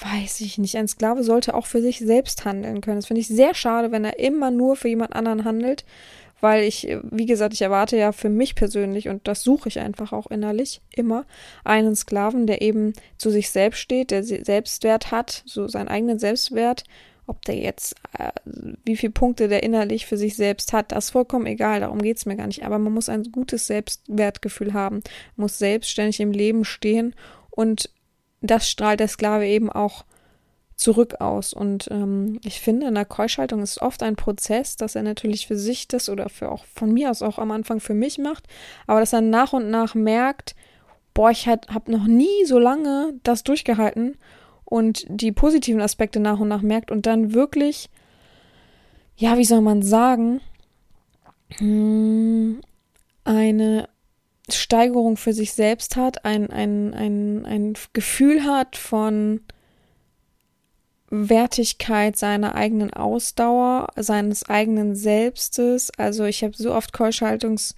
weiß 0.00 0.40
ich 0.40 0.58
nicht. 0.58 0.76
Ein 0.76 0.88
Sklave 0.88 1.22
sollte 1.22 1.54
auch 1.54 1.66
für 1.66 1.82
sich 1.82 1.98
selbst 1.98 2.44
handeln 2.44 2.80
können. 2.80 2.98
Das 2.98 3.06
finde 3.06 3.20
ich 3.20 3.28
sehr 3.28 3.54
schade, 3.54 3.92
wenn 3.92 4.04
er 4.04 4.18
immer 4.18 4.50
nur 4.50 4.76
für 4.76 4.88
jemand 4.88 5.14
anderen 5.14 5.44
handelt, 5.44 5.84
weil 6.40 6.64
ich, 6.64 6.86
wie 7.02 7.26
gesagt, 7.26 7.54
ich 7.54 7.62
erwarte 7.62 7.96
ja 7.96 8.12
für 8.12 8.28
mich 8.28 8.54
persönlich 8.54 9.08
und 9.08 9.26
das 9.26 9.42
suche 9.42 9.68
ich 9.68 9.80
einfach 9.80 10.12
auch 10.12 10.26
innerlich 10.26 10.82
immer 10.94 11.24
einen 11.64 11.96
Sklaven, 11.96 12.46
der 12.46 12.60
eben 12.62 12.92
zu 13.16 13.30
sich 13.30 13.50
selbst 13.50 13.78
steht, 13.78 14.10
der 14.10 14.22
Selbstwert 14.22 15.10
hat, 15.10 15.42
so 15.46 15.66
seinen 15.68 15.88
eigenen 15.88 16.18
Selbstwert 16.18 16.84
ob 17.26 17.44
der 17.44 17.56
jetzt, 17.56 17.96
äh, 18.18 18.30
wie 18.84 18.96
viele 18.96 19.12
Punkte 19.12 19.48
der 19.48 19.62
innerlich 19.62 20.06
für 20.06 20.16
sich 20.16 20.36
selbst 20.36 20.72
hat, 20.72 20.92
das 20.92 21.06
ist 21.06 21.10
vollkommen 21.10 21.46
egal, 21.46 21.80
darum 21.80 22.00
geht 22.00 22.16
es 22.16 22.26
mir 22.26 22.36
gar 22.36 22.46
nicht. 22.46 22.64
Aber 22.64 22.78
man 22.78 22.92
muss 22.92 23.08
ein 23.08 23.24
gutes 23.32 23.66
Selbstwertgefühl 23.66 24.72
haben, 24.72 25.02
muss 25.36 25.58
selbstständig 25.58 26.20
im 26.20 26.32
Leben 26.32 26.64
stehen 26.64 27.14
und 27.50 27.90
das 28.40 28.68
strahlt 28.68 29.00
der 29.00 29.08
Sklave 29.08 29.46
eben 29.46 29.70
auch 29.70 30.04
zurück 30.76 31.20
aus. 31.20 31.52
Und 31.52 31.88
ähm, 31.90 32.38
ich 32.44 32.60
finde, 32.60 32.86
in 32.86 32.94
der 32.94 33.06
Keuschhaltung 33.06 33.62
ist 33.62 33.80
oft 33.80 34.02
ein 34.02 34.14
Prozess, 34.14 34.76
dass 34.76 34.94
er 34.94 35.02
natürlich 35.02 35.46
für 35.46 35.56
sich 35.56 35.88
das 35.88 36.08
oder 36.08 36.28
für 36.28 36.50
auch 36.50 36.64
von 36.66 36.92
mir 36.92 37.10
aus 37.10 37.22
auch 37.22 37.38
am 37.38 37.50
Anfang 37.50 37.80
für 37.80 37.94
mich 37.94 38.18
macht, 38.18 38.44
aber 38.86 39.00
dass 39.00 39.12
er 39.12 39.22
nach 39.22 39.52
und 39.52 39.70
nach 39.70 39.94
merkt, 39.94 40.54
boah, 41.14 41.30
ich 41.30 41.48
habe 41.48 41.90
noch 41.90 42.06
nie 42.06 42.44
so 42.44 42.58
lange 42.58 43.14
das 43.22 43.42
durchgehalten 43.42 44.16
und 44.66 45.06
die 45.08 45.32
positiven 45.32 45.80
Aspekte 45.80 46.20
nach 46.20 46.38
und 46.38 46.48
nach 46.48 46.60
merkt 46.60 46.90
und 46.90 47.06
dann 47.06 47.32
wirklich, 47.32 47.88
ja, 49.16 49.38
wie 49.38 49.44
soll 49.44 49.62
man 49.62 49.80
sagen, 49.80 50.42
hm, 51.56 52.60
eine 53.24 53.88
Steigerung 54.50 55.16
für 55.16 55.32
sich 55.32 55.52
selbst 55.52 55.96
hat, 55.96 56.24
ein, 56.24 56.50
ein, 56.50 56.92
ein, 56.92 57.46
ein 57.46 57.74
Gefühl 57.92 58.44
hat 58.44 58.76
von 58.76 59.40
Wertigkeit 61.08 62.16
seiner 62.16 62.56
eigenen 62.56 62.92
Ausdauer, 62.92 63.88
seines 63.96 64.48
eigenen 64.48 64.96
Selbstes. 64.96 65.90
Also 65.96 66.24
ich 66.24 66.42
habe 66.42 66.56
so 66.56 66.74
oft 66.74 66.94
Keuschhaltungs- 66.94 67.74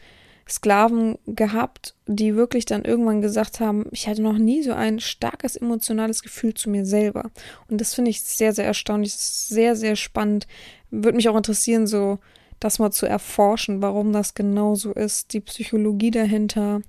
Sklaven 0.48 1.18
gehabt, 1.26 1.94
die 2.06 2.34
wirklich 2.34 2.64
dann 2.64 2.84
irgendwann 2.84 3.20
gesagt 3.20 3.60
haben, 3.60 3.86
ich 3.90 4.08
hatte 4.08 4.22
noch 4.22 4.38
nie 4.38 4.62
so 4.62 4.72
ein 4.72 4.98
starkes 4.98 5.56
emotionales 5.56 6.22
Gefühl 6.22 6.54
zu 6.54 6.70
mir 6.70 6.86
selber. 6.86 7.30
Und 7.68 7.80
das 7.80 7.94
finde 7.94 8.10
ich 8.10 8.22
sehr, 8.22 8.52
sehr 8.52 8.64
erstaunlich, 8.64 9.14
sehr, 9.14 9.76
sehr 9.76 9.94
spannend. 9.94 10.46
Würde 10.90 11.16
mich 11.16 11.28
auch 11.28 11.36
interessieren, 11.36 11.86
so 11.86 12.18
das 12.60 12.78
mal 12.78 12.90
zu 12.90 13.06
erforschen, 13.06 13.82
warum 13.82 14.12
das 14.12 14.34
genau 14.34 14.74
so 14.74 14.92
ist, 14.92 15.32
die 15.34 15.40
Psychologie 15.40 16.10
dahinter. 16.10 16.80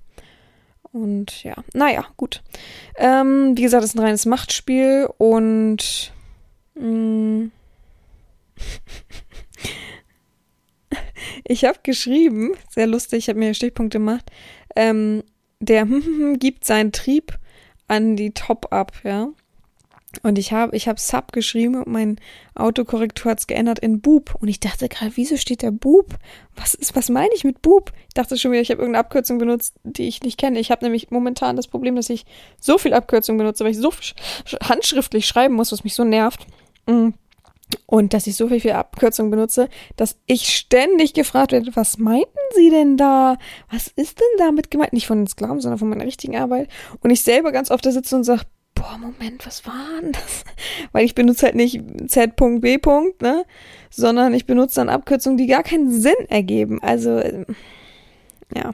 Und 0.92 1.44
ja, 1.44 1.54
naja, 1.74 2.06
gut. 2.16 2.42
Ähm, 2.96 3.56
wie 3.56 3.62
gesagt, 3.62 3.84
es 3.84 3.90
ist 3.90 3.96
ein 3.96 4.04
reines 4.04 4.26
Machtspiel 4.26 5.08
und 5.18 6.12
mh, 6.74 6.86
mm, 6.86 7.52
Ich 11.44 11.64
habe 11.64 11.78
geschrieben, 11.82 12.52
sehr 12.68 12.86
lustig, 12.86 13.18
ich 13.18 13.28
habe 13.28 13.38
mir 13.38 13.54
Stichpunkte 13.54 13.98
gemacht, 13.98 14.30
ähm, 14.76 15.22
der 15.60 15.86
gibt 16.38 16.64
seinen 16.64 16.92
Trieb 16.92 17.38
an 17.88 18.16
die 18.16 18.32
Top-Up, 18.32 18.92
ja. 19.04 19.28
Und 20.22 20.38
ich 20.38 20.52
habe 20.52 20.76
ich 20.76 20.88
hab 20.88 20.98
Sub 20.98 21.32
geschrieben 21.32 21.76
und 21.76 21.86
mein 21.86 22.16
Autokorrektor 22.56 23.30
hat 23.30 23.38
es 23.38 23.46
geändert 23.46 23.78
in 23.78 24.00
Bub. 24.00 24.34
Und 24.40 24.48
ich 24.48 24.58
dachte 24.58 24.88
gerade, 24.88 25.12
wieso 25.14 25.36
steht 25.36 25.62
da 25.62 25.70
Bub? 25.70 26.18
Was 26.56 26.76
was 26.94 27.08
meine 27.10 27.30
ich 27.34 27.44
mit 27.44 27.62
Bub? 27.62 27.92
Ich 28.08 28.14
dachte 28.14 28.36
schon 28.36 28.50
wieder, 28.50 28.60
ich 28.60 28.70
habe 28.70 28.80
irgendeine 28.80 29.04
Abkürzung 29.04 29.38
benutzt, 29.38 29.76
die 29.84 30.08
ich 30.08 30.22
nicht 30.22 30.36
kenne. 30.36 30.58
Ich 30.58 30.72
habe 30.72 30.84
nämlich 30.84 31.10
momentan 31.10 31.54
das 31.54 31.68
Problem, 31.68 31.94
dass 31.94 32.10
ich 32.10 32.26
so 32.60 32.76
viel 32.76 32.92
Abkürzung 32.92 33.38
benutze, 33.38 33.62
weil 33.62 33.70
ich 33.70 33.78
so 33.78 33.92
handschriftlich 34.64 35.26
schreiben 35.26 35.54
muss, 35.54 35.70
was 35.70 35.84
mich 35.84 35.94
so 35.94 36.02
nervt. 36.02 36.44
Mm. 36.86 37.10
Und 37.86 38.14
dass 38.14 38.26
ich 38.26 38.36
so 38.36 38.48
viel, 38.48 38.60
viel 38.60 38.72
Abkürzung 38.72 39.30
benutze, 39.30 39.68
dass 39.96 40.16
ich 40.26 40.48
ständig 40.48 41.14
gefragt 41.14 41.52
werde, 41.52 41.74
was 41.74 41.98
meinten 41.98 42.38
Sie 42.54 42.70
denn 42.70 42.96
da? 42.96 43.36
Was 43.70 43.88
ist 43.88 44.20
denn 44.20 44.38
damit 44.38 44.70
gemeint? 44.70 44.92
Nicht 44.92 45.06
von 45.06 45.18
den 45.18 45.26
Sklaven, 45.26 45.60
sondern 45.60 45.78
von 45.78 45.88
meiner 45.88 46.04
richtigen 46.06 46.36
Arbeit. 46.36 46.68
Und 47.00 47.10
ich 47.10 47.22
selber 47.22 47.52
ganz 47.52 47.70
oft 47.70 47.84
da 47.84 47.90
sitze 47.90 48.16
und 48.16 48.24
sage, 48.24 48.42
boah, 48.74 48.98
Moment, 48.98 49.46
was 49.46 49.66
war 49.66 50.00
denn 50.00 50.12
das? 50.12 50.44
Weil 50.92 51.04
ich 51.04 51.14
benutze 51.14 51.46
halt 51.46 51.54
nicht 51.54 51.82
Z.B. 52.08 52.78
ne? 53.20 53.44
Sondern 53.90 54.34
ich 54.34 54.46
benutze 54.46 54.76
dann 54.76 54.88
Abkürzungen, 54.88 55.36
die 55.36 55.46
gar 55.46 55.62
keinen 55.62 55.90
Sinn 55.90 56.14
ergeben. 56.28 56.82
Also, 56.82 57.18
ähm, 57.18 57.46
ja. 58.54 58.72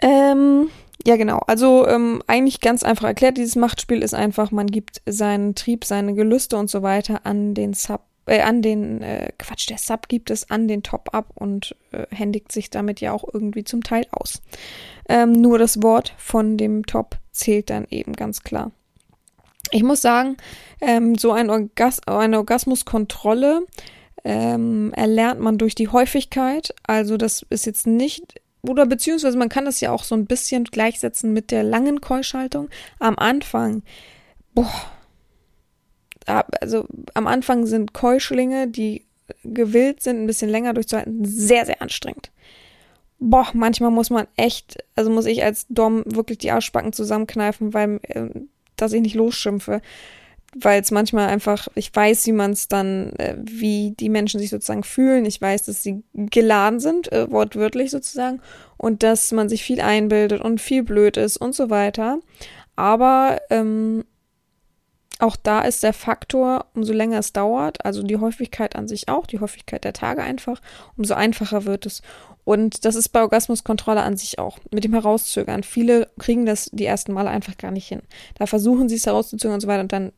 Ähm, 0.00 0.70
ja, 1.06 1.16
genau. 1.16 1.38
Also 1.46 1.86
ähm, 1.86 2.22
eigentlich 2.26 2.60
ganz 2.60 2.82
einfach 2.82 3.06
erklärt, 3.06 3.36
dieses 3.36 3.56
Machtspiel 3.56 4.02
ist 4.02 4.14
einfach, 4.14 4.50
man 4.50 4.66
gibt 4.66 5.00
seinen 5.06 5.54
Trieb, 5.54 5.84
seine 5.84 6.14
Gelüste 6.14 6.56
und 6.56 6.68
so 6.70 6.82
weiter 6.82 7.24
an 7.24 7.54
den 7.54 7.72
Sub, 7.72 8.02
äh, 8.26 8.40
an 8.40 8.62
den, 8.62 9.02
äh, 9.02 9.32
Quatsch, 9.38 9.70
der 9.70 9.78
Sub 9.78 10.08
gibt 10.08 10.30
es 10.30 10.50
an 10.50 10.66
den 10.66 10.82
Top 10.82 11.10
ab 11.12 11.30
und 11.34 11.76
äh, 11.92 12.06
händigt 12.10 12.52
sich 12.52 12.70
damit 12.70 13.00
ja 13.00 13.12
auch 13.12 13.24
irgendwie 13.32 13.64
zum 13.64 13.82
Teil 13.82 14.06
aus. 14.10 14.42
Ähm, 15.08 15.32
nur 15.32 15.58
das 15.58 15.82
Wort 15.82 16.14
von 16.18 16.56
dem 16.56 16.84
Top 16.84 17.16
zählt 17.30 17.70
dann 17.70 17.86
eben 17.90 18.14
ganz 18.14 18.42
klar. 18.42 18.72
Ich 19.70 19.82
muss 19.82 20.00
sagen, 20.00 20.36
ähm, 20.80 21.14
so 21.16 21.32
ein 21.32 21.50
Orgas 21.50 22.00
eine 22.06 22.38
Orgasmuskontrolle 22.38 23.62
ähm, 24.24 24.92
erlernt 24.94 25.40
man 25.40 25.58
durch 25.58 25.74
die 25.74 25.88
Häufigkeit. 25.88 26.74
Also 26.86 27.16
das 27.16 27.46
ist 27.50 27.66
jetzt 27.66 27.86
nicht, 27.86 28.40
oder 28.62 28.86
beziehungsweise 28.86 29.38
man 29.38 29.48
kann 29.48 29.64
das 29.64 29.80
ja 29.80 29.92
auch 29.92 30.04
so 30.04 30.14
ein 30.14 30.26
bisschen 30.26 30.64
gleichsetzen 30.64 31.32
mit 31.32 31.50
der 31.50 31.62
langen 31.62 32.00
Keuschaltung. 32.00 32.68
Am 32.98 33.16
Anfang, 33.16 33.82
boah, 34.54 34.70
also 36.60 36.86
am 37.14 37.26
Anfang 37.26 37.66
sind 37.66 37.94
Keuschlinge, 37.94 38.68
die 38.68 39.04
gewillt 39.44 40.02
sind, 40.02 40.22
ein 40.22 40.26
bisschen 40.26 40.50
länger 40.50 40.74
durchzuhalten, 40.74 41.24
sehr, 41.24 41.66
sehr 41.66 41.82
anstrengend 41.82 42.30
boah, 43.18 43.48
manchmal 43.52 43.90
muss 43.90 44.10
man 44.10 44.26
echt, 44.36 44.78
also 44.94 45.10
muss 45.10 45.26
ich 45.26 45.42
als 45.42 45.66
Dom 45.68 46.02
wirklich 46.06 46.38
die 46.38 46.50
Arschbacken 46.50 46.92
zusammenkneifen, 46.92 47.74
weil, 47.74 48.00
äh, 48.02 48.28
dass 48.76 48.92
ich 48.92 49.02
nicht 49.02 49.14
losschimpfe. 49.14 49.82
Weil 50.60 50.80
es 50.80 50.90
manchmal 50.90 51.28
einfach, 51.28 51.68
ich 51.74 51.94
weiß, 51.94 52.26
wie 52.26 52.32
man 52.32 52.52
es 52.52 52.68
dann, 52.68 53.12
äh, 53.14 53.36
wie 53.38 53.94
die 53.98 54.08
Menschen 54.08 54.40
sich 54.40 54.50
sozusagen 54.50 54.84
fühlen. 54.84 55.24
Ich 55.24 55.40
weiß, 55.40 55.66
dass 55.66 55.82
sie 55.82 56.02
geladen 56.14 56.80
sind, 56.80 57.12
äh, 57.12 57.30
wortwörtlich 57.30 57.90
sozusagen, 57.90 58.40
und 58.76 59.02
dass 59.02 59.32
man 59.32 59.48
sich 59.48 59.62
viel 59.62 59.80
einbildet 59.80 60.40
und 60.40 60.60
viel 60.60 60.82
blöd 60.82 61.16
ist 61.16 61.36
und 61.36 61.54
so 61.54 61.70
weiter. 61.70 62.18
Aber 62.76 63.40
ähm, 63.50 64.04
auch 65.18 65.36
da 65.36 65.62
ist 65.62 65.82
der 65.82 65.92
Faktor, 65.92 66.66
umso 66.74 66.92
länger 66.92 67.18
es 67.18 67.32
dauert, 67.32 67.84
also 67.84 68.02
die 68.02 68.18
Häufigkeit 68.18 68.76
an 68.76 68.86
sich 68.86 69.08
auch, 69.08 69.26
die 69.26 69.40
Häufigkeit 69.40 69.84
der 69.84 69.92
Tage 69.92 70.22
einfach, 70.22 70.60
umso 70.96 71.14
einfacher 71.14 71.64
wird 71.64 71.86
es. 71.86 72.02
Und 72.44 72.84
das 72.84 72.94
ist 72.94 73.08
bei 73.10 73.20
Orgasmuskontrolle 73.20 74.02
an 74.02 74.16
sich 74.16 74.38
auch 74.38 74.58
mit 74.70 74.84
dem 74.84 74.94
Herauszögern. 74.94 75.64
Viele 75.64 76.08
kriegen 76.18 76.46
das 76.46 76.70
die 76.72 76.86
ersten 76.86 77.12
Male 77.12 77.30
einfach 77.30 77.58
gar 77.58 77.72
nicht 77.72 77.88
hin. 77.88 78.00
Da 78.36 78.46
versuchen 78.46 78.88
sie 78.88 78.94
es 78.94 79.06
herauszuzögern 79.06 79.56
und 79.56 79.60
so 79.60 79.68
weiter 79.68 79.82
und 79.82 79.92
dann 79.92 80.12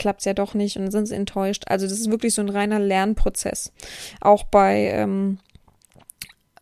klappt 0.00 0.20
es 0.20 0.24
ja 0.24 0.34
doch 0.34 0.54
nicht 0.54 0.76
und 0.76 0.82
dann 0.82 0.90
sind 0.90 1.06
sie 1.06 1.14
enttäuscht. 1.14 1.64
Also 1.68 1.86
das 1.86 2.00
ist 2.00 2.10
wirklich 2.10 2.34
so 2.34 2.42
ein 2.42 2.48
reiner 2.48 2.80
Lernprozess. 2.80 3.72
Auch 4.20 4.42
bei 4.42 4.90
ähm, 4.92 5.38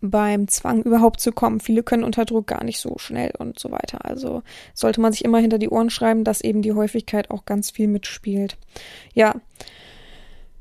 beim 0.00 0.46
Zwang 0.48 0.82
überhaupt 0.82 1.20
zu 1.20 1.32
kommen. 1.32 1.60
Viele 1.60 1.82
können 1.82 2.04
unter 2.04 2.24
Druck 2.24 2.46
gar 2.46 2.62
nicht 2.62 2.78
so 2.78 2.98
schnell 2.98 3.32
und 3.38 3.58
so 3.58 3.70
weiter. 3.70 4.04
Also 4.04 4.42
sollte 4.74 5.00
man 5.00 5.12
sich 5.12 5.24
immer 5.24 5.38
hinter 5.38 5.58
die 5.58 5.68
Ohren 5.68 5.90
schreiben, 5.90 6.24
dass 6.24 6.40
eben 6.40 6.62
die 6.62 6.72
Häufigkeit 6.72 7.30
auch 7.30 7.44
ganz 7.46 7.70
viel 7.70 7.88
mitspielt. 7.88 8.56
Ja, 9.14 9.34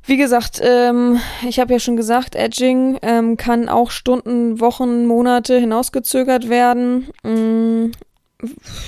wie 0.03 0.17
gesagt, 0.17 0.61
ähm, 0.63 1.19
ich 1.47 1.59
habe 1.59 1.73
ja 1.73 1.79
schon 1.79 1.97
gesagt, 1.97 2.35
Edging 2.35 2.97
ähm, 3.01 3.35
kann 3.35 3.67
auch 3.67 3.91
Stunden, 3.91 4.59
Wochen, 4.61 5.05
Monate 5.05 5.59
hinausgezögert 5.59 6.49
werden. 6.49 7.09
Mm, 7.23 7.91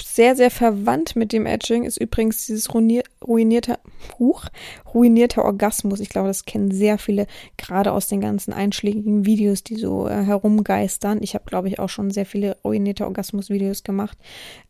sehr, 0.04 0.36
sehr 0.36 0.52
verwandt 0.52 1.16
mit 1.16 1.34
dem 1.34 1.46
Edging 1.46 1.84
ist 1.84 1.98
übrigens 1.98 2.46
dieses 2.46 2.74
ruinier 2.74 3.04
ruinierte, 3.26 3.80
Huch, 4.20 4.46
ruinierte 4.94 5.44
Orgasmus. 5.44 6.00
Ich 6.00 6.10
glaube, 6.10 6.28
das 6.28 6.46
kennen 6.46 6.72
sehr 6.72 6.98
viele, 6.98 7.26
gerade 7.58 7.92
aus 7.92 8.08
den 8.08 8.22
ganzen 8.22 8.54
einschlägigen 8.54 9.26
Videos, 9.26 9.64
die 9.64 9.76
so 9.76 10.08
äh, 10.08 10.24
herumgeistern. 10.24 11.20
Ich 11.22 11.34
habe, 11.34 11.46
glaube 11.46 11.68
ich, 11.68 11.80
auch 11.80 11.90
schon 11.90 12.12
sehr 12.12 12.26
viele 12.26 12.58
ruinierte 12.64 13.06
Orgasmus-Videos 13.06 13.84
gemacht. 13.84 14.18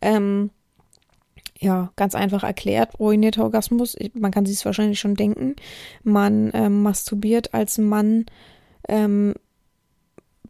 Ähm, 0.02 0.52
ja, 1.60 1.92
ganz 1.98 2.16
einfach 2.16 2.44
erklärt, 2.44 2.98
ruinierter 3.00 3.44
Orgasmus. 3.44 3.98
Man 4.14 4.32
kann 4.32 4.46
sich 4.46 4.58
es 4.58 4.66
wahrscheinlich 4.66 5.00
schon 5.00 5.16
denken. 5.16 5.56
Man 6.04 6.52
ähm, 6.54 6.84
masturbiert 6.84 7.54
als 7.54 7.78
Mann 7.78 8.26
ähm, 8.88 9.34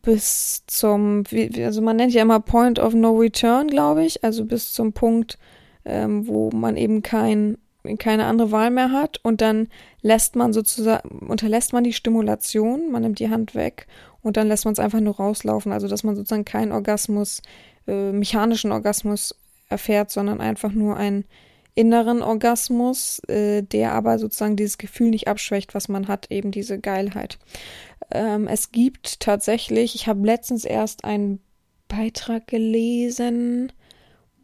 bis 0.01 0.63
zum, 0.67 1.23
also 1.57 1.81
man 1.81 1.95
nennt 1.95 2.13
ja 2.13 2.21
immer 2.21 2.39
Point 2.39 2.79
of 2.79 2.93
No 2.93 3.15
Return, 3.17 3.67
glaube 3.67 4.05
ich, 4.05 4.23
also 4.23 4.45
bis 4.45 4.73
zum 4.73 4.93
Punkt, 4.93 5.37
ähm, 5.85 6.27
wo 6.27 6.51
man 6.51 6.77
eben 6.77 7.01
kein, 7.01 7.57
keine 7.97 8.25
andere 8.25 8.51
Wahl 8.51 8.71
mehr 8.71 8.91
hat. 8.91 9.19
Und 9.23 9.41
dann 9.41 9.67
lässt 10.01 10.35
man 10.35 10.53
sozusagen, 10.53 11.27
unterlässt 11.27 11.73
man 11.73 11.83
die 11.83 11.93
Stimulation, 11.93 12.91
man 12.91 13.01
nimmt 13.01 13.19
die 13.19 13.29
Hand 13.29 13.55
weg 13.55 13.87
und 14.21 14.37
dann 14.37 14.47
lässt 14.47 14.65
man 14.65 14.73
es 14.73 14.79
einfach 14.79 14.99
nur 14.99 15.15
rauslaufen, 15.15 15.71
also 15.71 15.87
dass 15.87 16.03
man 16.03 16.15
sozusagen 16.15 16.45
keinen 16.45 16.71
Orgasmus, 16.71 17.41
äh, 17.87 18.11
mechanischen 18.11 18.71
Orgasmus 18.71 19.35
erfährt, 19.69 20.11
sondern 20.11 20.41
einfach 20.41 20.71
nur 20.71 20.97
einen 20.97 21.25
inneren 21.79 22.21
Orgasmus, 22.21 23.19
äh, 23.29 23.63
der 23.63 23.93
aber 23.93 24.19
sozusagen 24.19 24.57
dieses 24.57 24.77
Gefühl 24.77 25.11
nicht 25.11 25.29
abschwächt, 25.29 25.73
was 25.73 25.87
man 25.87 26.09
hat, 26.09 26.29
eben 26.29 26.51
diese 26.51 26.77
Geilheit. 26.77 27.39
Ähm, 28.11 28.47
es 28.47 28.73
gibt 28.73 29.21
tatsächlich, 29.21 29.95
ich 29.95 30.07
habe 30.07 30.25
letztens 30.25 30.65
erst 30.65 31.05
einen 31.05 31.39
Beitrag 31.87 32.47
gelesen. 32.47 33.71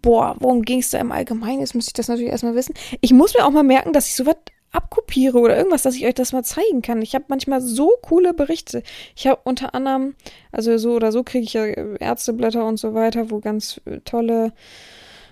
Boah, 0.02 0.38
worum 0.39 0.62
ging 0.62 0.80
es 0.80 0.91
da 0.91 1.00
im 1.00 1.12
Allgemeinen? 1.12 1.60
Jetzt 1.60 1.76
muss 1.76 1.88
ich 1.88 1.93
das 1.93 2.08
natürlich 2.08 2.32
erstmal 2.32 2.56
wissen. 2.56 2.74
Ich 3.02 3.12
muss 3.12 3.34
mir 3.34 3.45
auch 3.45 3.52
mal 3.52 3.63
merken, 3.63 3.91
dass 3.91 4.08
ich 4.08 4.15
sowas 4.15 4.38
abkopiere 4.71 5.38
oder 5.38 5.58
irgendwas, 5.58 5.84
dass 5.84 5.95
ich 5.95 6.06
euch 6.06 6.13
das 6.13 6.32
mal 6.32 6.43
zeigen 6.43 6.82
kann. 6.82 7.02
Ich 7.02 7.15
habe 7.15 7.26
manchmal 7.28 7.60
so 7.60 7.91
coole 8.02 8.34
Berichte. 8.34 8.82
Ich 9.13 9.28
habe 9.28 9.41
unter 9.43 9.76
anderem, 9.76 10.15
also 10.54 10.78
so 10.78 10.93
oder 10.93 11.12
so 11.12 11.24
kriege 11.24 11.43
ich 11.43 11.54
ja 11.54 11.65
Ärzteblätter 11.65 12.65
und 12.65 12.78
so 12.78 12.93
weiter, 12.93 13.30
wo 13.30 13.39
ganz 13.41 13.82
tolle 14.06 14.54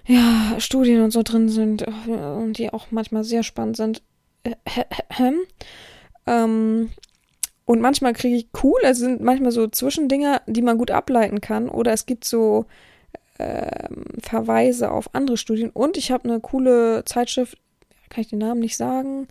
ja, 0.05 0.55
Studien 0.59 1.01
und 1.01 1.11
so 1.11 1.23
drin 1.23 1.49
sind 1.49 1.85
und 2.07 2.57
die 2.57 2.71
auch 2.71 2.87
manchmal 2.91 3.23
sehr 3.23 3.43
spannend 3.43 3.77
sind. 3.77 4.01
Ähm, 6.25 6.89
und 7.65 7.81
manchmal 7.81 8.13
kriege 8.13 8.35
ich 8.35 8.47
cool, 8.63 8.79
es 8.83 8.99
sind 8.99 9.21
manchmal 9.21 9.51
so 9.51 9.67
Zwischendinger, 9.67 10.41
die 10.47 10.61
man 10.61 10.77
gut 10.77 10.91
ableiten 10.91 11.41
kann. 11.41 11.69
Oder 11.69 11.93
es 11.93 12.05
gibt 12.05 12.25
so 12.25 12.65
ähm, 13.39 14.05
Verweise 14.21 14.91
auf 14.91 15.13
andere 15.13 15.37
Studien. 15.37 15.69
Und 15.69 15.97
ich 15.97 16.11
habe 16.11 16.25
eine 16.25 16.39
coole 16.39 17.03
Zeitschrift, 17.05 17.57
kann 18.09 18.21
ich 18.21 18.29
den 18.29 18.39
Namen 18.39 18.59
nicht 18.59 18.77
sagen. 18.77 19.27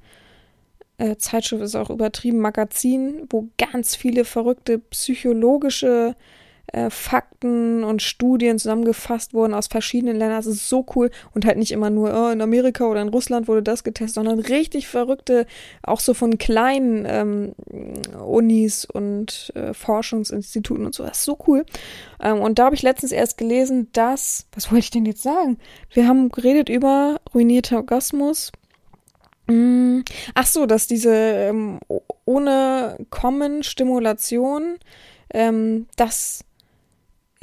Äh, 0.99 1.17
Zeitschrift 1.17 1.63
ist 1.63 1.77
auch 1.77 1.91
übertrieben, 1.91 2.39
Magazin, 2.39 3.27
wo 3.31 3.49
ganz 3.59 3.97
viele 3.97 4.25
verrückte 4.25 4.79
psychologische 4.79 6.15
äh, 6.17 6.42
Fakten 6.89 7.85
und 7.85 8.01
Studien 8.01 8.59
zusammengefasst 8.59 9.35
wurden 9.35 9.53
aus 9.53 9.67
verschiedenen 9.67 10.17
Ländern. 10.17 10.39
Das 10.39 10.47
ist 10.47 10.69
so 10.69 10.87
cool 10.97 11.11
und 11.35 11.45
halt 11.45 11.59
nicht 11.59 11.73
immer 11.73 11.91
nur 11.91 12.13
oh, 12.15 12.31
in 12.31 12.41
Amerika 12.41 12.87
oder 12.87 13.03
in 13.03 13.09
Russland 13.09 13.47
wurde 13.47 13.63
das 13.63 13.85
getestet, 13.85 14.15
sondern 14.15 14.39
richtig 14.39 14.89
verrückte, 14.89 15.47
auch 15.83 16.01
so 16.01 16.15
von 16.15 16.39
kleinen 16.39 17.05
ähm, 17.07 17.53
Unis 18.19 18.87
und 18.87 19.53
äh, 19.55 19.75
Forschungsinstituten 19.75 20.87
und 20.87 20.95
so. 20.95 21.05
Das 21.05 21.19
ist 21.19 21.25
so 21.25 21.39
cool. 21.47 21.67
Ähm, 22.23 22.41
und 22.41 22.59
da 22.59 22.67
habe 22.67 22.75
ich 22.75 22.83
letztens 22.83 23.13
erst 23.13 23.37
gelesen, 23.37 23.89
dass, 23.93 24.47
was 24.53 24.71
wollte 24.71 24.85
ich 24.85 24.91
denn 24.91 25.05
jetzt 25.05 25.23
sagen? 25.23 25.59
Wir 25.93 26.09
haben 26.09 26.31
geredet 26.31 26.69
über 26.69 27.21
ruinierter 27.35 27.77
Orgasmus. 27.77 28.51
Mm, 29.47 30.01
ach 30.35 30.47
so, 30.47 30.67
dass 30.67 30.87
diese 30.87 31.13
ähm, 31.15 31.81
ohne 32.25 32.97
Kommen 33.11 33.63
Stimulation, 33.63 34.79
ähm, 35.35 35.87
das 35.97 36.45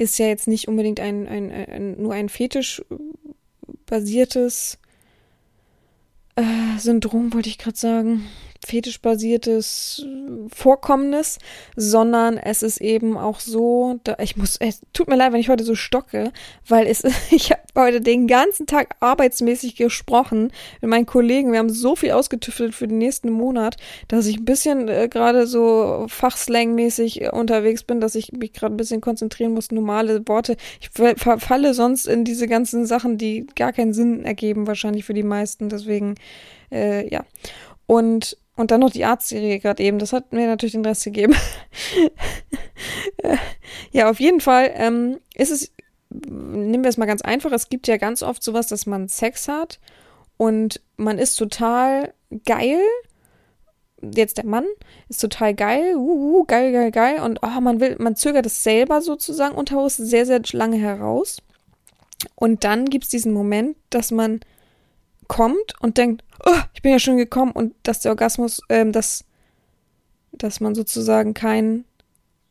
ist 0.00 0.18
ja 0.18 0.26
jetzt 0.26 0.48
nicht 0.48 0.66
unbedingt 0.66 0.98
ein, 0.98 1.28
ein, 1.28 1.52
ein 1.52 2.00
nur 2.00 2.14
ein 2.14 2.30
fetisch-basiertes 2.30 4.78
äh, 6.36 6.78
Syndrom, 6.78 7.34
wollte 7.34 7.50
ich 7.50 7.58
gerade 7.58 7.76
sagen. 7.76 8.24
Fetischbasiertes 8.64 10.06
Vorkommnis, 10.52 11.38
sondern 11.76 12.36
es 12.36 12.62
ist 12.62 12.80
eben 12.80 13.16
auch 13.16 13.40
so, 13.40 13.98
da, 14.04 14.16
ich 14.20 14.36
muss, 14.36 14.56
es 14.56 14.82
tut 14.92 15.08
mir 15.08 15.16
leid, 15.16 15.32
wenn 15.32 15.40
ich 15.40 15.48
heute 15.48 15.64
so 15.64 15.74
stocke, 15.74 16.32
weil 16.66 16.86
es, 16.86 17.02
ich 17.30 17.50
habe 17.50 17.62
heute 17.74 18.00
den 18.00 18.26
ganzen 18.26 18.66
Tag 18.66 18.96
arbeitsmäßig 19.00 19.76
gesprochen 19.76 20.52
mit 20.80 20.90
meinen 20.90 21.06
Kollegen. 21.06 21.52
Wir 21.52 21.58
haben 21.58 21.70
so 21.70 21.96
viel 21.96 22.12
ausgetüftelt 22.12 22.74
für 22.74 22.86
den 22.86 22.98
nächsten 22.98 23.30
Monat, 23.30 23.76
dass 24.08 24.26
ich 24.26 24.38
ein 24.38 24.44
bisschen 24.44 24.88
äh, 24.88 25.08
gerade 25.08 25.46
so 25.46 26.06
fachslangmäßig 26.08 27.32
unterwegs 27.32 27.82
bin, 27.82 28.00
dass 28.00 28.14
ich 28.14 28.32
mich 28.32 28.52
gerade 28.52 28.74
ein 28.74 28.78
bisschen 28.78 29.00
konzentrieren 29.00 29.54
muss, 29.54 29.70
normale 29.70 30.26
Worte. 30.28 30.56
Ich 30.80 30.90
verfalle 30.90 31.74
sonst 31.74 32.06
in 32.06 32.24
diese 32.24 32.46
ganzen 32.46 32.86
Sachen, 32.86 33.18
die 33.18 33.46
gar 33.56 33.72
keinen 33.72 33.94
Sinn 33.94 34.24
ergeben, 34.24 34.66
wahrscheinlich 34.66 35.04
für 35.04 35.14
die 35.14 35.22
meisten. 35.22 35.68
Deswegen, 35.68 36.16
äh, 36.70 37.08
ja. 37.08 37.24
Und 37.86 38.36
und 38.60 38.70
dann 38.70 38.80
noch 38.80 38.90
die 38.90 39.06
Arztserie 39.06 39.58
gerade 39.58 39.82
eben. 39.82 39.98
Das 39.98 40.12
hat 40.12 40.34
mir 40.34 40.46
natürlich 40.46 40.72
den 40.72 40.84
Rest 40.84 41.04
gegeben. 41.04 41.34
ja, 43.90 44.10
auf 44.10 44.20
jeden 44.20 44.40
Fall 44.40 44.70
ähm, 44.74 45.18
ist 45.34 45.50
es, 45.50 45.72
nehmen 46.10 46.84
wir 46.84 46.90
es 46.90 46.98
mal 46.98 47.06
ganz 47.06 47.22
einfach, 47.22 47.52
es 47.52 47.70
gibt 47.70 47.88
ja 47.88 47.96
ganz 47.96 48.22
oft 48.22 48.42
sowas, 48.42 48.66
dass 48.66 48.84
man 48.84 49.08
Sex 49.08 49.48
hat 49.48 49.80
und 50.36 50.82
man 50.98 51.18
ist 51.18 51.36
total 51.36 52.12
geil. 52.44 52.82
Jetzt 54.02 54.36
der 54.36 54.44
Mann 54.46 54.66
ist 55.08 55.22
total 55.22 55.54
geil, 55.54 55.96
uh, 55.96 56.40
uh, 56.40 56.44
geil, 56.44 56.72
geil, 56.72 56.90
geil. 56.90 57.20
Und 57.22 57.40
oh, 57.42 57.60
man 57.62 57.80
will, 57.80 57.96
man 57.98 58.14
zögert 58.14 58.44
es 58.44 58.62
selber 58.62 59.00
sozusagen 59.00 59.54
unterhaus 59.54 59.96
sehr, 59.96 60.26
sehr 60.26 60.42
lange 60.52 60.76
heraus. 60.76 61.38
Und 62.34 62.64
dann 62.64 62.86
gibt 62.86 63.04
es 63.04 63.10
diesen 63.10 63.32
Moment, 63.32 63.78
dass 63.88 64.10
man 64.10 64.40
kommt 65.28 65.74
und 65.80 65.96
denkt, 65.96 66.24
oh, 66.44 66.58
ich 66.74 66.82
bin 66.82 66.92
ja 66.92 66.98
schon 66.98 67.16
gekommen 67.16 67.52
und 67.52 67.74
dass 67.82 68.00
der 68.00 68.12
Orgasmus, 68.12 68.60
ähm, 68.68 68.92
dass, 68.92 69.24
dass 70.32 70.60
man 70.60 70.74
sozusagen 70.74 71.34
keinen 71.34 71.84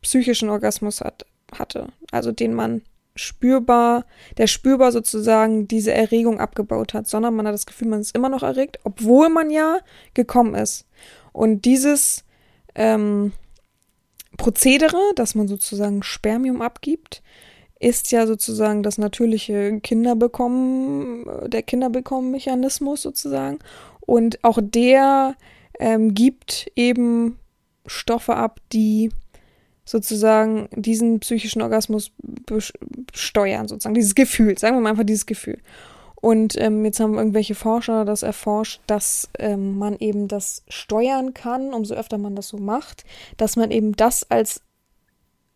psychischen 0.01 0.49
Orgasmus 0.49 1.01
hat, 1.01 1.25
hatte. 1.51 1.87
Also 2.11 2.31
den 2.31 2.53
man 2.53 2.81
spürbar, 3.15 4.05
der 4.37 4.47
spürbar 4.47 4.91
sozusagen 4.91 5.67
diese 5.67 5.93
Erregung 5.93 6.39
abgebaut 6.39 6.93
hat, 6.93 7.07
sondern 7.07 7.35
man 7.35 7.47
hat 7.47 7.53
das 7.53 7.65
Gefühl, 7.65 7.89
man 7.89 8.01
ist 8.01 8.15
immer 8.15 8.29
noch 8.29 8.43
erregt, 8.43 8.79
obwohl 8.83 9.29
man 9.29 9.49
ja 9.49 9.79
gekommen 10.13 10.55
ist. 10.55 10.85
Und 11.33 11.65
dieses 11.65 12.23
ähm, 12.75 13.33
Prozedere, 14.37 15.01
dass 15.15 15.35
man 15.35 15.47
sozusagen 15.47 16.01
Spermium 16.01 16.61
abgibt, 16.61 17.21
ist 17.79 18.11
ja 18.11 18.27
sozusagen 18.27 18.83
das 18.83 18.97
natürliche 18.97 19.79
Kinderbekommen, 19.79 21.25
der 21.49 21.63
Kinderbekommen-Mechanismus 21.63 23.01
sozusagen. 23.01 23.59
Und 24.01 24.43
auch 24.43 24.59
der 24.61 25.35
ähm, 25.79 26.13
gibt 26.13 26.71
eben 26.75 27.39
Stoffe 27.85 28.35
ab, 28.35 28.59
die 28.73 29.11
sozusagen 29.85 30.69
diesen 30.71 31.19
psychischen 31.19 31.61
Orgasmus 31.61 32.11
steuern, 33.13 33.67
sozusagen, 33.67 33.95
dieses 33.95 34.13
Gefühl, 34.13 34.57
sagen 34.57 34.75
wir 34.75 34.81
mal 34.81 34.91
einfach 34.91 35.05
dieses 35.05 35.25
Gefühl. 35.25 35.57
Und 36.21 36.59
ähm, 36.59 36.83
jetzt 36.83 36.99
haben 36.99 37.17
irgendwelche 37.17 37.55
Forscher 37.55 38.03
das 38.03 38.23
erforscht, 38.23 38.81
dass 38.87 39.29
ähm, 39.39 39.77
man 39.77 39.97
eben 39.97 40.27
das 40.27 40.63
steuern 40.67 41.33
kann, 41.33 41.73
umso 41.73 41.95
öfter 41.95 42.17
man 42.17 42.35
das 42.35 42.49
so 42.49 42.57
macht, 42.57 43.05
dass 43.37 43.55
man 43.55 43.71
eben 43.71 43.95
das 43.95 44.29
als 44.29 44.61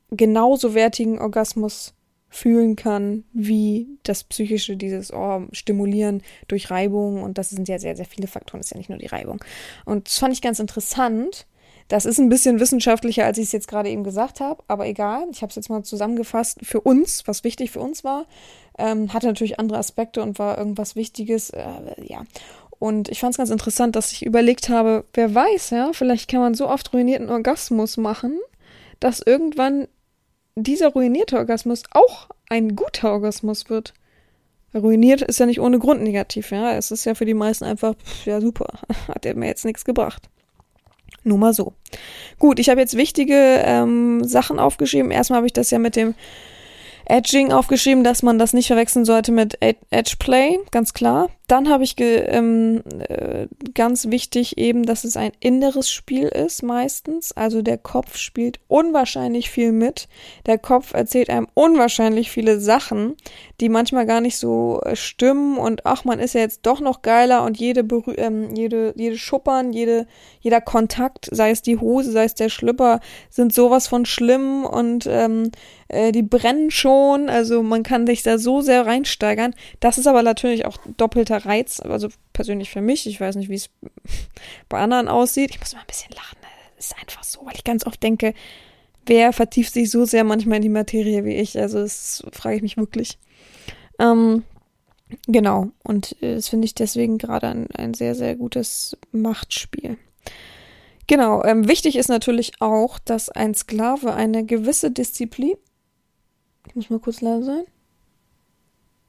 genauso 0.09 0.73
wertigen 0.73 1.19
Orgasmus 1.19 1.93
fühlen 2.33 2.75
kann, 2.75 3.25
wie 3.31 3.87
das 4.01 4.23
Psychische, 4.23 4.75
dieses 4.75 5.13
oh, 5.13 5.43
Stimulieren 5.51 6.23
durch 6.47 6.71
Reibung. 6.71 7.21
Und 7.21 7.37
das 7.37 7.51
sind 7.51 7.69
ja 7.69 7.77
sehr, 7.77 7.95
sehr 7.95 8.05
viele 8.05 8.27
Faktoren, 8.27 8.59
das 8.59 8.67
ist 8.67 8.71
ja 8.71 8.77
nicht 8.77 8.89
nur 8.89 8.97
die 8.97 9.05
Reibung. 9.05 9.43
Und 9.85 10.07
das 10.07 10.17
fand 10.17 10.33
ich 10.33 10.41
ganz 10.41 10.59
interessant. 10.59 11.45
Das 11.89 12.05
ist 12.05 12.17
ein 12.17 12.29
bisschen 12.29 12.59
wissenschaftlicher, 12.59 13.25
als 13.25 13.37
ich 13.37 13.45
es 13.45 13.51
jetzt 13.51 13.67
gerade 13.67 13.89
eben 13.89 14.03
gesagt 14.03 14.39
habe, 14.39 14.63
aber 14.67 14.87
egal. 14.87 15.27
Ich 15.31 15.43
habe 15.43 15.51
es 15.51 15.55
jetzt 15.55 15.69
mal 15.69 15.83
zusammengefasst 15.83 16.59
für 16.63 16.81
uns, 16.81 17.27
was 17.27 17.43
wichtig 17.43 17.69
für 17.69 17.81
uns 17.81 18.03
war. 18.03 18.25
Ähm, 18.79 19.13
hatte 19.13 19.27
natürlich 19.27 19.59
andere 19.59 19.77
Aspekte 19.77 20.23
und 20.23 20.39
war 20.39 20.57
irgendwas 20.57 20.95
Wichtiges. 20.95 21.51
Äh, 21.51 21.63
ja. 22.01 22.23
Und 22.79 23.09
ich 23.09 23.19
fand 23.19 23.33
es 23.33 23.37
ganz 23.37 23.51
interessant, 23.51 23.95
dass 23.95 24.11
ich 24.11 24.25
überlegt 24.25 24.69
habe, 24.69 25.05
wer 25.13 25.35
weiß, 25.35 25.69
ja, 25.69 25.91
vielleicht 25.93 26.31
kann 26.31 26.39
man 26.39 26.55
so 26.55 26.67
oft 26.67 26.93
ruinierten 26.93 27.29
Orgasmus 27.29 27.97
machen, 27.97 28.39
dass 28.99 29.19
irgendwann 29.19 29.87
dieser 30.55 30.89
ruinierte 30.89 31.37
Orgasmus 31.37 31.83
auch 31.91 32.29
ein 32.49 32.75
guter 32.75 33.11
Orgasmus 33.11 33.69
wird. 33.69 33.93
Ruiniert 34.73 35.21
ist 35.21 35.39
ja 35.39 35.45
nicht 35.45 35.59
ohne 35.59 35.79
Grund 35.79 36.01
negativ, 36.01 36.51
ja. 36.51 36.73
Es 36.75 36.91
ist 36.91 37.05
ja 37.05 37.15
für 37.15 37.25
die 37.25 37.33
meisten 37.33 37.65
einfach, 37.65 37.95
pff, 37.95 38.25
ja 38.25 38.41
super, 38.41 38.67
hat 39.07 39.25
er 39.25 39.35
mir 39.35 39.47
jetzt 39.47 39.65
nichts 39.65 39.85
gebracht. 39.85 40.29
Nur 41.23 41.37
mal 41.37 41.53
so. 41.53 41.73
Gut, 42.39 42.59
ich 42.59 42.69
habe 42.69 42.81
jetzt 42.81 42.97
wichtige 42.97 43.61
ähm, 43.63 44.23
Sachen 44.23 44.59
aufgeschrieben. 44.59 45.11
Erstmal 45.11 45.37
habe 45.37 45.47
ich 45.47 45.53
das 45.53 45.71
ja 45.71 45.79
mit 45.79 45.95
dem 45.95 46.15
Edging 47.05 47.51
aufgeschrieben, 47.51 48.03
dass 48.03 48.23
man 48.23 48.39
das 48.39 48.53
nicht 48.53 48.67
verwechseln 48.67 49.05
sollte 49.05 49.31
mit 49.31 49.57
Edge 49.61 50.15
Play, 50.19 50.59
ganz 50.71 50.93
klar. 50.93 51.29
Dann 51.47 51.69
habe 51.69 51.83
ich 51.83 51.95
ähm, 51.99 52.83
äh, 52.99 53.47
ganz 53.73 54.09
wichtig 54.09 54.57
eben, 54.57 54.83
dass 54.83 55.03
es 55.03 55.17
ein 55.17 55.33
inneres 55.41 55.91
Spiel 55.91 56.27
ist 56.29 56.63
meistens. 56.63 57.33
Also 57.33 57.61
der 57.61 57.77
Kopf 57.77 58.15
spielt 58.15 58.61
unwahrscheinlich 58.69 59.49
viel 59.49 59.73
mit. 59.73 60.07
Der 60.45 60.57
Kopf 60.57 60.93
erzählt 60.93 61.29
einem 61.29 61.47
unwahrscheinlich 61.53 62.31
viele 62.31 62.61
Sachen, 62.61 63.15
die 63.59 63.67
manchmal 63.67 64.05
gar 64.05 64.21
nicht 64.21 64.37
so 64.37 64.79
äh, 64.83 64.95
stimmen. 64.95 65.57
Und 65.57 65.85
ach, 65.85 66.05
man 66.05 66.19
ist 66.19 66.33
ja 66.33 66.41
jetzt 66.41 66.61
doch 66.63 66.79
noch 66.79 67.01
geiler 67.01 67.43
und 67.43 67.59
jede, 67.59 67.83
Berü 67.83 68.13
ähm, 68.17 68.55
jede, 68.55 68.93
jede 68.95 69.17
Schuppern, 69.17 69.73
jede, 69.73 70.07
jeder 70.39 70.61
Kontakt, 70.61 71.27
sei 71.29 71.51
es 71.51 71.61
die 71.61 71.77
Hose, 71.77 72.11
sei 72.11 72.23
es 72.23 72.35
der 72.35 72.49
Schlüpper, 72.49 73.01
sind 73.29 73.53
sowas 73.53 73.87
von 73.87 74.05
schlimm 74.05 74.63
und 74.63 75.07
ähm, 75.09 75.51
äh, 75.89 76.13
die 76.13 76.23
brennen 76.23 76.71
schon. 76.71 77.29
Also 77.29 77.63
man 77.63 77.83
kann 77.83 78.07
sich 78.07 78.23
da 78.23 78.37
so 78.37 78.61
sehr 78.61 78.85
reinsteigern. 78.85 79.53
Das 79.81 79.97
ist 79.97 80.07
aber 80.07 80.23
natürlich 80.23 80.65
auch 80.65 80.77
doppelter 80.97 81.32
Reiz, 81.37 81.79
also 81.79 82.09
persönlich 82.33 82.69
für 82.69 82.81
mich. 82.81 83.07
Ich 83.07 83.19
weiß 83.19 83.35
nicht, 83.35 83.49
wie 83.49 83.55
es 83.55 83.69
bei 84.69 84.79
anderen 84.79 85.07
aussieht. 85.07 85.51
Ich 85.51 85.59
muss 85.59 85.73
mal 85.73 85.81
ein 85.81 85.87
bisschen 85.87 86.13
lachen. 86.13 86.37
Das 86.75 86.85
ist 86.85 86.97
einfach 86.99 87.23
so, 87.23 87.45
weil 87.45 87.55
ich 87.55 87.63
ganz 87.63 87.85
oft 87.85 88.01
denke, 88.01 88.33
wer 89.05 89.33
vertieft 89.33 89.73
sich 89.73 89.89
so 89.91 90.05
sehr 90.05 90.23
manchmal 90.23 90.57
in 90.57 90.63
die 90.63 90.69
Materie 90.69 91.25
wie 91.25 91.35
ich? 91.35 91.59
Also 91.59 91.79
das 91.79 92.25
frage 92.31 92.57
ich 92.57 92.61
mich 92.61 92.77
wirklich. 92.77 93.17
Ähm, 93.99 94.43
genau. 95.27 95.69
Und 95.83 96.21
äh, 96.21 96.35
das 96.35 96.49
finde 96.49 96.65
ich 96.65 96.75
deswegen 96.75 97.17
gerade 97.17 97.47
ein, 97.47 97.67
ein 97.71 97.93
sehr, 97.93 98.15
sehr 98.15 98.35
gutes 98.35 98.97
Machtspiel. 99.11 99.97
Genau, 101.05 101.43
ähm, 101.43 101.67
wichtig 101.67 101.97
ist 101.97 102.07
natürlich 102.07 102.53
auch, 102.61 102.97
dass 102.97 103.27
ein 103.27 103.53
Sklave 103.53 104.13
eine 104.13 104.45
gewisse 104.45 104.89
Disziplin. 104.89 105.55
Ich 106.67 106.75
muss 106.75 106.89
mal 106.89 106.99
kurz 106.99 107.19
leise 107.19 107.43
sein 107.43 107.65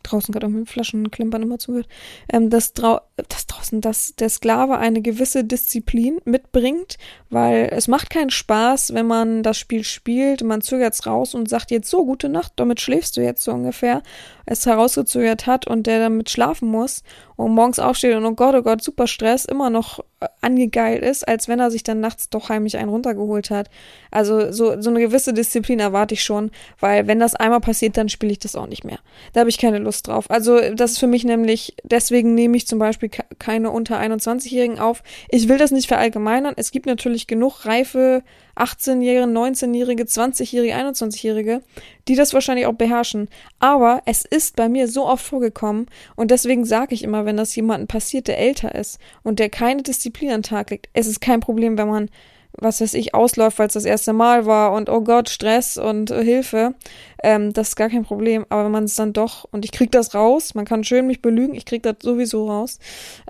draußen 0.05 0.33
gerade 0.33 0.47
auch 0.47 0.51
mit 0.51 0.69
Flaschen 0.69 1.11
klimpern 1.11 1.43
immer 1.43 1.59
zugehört, 1.59 1.89
ähm, 2.33 2.51
dass, 2.51 2.73
dass 2.73 3.47
draußen, 3.47 3.81
dass 3.81 4.15
der 4.15 4.29
Sklave 4.29 4.79
eine 4.79 5.03
gewisse 5.03 5.45
Disziplin 5.45 6.21
mitbringt, 6.25 6.97
weil 7.31 7.69
es 7.73 7.89
macht 7.89 8.11
keinen 8.11 8.31
Spaß, 8.31 8.95
wenn 8.95 9.07
man 9.07 9.43
das 9.43 9.59
Spiel 9.59 9.85
spielt, 9.85 10.43
man 10.45 10.61
zögert's 10.61 11.07
raus 11.07 11.35
und 11.35 11.49
sagt 11.49 11.71
jetzt 11.71 11.91
so, 11.91 12.05
gute 12.05 12.29
Nacht, 12.29 12.53
damit 12.57 12.81
schläfst 12.81 13.17
du 13.17 13.23
jetzt 13.23 13.43
so 13.43 13.53
ungefähr, 13.53 14.03
es 14.47 14.67
herausgezögert 14.67 15.47
hat 15.47 15.67
und 15.67 15.87
der 15.87 16.01
damit 16.01 16.31
schlafen 16.31 16.69
muss 16.69 17.03
und 17.37 17.53
morgens 17.53 17.79
aufsteht 17.79 18.15
und 18.15 18.25
oh 18.25 18.35
Gott, 18.35 18.55
oh 18.55 18.63
Gott, 18.63 18.83
super 18.83 19.07
Stress, 19.07 19.45
immer 19.45 19.71
noch 19.71 20.01
äh, 20.21 20.27
angegeilt 20.41 21.03
ist, 21.03 21.27
als 21.27 21.49
wenn 21.49 21.59
er 21.59 21.71
sich 21.71 21.83
dann 21.83 22.01
nachts 22.01 22.29
doch 22.29 22.49
heimlich 22.49 22.77
einen 22.77 22.91
runtergeholt 22.91 23.51
hat. 23.51 23.71
Also 24.11 24.53
so, 24.53 24.81
so 24.81 24.91
eine 24.91 25.01
gewisse 25.01 25.33
Disziplin 25.33 25.81
erwarte 25.81 26.15
ich 26.15 26.23
schon, 26.23 26.51
weil 26.79 27.07
wenn 27.07 27.19
das 27.19 27.35
einmal 27.35 27.61
passiert, 27.61 27.97
dann 27.97 28.09
spiele 28.09 28.33
ich 28.33 28.39
das 28.39 28.55
auch 28.55 28.67
nicht 28.69 28.85
mehr. 28.85 28.99
Da 29.33 29.41
habe 29.41 29.51
ich 29.51 29.59
keine 29.59 29.79
Lust 29.79 30.07
drauf. 30.07 30.31
Also 30.31 30.61
das 30.75 30.93
ist 30.93 30.99
für 30.99 31.07
mich 31.07 31.25
nämlich, 31.25 31.75
deswegen 31.83 32.35
nehme 32.35 32.57
ich 32.57 32.67
zum 32.67 32.79
Beispiel 32.79 33.11
keine 33.39 33.71
unter 33.71 33.99
21-Jährigen 33.99 34.79
auf. 34.79 35.03
Ich 35.29 35.49
will 35.49 35.59
das 35.59 35.73
nicht 35.73 35.89
verallgemeinern. 35.89 36.55
Es 36.57 36.71
gibt 36.71 36.87
natürlich 36.87 37.27
genug 37.27 37.65
reife 37.65 38.23
18-Jährige, 38.57 39.25
19-Jährige, 39.25 40.05
20-Jährige, 40.05 40.75
21-Jährige, 40.75 41.63
die 42.09 42.15
das 42.15 42.35
wahrscheinlich 42.35 42.67
auch 42.67 42.75
beherrschen. 42.75 43.29
Aber 43.59 44.03
es 44.07 44.25
ist 44.25 44.57
bei 44.57 44.69
mir 44.69 44.89
so 44.89 45.07
oft 45.07 45.25
vorgekommen 45.25 45.87
und 46.17 46.31
deswegen 46.31 46.65
sage 46.65 46.95
ich 46.95 47.03
immer, 47.03 47.25
wenn 47.25 47.37
das 47.37 47.55
jemandem 47.57 47.89
passiert, 47.89 48.29
der 48.29 48.39
älter 48.39 48.75
ist 48.75 48.99
und 49.23 49.39
der 49.39 49.51
keine 49.51 49.83
Disziplin 49.83 50.31
an 50.31 50.41
den 50.41 50.51
Tag 50.51 50.71
legt, 50.71 50.89
es 50.93 51.07
ist 51.07 51.21
kein 51.21 51.41
Problem, 51.41 51.79
wenn 51.79 51.89
man 51.89 52.11
was 52.57 52.81
weiß 52.81 52.95
ich, 52.95 53.15
ausläuft, 53.15 53.59
weil 53.59 53.67
es 53.67 53.73
das 53.73 53.85
erste 53.85 54.13
Mal 54.13 54.47
war 54.47 54.73
und 54.73 54.89
oh 54.89 55.01
Gott, 55.01 55.29
Stress 55.29 55.77
und 55.77 56.11
äh, 56.11 56.23
Hilfe, 56.23 56.75
ähm, 57.23 57.53
das 57.53 57.71
ist 57.71 57.77
gar 57.77 57.89
kein 57.89 58.05
Problem. 58.05 58.47
Aber 58.49 58.65
wenn 58.65 58.73
man 58.73 58.85
es 58.85 58.95
dann 58.95 59.13
doch, 59.13 59.45
und 59.51 59.65
ich 59.65 59.73
krieg 59.73 59.91
das 59.91 60.15
raus, 60.15 60.55
man 60.55 60.65
kann 60.65 60.85
schön 60.85 61.07
mich 61.07 61.21
belügen, 61.21 61.55
ich 61.55 61.65
krieg 61.65 61.83
das 61.83 61.97
sowieso 62.01 62.49
raus, 62.49 62.79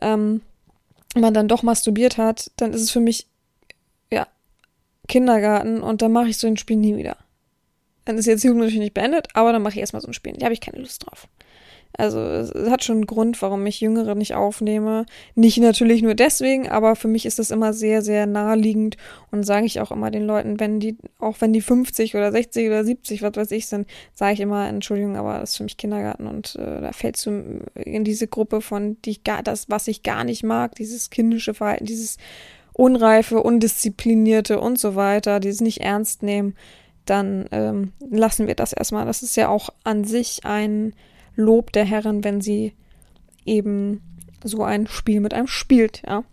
ähm, 0.02 0.42
man 1.16 1.32
dann 1.32 1.48
doch 1.48 1.62
masturbiert 1.62 2.18
hat, 2.18 2.50
dann 2.56 2.72
ist 2.72 2.82
es 2.82 2.90
für 2.90 3.00
mich 3.00 3.28
Kindergarten 5.09 5.83
und 5.83 6.03
dann 6.03 6.12
mache 6.12 6.29
ich 6.29 6.38
so 6.38 6.47
ein 6.47 6.57
Spiel 6.57 6.77
nie 6.77 6.97
wieder. 6.97 7.17
Dann 8.05 8.19
ist 8.19 8.27
jetzt 8.27 8.45
Jugend 8.45 8.61
natürlich 8.61 8.81
nicht 8.81 8.95
beendet, 8.95 9.29
aber 9.35 9.53
dann 9.53 9.62
mache 9.62 9.75
ich 9.75 9.81
erstmal 9.81 10.03
so 10.03 10.09
ein 10.09 10.14
Spiel. 10.14 10.35
Da 10.35 10.45
habe 10.45 10.55
ich 10.55 10.61
keine 10.61 10.79
Lust 10.79 11.07
drauf. 11.07 11.29
Also 11.97 12.19
es 12.21 12.53
hat 12.71 12.83
schon 12.83 12.97
einen 12.97 13.07
Grund, 13.07 13.40
warum 13.40 13.64
ich 13.67 13.81
Jüngere 13.81 14.17
nicht 14.17 14.35
aufnehme. 14.35 15.07
Nicht 15.37 15.59
natürlich 15.59 16.03
nur 16.03 16.14
deswegen, 16.14 16.69
aber 16.69 16.97
für 16.97 17.07
mich 17.07 17.25
ist 17.25 17.38
das 17.38 17.53
immer 17.53 17.73
sehr, 17.73 18.03
sehr 18.03 18.27
naheliegend 18.27 18.97
und 19.31 19.45
sage 19.45 19.67
ich 19.67 19.81
auch 19.81 19.93
immer 19.93 20.11
den 20.11 20.27
Leuten, 20.27 20.59
wenn 20.59 20.81
die, 20.81 20.97
auch 21.19 21.37
wenn 21.40 21.53
die 21.53 21.61
50 21.61 22.17
oder 22.17 22.33
60 22.33 22.67
oder 22.67 22.85
70, 22.85 23.23
was 23.23 23.37
weiß 23.37 23.51
ich 23.53 23.67
sind, 23.67 23.88
sage 24.12 24.35
ich 24.35 24.40
immer, 24.40 24.69
Entschuldigung, 24.69 25.17
aber 25.17 25.38
das 25.38 25.51
ist 25.51 25.57
für 25.59 25.62
mich 25.62 25.77
Kindergarten 25.77 26.27
und 26.27 26.57
äh, 26.57 26.81
da 26.81 26.90
fällst 26.90 27.27
du 27.27 27.61
in 27.77 28.03
diese 28.03 28.27
Gruppe 28.27 28.61
von, 28.61 29.01
die 29.03 29.11
ich 29.11 29.25
gar, 29.25 29.45
das, 29.45 29.71
was 29.71 29.87
ich 29.87 30.03
gar 30.03 30.25
nicht 30.25 30.43
mag, 30.43 30.75
dieses 30.75 31.11
kindische 31.11 31.55
Verhalten, 31.55 31.87
dieses 31.87 32.17
unreife, 32.74 33.42
undisziplinierte 33.42 34.60
und 34.60 34.78
so 34.78 34.94
weiter, 34.96 35.40
dieses 35.40 35.62
nicht 35.62 35.80
ernst 35.80 36.22
nehmen, 36.22 36.54
dann 37.06 37.46
ähm, 37.52 37.92
lassen 38.10 38.46
wir 38.46 38.54
das 38.54 38.72
erstmal. 38.72 39.06
Das 39.06 39.22
ist 39.22 39.37
ja 39.37 39.48
auch 39.48 39.70
an 39.84 40.04
sich 40.04 40.44
ein 40.44 40.94
Lob 41.37 41.72
der 41.72 41.84
Herren, 41.84 42.24
wenn 42.24 42.40
sie 42.40 42.74
eben 43.44 44.02
so 44.42 44.62
ein 44.62 44.87
Spiel 44.87 45.20
mit 45.20 45.32
einem 45.34 45.46
spielt, 45.46 46.02
ja. 46.06 46.24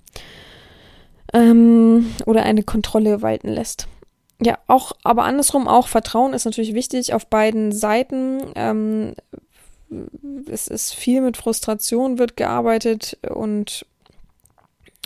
Ähm, 1.33 2.13
oder 2.25 2.43
eine 2.43 2.63
Kontrolle 2.63 3.21
walten 3.21 3.47
lässt. 3.47 3.87
Ja, 4.41 4.57
auch, 4.67 4.93
aber 5.03 5.23
andersrum 5.23 5.67
auch, 5.67 5.87
Vertrauen 5.87 6.33
ist 6.33 6.45
natürlich 6.45 6.73
wichtig 6.73 7.13
auf 7.13 7.27
beiden 7.27 7.71
Seiten. 7.71 8.41
Ähm, 8.55 9.13
es 10.49 10.67
ist 10.67 10.93
viel 10.93 11.21
mit 11.21 11.37
Frustration 11.37 12.17
wird 12.17 12.35
gearbeitet 12.37 13.17
und, 13.29 13.85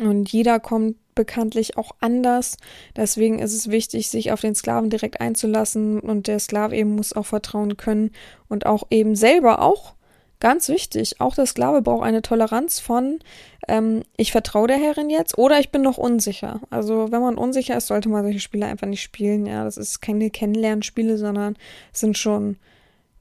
und 0.02 0.32
jeder 0.32 0.60
kommt 0.60 0.98
bekanntlich 1.16 1.78
auch 1.78 1.92
anders. 2.02 2.58
Deswegen 2.96 3.40
ist 3.40 3.54
es 3.54 3.72
wichtig, 3.72 4.10
sich 4.10 4.32
auf 4.32 4.42
den 4.42 4.56
Sklaven 4.56 4.90
direkt 4.90 5.22
einzulassen 5.22 6.00
und 6.00 6.28
der 6.28 6.40
Sklave 6.40 6.76
eben 6.76 6.96
muss 6.96 7.14
auch 7.14 7.26
vertrauen 7.26 7.78
können 7.78 8.12
und 8.50 8.66
auch 8.66 8.84
eben 8.90 9.16
selber 9.16 9.62
auch 9.62 9.96
ganz 10.42 10.68
wichtig. 10.68 11.22
Auch 11.22 11.34
der 11.34 11.46
Sklave 11.46 11.82
braucht 11.82 12.04
eine 12.04 12.22
Toleranz 12.22 12.80
von 12.80 13.20
ähm, 13.68 14.04
ich 14.18 14.32
vertraue 14.32 14.68
der 14.68 14.78
Herrin 14.78 15.10
jetzt 15.10 15.38
oder 15.38 15.60
ich 15.60 15.72
bin 15.72 15.82
noch 15.82 15.98
unsicher. 15.98 16.62
Also 16.70 17.12
wenn 17.12 17.22
man 17.22 17.38
unsicher 17.38 17.78
ist, 17.78 17.88
sollte 17.88 18.10
man 18.10 18.24
solche 18.24 18.40
Spiele 18.40 18.66
einfach 18.66 18.88
nicht 18.88 19.02
spielen. 19.02 19.46
Ja, 19.46 19.64
das 19.64 19.78
ist 19.78 20.02
keine 20.02 20.30
Kennenlernspiele, 20.30 21.18
sondern 21.18 21.56
sind 21.94 22.18
schon 22.18 22.58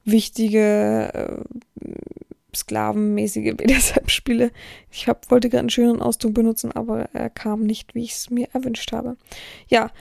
wichtige 0.03 1.11
äh, 1.13 1.84
sklavenmäßige 2.55 3.55
BDSM-Spiele. 3.55 4.51
Ich 4.91 5.07
hab, 5.07 5.29
wollte 5.31 5.49
gerade 5.49 5.61
einen 5.61 5.69
schönen 5.69 6.01
Ausdruck 6.01 6.33
benutzen, 6.33 6.71
aber 6.71 7.09
er 7.13 7.29
kam 7.29 7.63
nicht, 7.63 7.95
wie 7.95 8.03
ich 8.03 8.13
es 8.13 8.29
mir 8.29 8.47
erwünscht 8.53 8.91
habe. 8.91 9.17
Ja, 9.67 9.91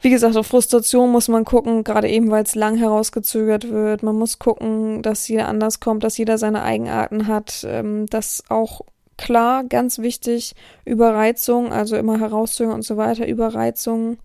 wie 0.00 0.10
gesagt, 0.10 0.36
auf 0.36 0.46
Frustration 0.46 1.10
muss 1.10 1.26
man 1.28 1.44
gucken, 1.44 1.82
gerade 1.82 2.08
eben, 2.08 2.30
weil 2.30 2.44
es 2.44 2.54
lang 2.54 2.76
herausgezögert 2.76 3.68
wird. 3.68 4.02
Man 4.04 4.16
muss 4.16 4.38
gucken, 4.38 5.02
dass 5.02 5.26
jeder 5.26 5.48
anders 5.48 5.80
kommt, 5.80 6.04
dass 6.04 6.18
jeder 6.18 6.38
seine 6.38 6.62
Eigenarten 6.62 7.26
hat, 7.26 7.66
ähm, 7.68 8.06
dass 8.06 8.44
auch 8.48 8.82
klar, 9.16 9.64
ganz 9.64 9.98
wichtig, 9.98 10.54
Überreizung, 10.84 11.72
also 11.72 11.96
immer 11.96 12.20
herauszögern 12.20 12.74
und 12.74 12.82
so 12.82 12.96
weiter, 12.96 13.26
Überreizung 13.26 14.18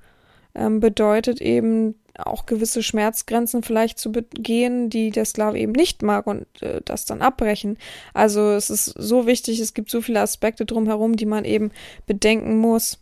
ähm, 0.53 0.79
bedeutet 0.79 1.41
eben 1.41 1.95
auch 2.17 2.45
gewisse 2.45 2.83
Schmerzgrenzen 2.83 3.63
vielleicht 3.63 3.97
zu 3.97 4.11
begehen, 4.11 4.89
die 4.89 5.09
der 5.09 5.25
Sklave 5.25 5.57
eben 5.57 5.71
nicht 5.71 6.03
mag 6.03 6.27
und 6.27 6.45
äh, 6.61 6.81
das 6.85 7.05
dann 7.05 7.21
abbrechen. 7.21 7.77
Also 8.13 8.51
es 8.51 8.69
ist 8.69 8.85
so 8.85 9.25
wichtig, 9.25 9.59
es 9.59 9.73
gibt 9.73 9.89
so 9.89 10.01
viele 10.01 10.21
Aspekte 10.21 10.65
drumherum, 10.65 11.15
die 11.15 11.25
man 11.25 11.45
eben 11.45 11.71
bedenken 12.05 12.57
muss 12.57 12.99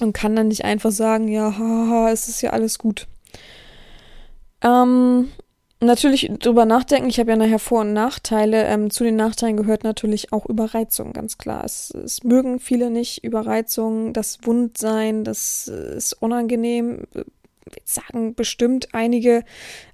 und 0.00 0.12
kann 0.12 0.36
dann 0.36 0.48
nicht 0.48 0.64
einfach 0.64 0.90
sagen, 0.90 1.28
ja, 1.28 1.58
haha, 1.58 2.10
es 2.10 2.28
ist 2.28 2.42
ja 2.42 2.50
alles 2.50 2.78
gut. 2.78 3.06
Ähm, 4.62 5.30
natürlich 5.80 6.30
drüber 6.38 6.66
nachdenken, 6.66 7.08
ich 7.08 7.18
habe 7.18 7.30
ja 7.30 7.36
nachher 7.36 7.58
Vor- 7.58 7.80
und 7.80 7.94
Nachteile. 7.94 8.66
Ähm, 8.66 8.90
zu 8.90 9.04
den 9.04 9.16
Nachteilen 9.16 9.56
gehört 9.56 9.84
natürlich 9.84 10.32
auch 10.32 10.44
Überreizung, 10.46 11.14
ganz 11.14 11.38
klar. 11.38 11.64
Es, 11.64 11.90
es 11.90 12.24
mögen 12.24 12.58
viele 12.58 12.90
nicht, 12.90 13.24
Überreizung, 13.24 14.12
das 14.12 14.40
Wundsein, 14.42 15.24
das 15.24 15.68
ist 15.68 16.12
unangenehm 16.14 17.04
sagen 17.84 18.34
bestimmt 18.34 18.88
einige, 18.92 19.44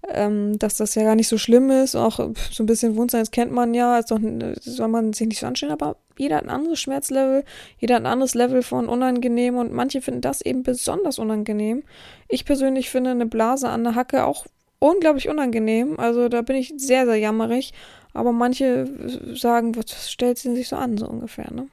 ähm, 0.09 0.59
dass 0.59 0.77
das 0.77 0.95
ja 0.95 1.03
gar 1.03 1.15
nicht 1.15 1.29
so 1.29 1.39
schlimm 1.39 1.71
ist. 1.71 1.95
Auch 1.95 2.19
so 2.51 2.63
ein 2.63 2.67
bisschen 2.67 2.97
Wundsein, 2.97 3.23
das 3.23 3.31
kennt 3.31 3.53
man 3.53 3.75
ja, 3.75 3.99
ist 3.99 4.11
doch, 4.11 4.19
soll 4.61 4.89
man 4.89 5.13
sich 5.13 5.29
nicht 5.29 5.41
so 5.41 5.47
anstellen, 5.47 5.73
aber 5.73 5.97
jeder 6.17 6.37
hat 6.37 6.45
ein 6.45 6.51
anderes 6.51 6.81
Schmerzlevel, 6.81 7.45
jeder 7.79 7.97
hat 7.97 8.03
ein 8.03 8.13
anderes 8.13 8.35
Level 8.35 8.63
von 8.63 8.89
unangenehm 8.89 9.57
und 9.57 9.73
manche 9.73 10.01
finden 10.01 10.21
das 10.21 10.41
eben 10.41 10.63
besonders 10.63 11.19
unangenehm. 11.19 11.83
Ich 12.29 12.45
persönlich 12.45 12.91
finde 12.91 13.11
eine 13.11 13.27
Blase 13.27 13.69
an 13.69 13.85
der 13.85 13.95
Hacke 13.95 14.25
auch 14.25 14.47
unglaublich 14.79 15.29
unangenehm. 15.29 15.99
Also 15.99 16.29
da 16.29 16.43
bin 16.43 16.57
ich 16.57 16.75
sehr, 16.77 17.07
sehr 17.07 17.17
jammerig. 17.17 17.73
Aber 18.13 18.31
manche 18.31 18.87
sagen, 19.35 19.75
was 19.77 20.11
stellt 20.11 20.39
sie 20.39 20.55
sich 20.55 20.69
so 20.69 20.77
an, 20.77 20.97
so 20.97 21.07
ungefähr, 21.09 21.51
ne? 21.53 21.67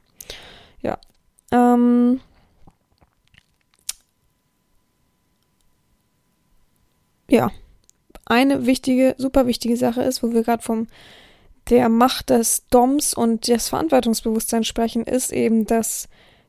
Ja. 0.82 0.98
Ähm, 1.52 2.20
ja, 7.32 7.50
eine 8.26 8.66
wichtige, 8.66 9.14
super 9.18 9.46
wichtige 9.46 9.76
Sache 9.76 10.02
ist, 10.02 10.22
wo 10.22 10.32
wir 10.32 10.42
gerade 10.42 10.62
vom 10.62 10.86
der 11.70 11.88
Macht 11.88 12.30
des 12.30 12.66
Doms 12.68 13.14
und 13.14 13.48
des 13.48 13.68
Verantwortungsbewusstseins 13.68 14.66
sprechen, 14.66 15.04
ist 15.04 15.32
eben, 15.32 15.64
dass 15.64 16.08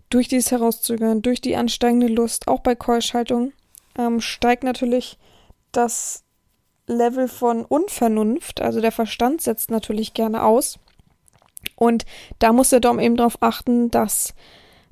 durch 0.10 0.28
dieses 0.28 0.52
Herauszögern, 0.52 1.22
durch 1.22 1.40
die 1.40 1.56
ansteigende 1.56 2.08
Lust, 2.08 2.48
auch 2.48 2.60
bei 2.60 2.76
Keuschhaltung, 2.76 3.54
ähm, 3.98 4.20
steigt 4.22 4.64
natürlich 4.64 5.18
das 5.72 6.24
Level 6.86 7.28
von 7.28 7.64
Unvernunft, 7.64 8.60
also 8.60 8.82
der 8.82 8.92
Verstand 8.92 9.42
setzt 9.42 9.72
natürlich 9.72 10.14
gerne 10.14 10.44
aus. 10.44 10.80
Und 11.76 12.06
da 12.40 12.52
muss 12.52 12.72
der 12.72 12.82
Dom 12.82 13.00
eben 13.00 13.16
darauf 13.16 13.38
achten, 13.40 13.90
dass 13.90 14.34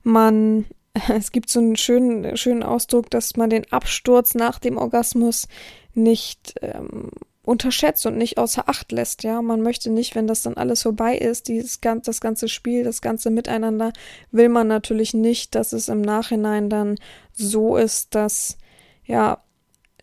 man 0.04 0.66
es 1.10 1.32
gibt 1.32 1.50
so 1.50 1.60
einen 1.60 1.76
schönen, 1.76 2.36
schönen 2.38 2.64
Ausdruck, 2.64 3.10
dass 3.10 3.36
man 3.38 3.50
den 3.50 3.72
Absturz 3.72 4.36
nach 4.36 4.60
dem 4.60 4.78
Orgasmus 4.78 5.48
nicht 5.94 6.56
ähm, 6.62 7.12
unterschätzt 7.44 8.06
und 8.06 8.18
nicht 8.18 8.38
außer 8.38 8.70
Acht 8.70 8.92
lässt. 8.92 9.24
Ja, 9.24 9.42
man 9.42 9.62
möchte 9.62 9.90
nicht, 9.90 10.16
wenn 10.16 10.28
das 10.28 10.44
dann 10.44 10.56
alles 10.56 10.84
vorbei 10.84 11.18
ist, 11.18 11.48
dieses 11.48 11.80
das 11.82 12.22
ganze 12.22 12.48
Spiel, 12.48 12.84
das 12.84 13.02
ganze 13.02 13.30
Miteinander, 13.30 13.92
will 14.32 14.50
man 14.50 14.68
natürlich 14.68 15.14
nicht, 15.14 15.56
dass 15.56 15.74
es 15.74 15.90
im 15.90 16.02
Nachhinein 16.02 16.70
dann 16.70 16.96
so 17.34 17.78
ist, 17.78 18.14
dass 18.16 18.58
ja 19.06 19.42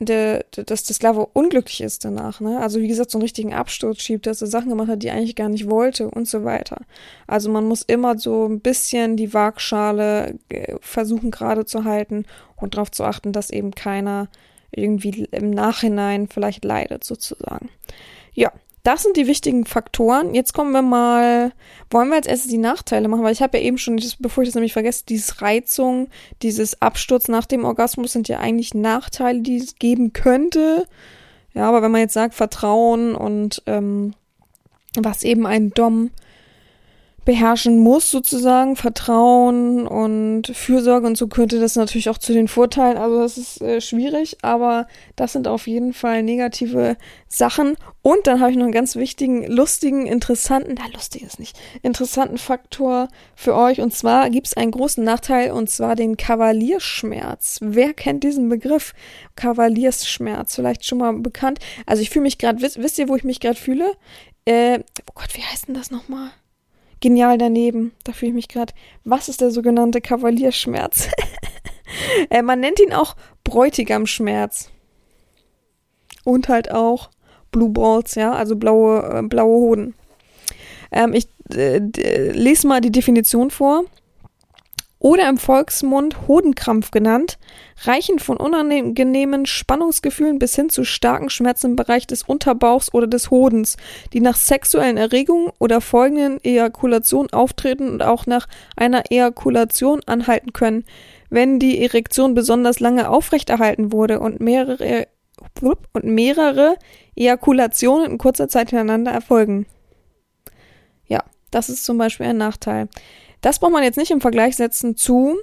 der, 0.00 0.44
dass 0.50 0.84
der 0.84 0.94
Sklave 0.94 1.26
unglücklich 1.32 1.80
ist 1.80 2.04
danach, 2.04 2.40
ne? 2.40 2.60
Also 2.60 2.80
wie 2.80 2.86
gesagt, 2.86 3.10
so 3.10 3.18
einen 3.18 3.22
richtigen 3.22 3.52
Absturz 3.52 4.00
schiebt, 4.00 4.26
dass 4.26 4.40
er 4.40 4.46
Sachen 4.46 4.68
gemacht 4.68 4.88
hat, 4.88 5.02
die 5.02 5.08
er 5.08 5.14
eigentlich 5.14 5.34
gar 5.34 5.48
nicht 5.48 5.68
wollte 5.68 6.08
und 6.08 6.28
so 6.28 6.44
weiter. 6.44 6.82
Also 7.26 7.50
man 7.50 7.64
muss 7.64 7.82
immer 7.82 8.16
so 8.16 8.46
ein 8.46 8.60
bisschen 8.60 9.16
die 9.16 9.34
Waagschale 9.34 10.38
äh, 10.50 10.76
versuchen 10.80 11.32
gerade 11.32 11.64
zu 11.64 11.84
halten 11.84 12.26
und 12.56 12.74
darauf 12.74 12.92
zu 12.92 13.04
achten, 13.04 13.32
dass 13.32 13.50
eben 13.50 13.72
keiner 13.72 14.28
irgendwie 14.70 15.28
im 15.30 15.50
Nachhinein 15.50 16.28
vielleicht 16.28 16.64
leidet 16.64 17.04
sozusagen. 17.04 17.70
Ja, 18.34 18.52
das 18.82 19.02
sind 19.02 19.16
die 19.16 19.26
wichtigen 19.26 19.66
Faktoren. 19.66 20.34
Jetzt 20.34 20.54
kommen 20.54 20.72
wir 20.72 20.82
mal, 20.82 21.52
wollen 21.90 22.08
wir 22.08 22.16
als 22.16 22.26
erstes 22.26 22.50
die 22.50 22.58
Nachteile 22.58 23.08
machen, 23.08 23.22
weil 23.22 23.32
ich 23.32 23.42
habe 23.42 23.58
ja 23.58 23.64
eben 23.64 23.76
schon, 23.76 24.00
bevor 24.20 24.42
ich 24.42 24.48
das 24.48 24.54
nämlich 24.54 24.72
vergesse, 24.72 25.04
dieses 25.06 25.42
Reizung, 25.42 26.08
dieses 26.42 26.80
Absturz 26.80 27.28
nach 27.28 27.44
dem 27.44 27.64
Orgasmus 27.64 28.12
sind 28.12 28.28
ja 28.28 28.38
eigentlich 28.38 28.74
Nachteile, 28.74 29.42
die 29.42 29.58
es 29.58 29.74
geben 29.74 30.12
könnte. 30.12 30.86
Ja, 31.54 31.68
aber 31.68 31.82
wenn 31.82 31.90
man 31.90 32.00
jetzt 32.02 32.14
sagt 32.14 32.34
Vertrauen 32.34 33.14
und 33.14 33.62
ähm, 33.66 34.14
was 34.96 35.22
eben 35.22 35.46
ein 35.46 35.70
Dom 35.70 36.10
beherrschen 37.28 37.78
muss, 37.78 38.10
sozusagen, 38.10 38.74
Vertrauen 38.74 39.86
und 39.86 40.46
Fürsorge 40.46 41.06
und 41.06 41.18
so 41.18 41.28
könnte 41.28 41.60
das 41.60 41.76
natürlich 41.76 42.08
auch 42.08 42.16
zu 42.16 42.32
den 42.32 42.48
Vorteilen. 42.48 42.96
Also 42.96 43.20
das 43.20 43.36
ist 43.36 43.60
äh, 43.60 43.82
schwierig, 43.82 44.38
aber 44.40 44.86
das 45.14 45.34
sind 45.34 45.46
auf 45.46 45.66
jeden 45.66 45.92
Fall 45.92 46.22
negative 46.22 46.96
Sachen. 47.28 47.76
Und 48.00 48.26
dann 48.26 48.40
habe 48.40 48.50
ich 48.50 48.56
noch 48.56 48.64
einen 48.64 48.72
ganz 48.72 48.96
wichtigen, 48.96 49.46
lustigen, 49.46 50.06
interessanten, 50.06 50.76
da 50.76 50.84
lustig 50.94 51.22
ist 51.22 51.38
nicht, 51.38 51.60
interessanten 51.82 52.38
Faktor 52.38 53.08
für 53.36 53.54
euch. 53.54 53.82
Und 53.82 53.92
zwar 53.92 54.30
gibt 54.30 54.46
es 54.46 54.56
einen 54.56 54.70
großen 54.70 55.04
Nachteil 55.04 55.50
und 55.50 55.68
zwar 55.68 55.96
den 55.96 56.16
Kavalierschmerz. 56.16 57.58
Wer 57.60 57.92
kennt 57.92 58.24
diesen 58.24 58.48
Begriff? 58.48 58.94
Kavaliersschmerz, 59.36 60.54
vielleicht 60.54 60.86
schon 60.86 60.96
mal 60.96 61.12
bekannt. 61.12 61.58
Also 61.84 62.00
ich 62.00 62.08
fühle 62.08 62.22
mich 62.22 62.38
gerade, 62.38 62.62
wisst, 62.62 62.82
wisst 62.82 62.98
ihr, 62.98 63.10
wo 63.10 63.16
ich 63.16 63.24
mich 63.24 63.40
gerade 63.40 63.58
fühle? 63.58 63.92
Äh, 64.46 64.78
oh 64.78 65.12
Gott, 65.14 65.36
wie 65.36 65.42
heißt 65.42 65.68
denn 65.68 65.74
das 65.74 65.90
nochmal? 65.90 66.30
Genial 67.00 67.38
daneben. 67.38 67.92
Da 68.04 68.12
fühle 68.12 68.30
ich 68.30 68.34
mich 68.34 68.48
gerade. 68.48 68.72
Was 69.04 69.28
ist 69.28 69.40
der 69.40 69.50
sogenannte 69.50 70.00
Kavalierschmerz? 70.00 71.08
äh, 72.30 72.42
man 72.42 72.60
nennt 72.60 72.80
ihn 72.80 72.92
auch 72.92 73.16
Bräutigamschmerz. 73.44 74.70
Und 76.24 76.48
halt 76.48 76.70
auch 76.70 77.10
Blue 77.50 77.70
Balls, 77.70 78.14
ja, 78.14 78.32
also 78.32 78.56
blaue, 78.56 79.02
äh, 79.02 79.22
blaue 79.22 79.60
Hoden. 79.60 79.94
Ähm, 80.92 81.14
ich 81.14 81.28
äh, 81.54 81.78
lese 81.78 82.66
mal 82.66 82.80
die 82.80 82.92
Definition 82.92 83.50
vor. 83.50 83.84
Oder 84.98 85.28
im 85.28 85.38
Volksmund 85.38 86.26
Hodenkrampf 86.26 86.90
genannt, 86.90 87.38
reichen 87.82 88.18
von 88.18 88.36
unangenehmen 88.36 89.46
Spannungsgefühlen 89.46 90.38
bis 90.38 90.56
hin 90.56 90.70
zu 90.70 90.84
starken 90.84 91.30
Schmerzen 91.30 91.68
im 91.70 91.76
Bereich 91.76 92.06
des 92.06 92.24
Unterbauchs 92.24 92.92
oder 92.92 93.06
des 93.06 93.30
Hodens, 93.30 93.76
die 94.12 94.20
nach 94.20 94.36
sexuellen 94.36 94.96
Erregungen 94.96 95.52
oder 95.58 95.80
folgenden 95.80 96.42
Ejakulation 96.42 97.30
auftreten 97.30 97.88
und 97.88 98.02
auch 98.02 98.26
nach 98.26 98.48
einer 98.76 99.10
Ejakulation 99.10 100.00
anhalten 100.06 100.52
können, 100.52 100.84
wenn 101.30 101.58
die 101.58 101.82
Erektion 101.82 102.34
besonders 102.34 102.80
lange 102.80 103.08
aufrechterhalten 103.08 103.92
wurde 103.92 104.18
und 104.20 104.40
mehrere 104.40 105.06
und 105.92 106.04
mehrere 106.04 106.76
Ejakulationen 107.14 108.10
in 108.10 108.18
kurzer 108.18 108.48
Zeit 108.48 108.70
hintereinander 108.70 109.12
erfolgen. 109.12 109.66
Ja, 111.06 111.22
das 111.52 111.68
ist 111.68 111.84
zum 111.84 111.96
Beispiel 111.96 112.26
ein 112.26 112.38
Nachteil. 112.38 112.88
Das 113.40 113.58
braucht 113.58 113.72
man 113.72 113.82
jetzt 113.82 113.96
nicht 113.96 114.10
im 114.10 114.20
Vergleich 114.20 114.56
setzen 114.56 114.96
zu, 114.96 115.36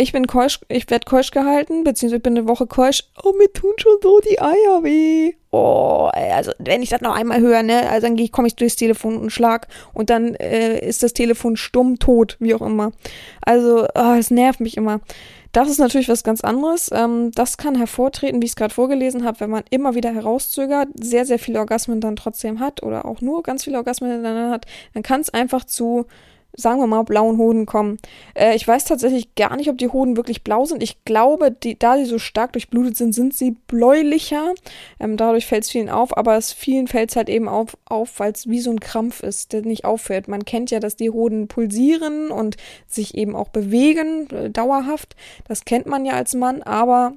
ich 0.00 0.12
bin 0.12 0.28
keusch, 0.28 0.60
ich 0.68 0.88
werde 0.90 1.06
keusch 1.06 1.32
gehalten, 1.32 1.82
beziehungsweise 1.82 2.18
ich 2.18 2.22
bin 2.22 2.38
eine 2.38 2.46
Woche 2.46 2.68
keusch. 2.68 3.02
Oh, 3.24 3.32
mir 3.36 3.52
tun 3.52 3.72
schon 3.78 3.96
so 4.00 4.20
die 4.20 4.40
Eier 4.40 4.84
weh. 4.84 5.32
Oh, 5.50 6.08
also 6.12 6.52
wenn 6.60 6.82
ich 6.82 6.90
das 6.90 7.00
noch 7.00 7.16
einmal 7.16 7.40
höre, 7.40 7.64
ne, 7.64 7.90
also 7.90 8.06
dann 8.06 8.30
komme 8.30 8.46
ich 8.46 8.54
durchs 8.54 8.76
Telefon 8.76 9.16
und 9.16 9.30
schlag 9.30 9.66
und 9.92 10.08
dann 10.08 10.36
äh, 10.36 10.78
ist 10.86 11.02
das 11.02 11.14
Telefon 11.14 11.56
stumm, 11.56 11.98
tot, 11.98 12.36
wie 12.38 12.54
auch 12.54 12.62
immer. 12.62 12.92
Also, 13.44 13.88
oh, 13.92 14.14
es 14.16 14.30
nervt 14.30 14.60
mich 14.60 14.76
immer. 14.76 15.00
Das 15.50 15.68
ist 15.68 15.78
natürlich 15.78 16.08
was 16.08 16.22
ganz 16.22 16.42
anderes. 16.42 16.90
Ähm, 16.92 17.32
das 17.34 17.56
kann 17.56 17.74
hervortreten, 17.74 18.40
wie 18.40 18.46
ich 18.46 18.52
es 18.52 18.56
gerade 18.56 18.74
vorgelesen 18.74 19.24
habe, 19.24 19.40
wenn 19.40 19.50
man 19.50 19.64
immer 19.70 19.96
wieder 19.96 20.14
herauszögert, 20.14 20.90
sehr, 20.94 21.24
sehr 21.26 21.40
viele 21.40 21.58
Orgasmen 21.58 22.00
dann 22.00 22.14
trotzdem 22.14 22.60
hat 22.60 22.84
oder 22.84 23.04
auch 23.04 23.20
nur 23.20 23.42
ganz 23.42 23.64
viele 23.64 23.78
Orgasmen 23.78 24.22
dann 24.22 24.50
hat, 24.52 24.66
dann 24.94 25.02
kann 25.02 25.22
es 25.22 25.30
einfach 25.30 25.64
zu 25.64 26.06
sagen 26.56 26.80
wir 26.80 26.86
mal, 26.86 27.02
blauen 27.02 27.38
Hoden 27.38 27.66
kommen. 27.66 27.98
Äh, 28.34 28.54
ich 28.56 28.66
weiß 28.66 28.84
tatsächlich 28.84 29.34
gar 29.34 29.56
nicht, 29.56 29.70
ob 29.70 29.78
die 29.78 29.88
Hoden 29.88 30.16
wirklich 30.16 30.42
blau 30.42 30.64
sind. 30.64 30.82
Ich 30.82 31.04
glaube, 31.04 31.50
die, 31.50 31.78
da 31.78 31.96
sie 31.96 32.04
so 32.04 32.18
stark 32.18 32.52
durchblutet 32.52 32.96
sind, 32.96 33.14
sind 33.14 33.34
sie 33.34 33.52
bläulicher. 33.66 34.54
Ähm, 34.98 35.16
dadurch 35.16 35.46
fällt 35.46 35.64
es 35.64 35.70
vielen 35.70 35.88
auf, 35.88 36.16
aber 36.16 36.36
es 36.36 36.52
vielen 36.52 36.88
fällt 36.88 37.10
es 37.10 37.16
halt 37.16 37.28
eben 37.28 37.48
auf, 37.48 37.76
auf 37.84 38.18
weil 38.18 38.32
es 38.32 38.48
wie 38.48 38.60
so 38.60 38.70
ein 38.70 38.80
Krampf 38.80 39.22
ist, 39.22 39.52
der 39.52 39.62
nicht 39.62 39.84
aufhört. 39.84 40.28
Man 40.28 40.44
kennt 40.44 40.70
ja, 40.70 40.80
dass 40.80 40.96
die 40.96 41.10
Hoden 41.10 41.48
pulsieren 41.48 42.30
und 42.30 42.56
sich 42.86 43.16
eben 43.16 43.36
auch 43.36 43.48
bewegen, 43.48 44.28
äh, 44.30 44.50
dauerhaft. 44.50 45.16
Das 45.46 45.64
kennt 45.64 45.86
man 45.86 46.04
ja 46.04 46.14
als 46.14 46.34
Mann, 46.34 46.62
aber 46.62 47.12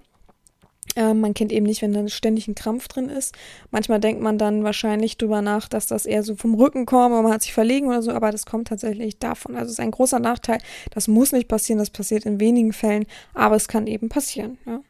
äh, 0.95 1.13
man 1.13 1.33
kennt 1.33 1.51
eben 1.51 1.65
nicht, 1.65 1.81
wenn 1.81 1.93
da 1.93 2.07
ständig 2.07 2.47
ein 2.47 2.55
Krampf 2.55 2.87
drin 2.87 3.09
ist. 3.09 3.35
Manchmal 3.71 3.99
denkt 3.99 4.21
man 4.21 4.37
dann 4.37 4.63
wahrscheinlich 4.63 5.17
drüber 5.17 5.41
nach, 5.41 5.67
dass 5.67 5.87
das 5.87 6.05
eher 6.05 6.23
so 6.23 6.35
vom 6.35 6.55
Rücken 6.55 6.85
kommt, 6.85 7.13
oder 7.13 7.21
man 7.21 7.33
hat 7.33 7.43
sich 7.43 7.53
verlegen 7.53 7.87
oder 7.87 8.01
so, 8.01 8.11
aber 8.11 8.31
das 8.31 8.45
kommt 8.45 8.67
tatsächlich 8.67 9.17
davon. 9.19 9.55
Also 9.55 9.67
es 9.67 9.73
ist 9.73 9.79
ein 9.79 9.91
großer 9.91 10.19
Nachteil. 10.19 10.59
Das 10.91 11.07
muss 11.07 11.31
nicht 11.31 11.47
passieren, 11.47 11.79
das 11.79 11.89
passiert 11.89 12.25
in 12.25 12.39
wenigen 12.39 12.73
Fällen, 12.73 13.05
aber 13.33 13.55
es 13.55 13.67
kann 13.67 13.87
eben 13.87 14.09
passieren. 14.09 14.57
Ja 14.65 14.81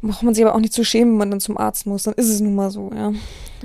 braucht 0.00 0.22
man 0.22 0.34
sich 0.34 0.44
aber 0.44 0.54
auch 0.54 0.60
nicht 0.60 0.72
zu 0.72 0.84
schämen, 0.84 1.12
wenn 1.12 1.18
man 1.18 1.30
dann 1.32 1.40
zum 1.40 1.58
Arzt 1.58 1.86
muss. 1.86 2.04
Dann 2.04 2.14
ist 2.14 2.28
es 2.28 2.40
nun 2.40 2.54
mal 2.54 2.70
so, 2.70 2.90
ja. 2.94 3.12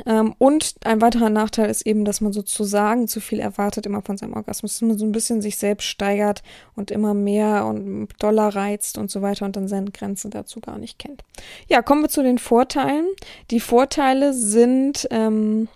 Ähm, 0.05 0.34
und 0.39 0.75
ein 0.84 1.01
weiterer 1.01 1.29
Nachteil 1.29 1.69
ist 1.69 1.86
eben, 1.86 2.05
dass 2.05 2.21
man 2.21 2.34
sozusagen 2.34 3.07
zu 3.07 3.19
viel 3.19 3.39
erwartet 3.39 3.86
immer 3.86 4.01
von 4.01 4.17
seinem 4.17 4.34
Orgasmus, 4.34 4.73
dass 4.73 4.81
man 4.81 4.97
so 4.97 5.05
ein 5.05 5.11
bisschen 5.11 5.41
sich 5.41 5.57
selbst 5.57 5.86
steigert 5.86 6.41
und 6.75 6.89
immer 6.89 7.13
mehr 7.13 7.65
und 7.65 8.07
doller 8.19 8.55
reizt 8.55 8.97
und 8.97 9.11
so 9.11 9.21
weiter 9.21 9.45
und 9.45 9.55
dann 9.55 9.67
seine 9.67 9.91
Grenzen 9.91 10.31
dazu 10.31 10.59
gar 10.59 10.79
nicht 10.79 10.97
kennt. 10.97 11.23
Ja, 11.67 11.81
kommen 11.84 12.01
wir 12.01 12.09
zu 12.09 12.23
den 12.23 12.39
Vorteilen. 12.39 13.05
Die 13.51 13.59
Vorteile 13.59 14.34
sind 14.34 15.07
ähm, 15.11 15.67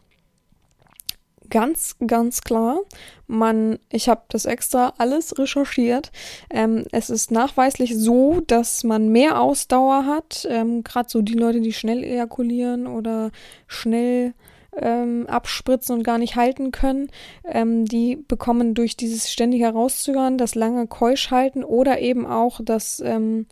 ganz, 1.49 1.95
ganz 2.05 2.41
klar. 2.41 2.79
Man, 3.27 3.79
ich 3.91 4.09
habe 4.09 4.23
das 4.29 4.45
extra 4.45 4.93
alles 4.97 5.37
recherchiert. 5.37 6.11
Ähm, 6.49 6.85
es 6.91 7.09
ist 7.09 7.31
nachweislich 7.31 7.95
so, 7.97 8.41
dass 8.47 8.83
man 8.83 9.09
mehr 9.09 9.41
Ausdauer 9.41 10.05
hat. 10.05 10.47
Ähm, 10.49 10.83
Gerade 10.83 11.09
so 11.09 11.21
die 11.21 11.33
Leute, 11.33 11.61
die 11.61 11.73
schnell 11.73 12.03
ejakulieren 12.03 12.87
oder 12.87 13.31
schnell 13.67 14.33
ähm, 14.77 15.25
abspritzen 15.27 15.95
und 15.95 16.03
gar 16.03 16.17
nicht 16.17 16.35
halten 16.35 16.71
können, 16.71 17.09
ähm, 17.45 17.85
die 17.85 18.15
bekommen 18.15 18.73
durch 18.73 18.95
dieses 18.95 19.31
ständige 19.31 19.65
Herauszögern, 19.65 20.37
das 20.37 20.55
lange 20.55 20.87
Keusch 20.87 21.31
halten 21.31 21.63
oder 21.63 21.99
eben 21.99 22.25
auch 22.25 22.61
das 22.63 23.01
ähm, 23.03 23.47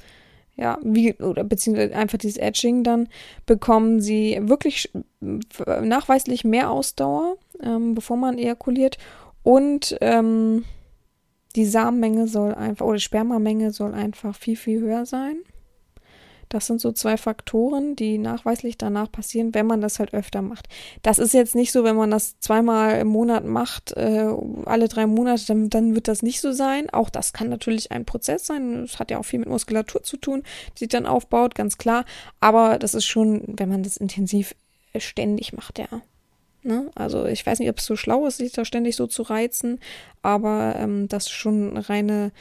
ja, 0.55 0.77
wie, 0.83 1.13
oder 1.15 1.43
beziehungsweise 1.43 1.95
einfach 1.95 2.17
dieses 2.17 2.37
Edging, 2.37 2.83
dann 2.83 3.09
bekommen 3.45 4.01
sie 4.01 4.39
wirklich 4.41 4.91
nachweislich 5.19 6.43
mehr 6.45 6.71
Ausdauer, 6.71 7.37
ähm, 7.61 7.93
bevor 7.93 8.17
man 8.17 8.37
ejakuliert. 8.37 8.97
Und 9.43 9.97
ähm, 10.01 10.63
die 11.55 11.65
Samenmenge 11.65 12.27
soll 12.27 12.53
einfach, 12.53 12.85
oder 12.85 12.99
Spermamenge 12.99 13.71
soll 13.71 13.93
einfach 13.93 14.35
viel, 14.35 14.55
viel 14.55 14.81
höher 14.81 15.05
sein. 15.05 15.37
Das 16.55 16.67
sind 16.67 16.79
so 16.79 16.93
zwei 16.93 17.17
Faktoren, 17.17 17.97
die 17.97 18.17
nachweislich 18.17 18.77
danach 18.77 19.11
passieren, 19.11 19.53
wenn 19.53 19.67
man 19.67 19.81
das 19.81 19.99
halt 19.99 20.13
öfter 20.13 20.41
macht. 20.41 20.69
Das 21.01 21.19
ist 21.19 21.33
jetzt 21.33 21.53
nicht 21.53 21.73
so, 21.73 21.83
wenn 21.83 21.97
man 21.97 22.11
das 22.11 22.39
zweimal 22.39 22.97
im 23.01 23.09
Monat 23.09 23.43
macht, 23.43 23.91
äh, 23.97 24.33
alle 24.63 24.87
drei 24.87 25.05
Monate, 25.05 25.45
dann, 25.47 25.69
dann 25.69 25.95
wird 25.95 26.07
das 26.07 26.21
nicht 26.21 26.39
so 26.39 26.53
sein. 26.53 26.89
Auch 26.89 27.09
das 27.09 27.33
kann 27.33 27.49
natürlich 27.49 27.91
ein 27.91 28.05
Prozess 28.05 28.45
sein. 28.45 28.85
Es 28.85 28.99
hat 28.99 29.11
ja 29.11 29.19
auch 29.19 29.25
viel 29.25 29.39
mit 29.39 29.49
Muskulatur 29.49 30.01
zu 30.01 30.15
tun, 30.15 30.43
die 30.75 30.79
sich 30.85 30.87
dann 30.87 31.05
aufbaut, 31.05 31.55
ganz 31.55 31.77
klar. 31.77 32.05
Aber 32.39 32.79
das 32.79 32.93
ist 32.93 33.05
schon, 33.05 33.43
wenn 33.47 33.67
man 33.67 33.83
das 33.83 33.97
intensiv 33.97 34.55
ständig 34.95 35.51
macht, 35.51 35.77
ja. 35.77 35.89
Ne? 36.63 36.89
Also 36.95 37.25
ich 37.25 37.45
weiß 37.45 37.59
nicht, 37.59 37.69
ob 37.69 37.79
es 37.79 37.85
so 37.85 37.97
schlau 37.97 38.25
ist, 38.27 38.37
sich 38.37 38.53
da 38.53 38.63
ständig 38.63 38.95
so 38.95 39.07
zu 39.07 39.23
reizen, 39.23 39.81
aber 40.21 40.75
ähm, 40.77 41.09
das 41.09 41.25
ist 41.25 41.33
schon 41.33 41.75
reine 41.75 42.31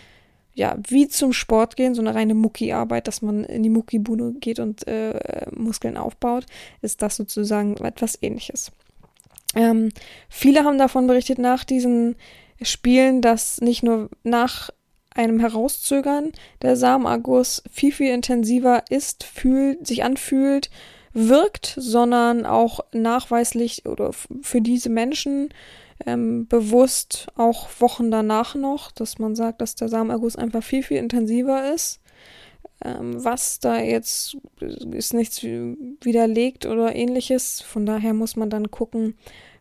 ja, 0.55 0.77
wie 0.89 1.09
zum 1.09 1.33
Sport 1.33 1.77
gehen, 1.77 1.95
so 1.95 2.01
eine 2.01 2.15
reine 2.15 2.35
Mucki-Arbeit, 2.35 3.09
dass 3.09 3.23
man 3.23 3.45
in 3.45 3.63
die 3.63 3.71
Muckibude 3.71 4.35
geht 4.39 4.61
und 4.61 4.87
äh, 4.87 5.47
Muskeln 5.51 5.97
aufbaut, 5.97 6.47
ist 6.81 7.03
das 7.03 7.17
sozusagen 7.17 7.77
etwas 7.79 8.17
ähnliches. 8.23 8.71
Ähm, 9.57 9.91
viele 10.29 10.65
haben 10.65 10.79
davon 10.79 11.07
berichtet 11.07 11.39
nach 11.39 11.65
diesen 11.65 12.17
Spielen, 12.63 13.21
dass 13.21 13.61
nicht 13.61 13.83
nur 13.83 14.11
nach 14.23 14.71
einem 15.15 15.41
Herauszögern 15.41 16.33
der 16.63 16.77
Samenerguss 16.77 17.63
viel, 17.71 17.93
viel 17.93 18.13
intensiver 18.13 18.85
ist, 18.91 19.25
fühlt, 19.25 19.87
sich 19.87 20.03
anfühlt, 20.05 20.71
wirkt, 21.13 21.75
sondern 21.79 22.47
auch 22.47 22.81
nachweislich 22.93 23.87
oder 23.87 24.13
für 24.13 24.61
diese 24.61 24.89
Menschen 24.89 25.51
ähm, 26.07 26.47
bewusst 26.47 27.29
auch 27.37 27.69
Wochen 27.79 28.11
danach 28.11 28.55
noch, 28.55 28.91
dass 28.93 29.19
man 29.19 29.35
sagt, 29.35 29.61
dass 29.61 29.75
der 29.75 29.89
Samenerguss 29.89 30.37
einfach 30.37 30.63
viel, 30.63 30.83
viel 30.83 30.99
intensiver 30.99 31.73
ist. 31.73 32.01
Ähm, 32.83 33.25
was 33.25 33.61
da 33.61 33.81
jetzt 33.81 34.37
ist 34.61 35.15
nichts 35.15 35.43
widerlegt 35.43 36.67
oder 36.67 36.95
ähnliches. 36.95 37.61
Von 37.63 37.87
daher 37.87 38.15
muss 38.15 38.37
man 38.37 38.51
dann 38.51 38.71
gucken, 38.71 39.17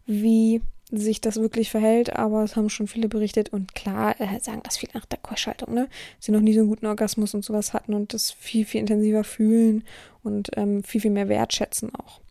wie 0.05 0.61
sich 0.91 1.21
das 1.21 1.37
wirklich 1.37 1.71
verhält, 1.71 2.15
aber 2.15 2.43
es 2.43 2.55
haben 2.55 2.69
schon 2.69 2.87
viele 2.87 3.07
berichtet 3.07 3.49
und 3.49 3.73
klar 3.73 4.19
äh, 4.19 4.39
sagen 4.39 4.61
das 4.63 4.77
viel 4.77 4.89
nach 4.93 5.05
der 5.05 5.17
Keuschhaltung, 5.19 5.73
ne? 5.73 5.89
Sie 6.19 6.31
noch 6.31 6.39
nie 6.39 6.53
so 6.53 6.59
einen 6.59 6.69
guten 6.69 6.85
Orgasmus 6.85 7.33
und 7.33 7.43
sowas 7.43 7.73
hatten 7.73 7.93
und 7.93 8.13
das 8.13 8.31
viel, 8.31 8.65
viel 8.65 8.81
intensiver 8.81 9.23
fühlen 9.23 9.83
und 10.21 10.51
ähm, 10.55 10.83
viel, 10.83 11.01
viel 11.01 11.11
mehr 11.11 11.29
wertschätzen 11.29 11.95
auch. 11.95 12.22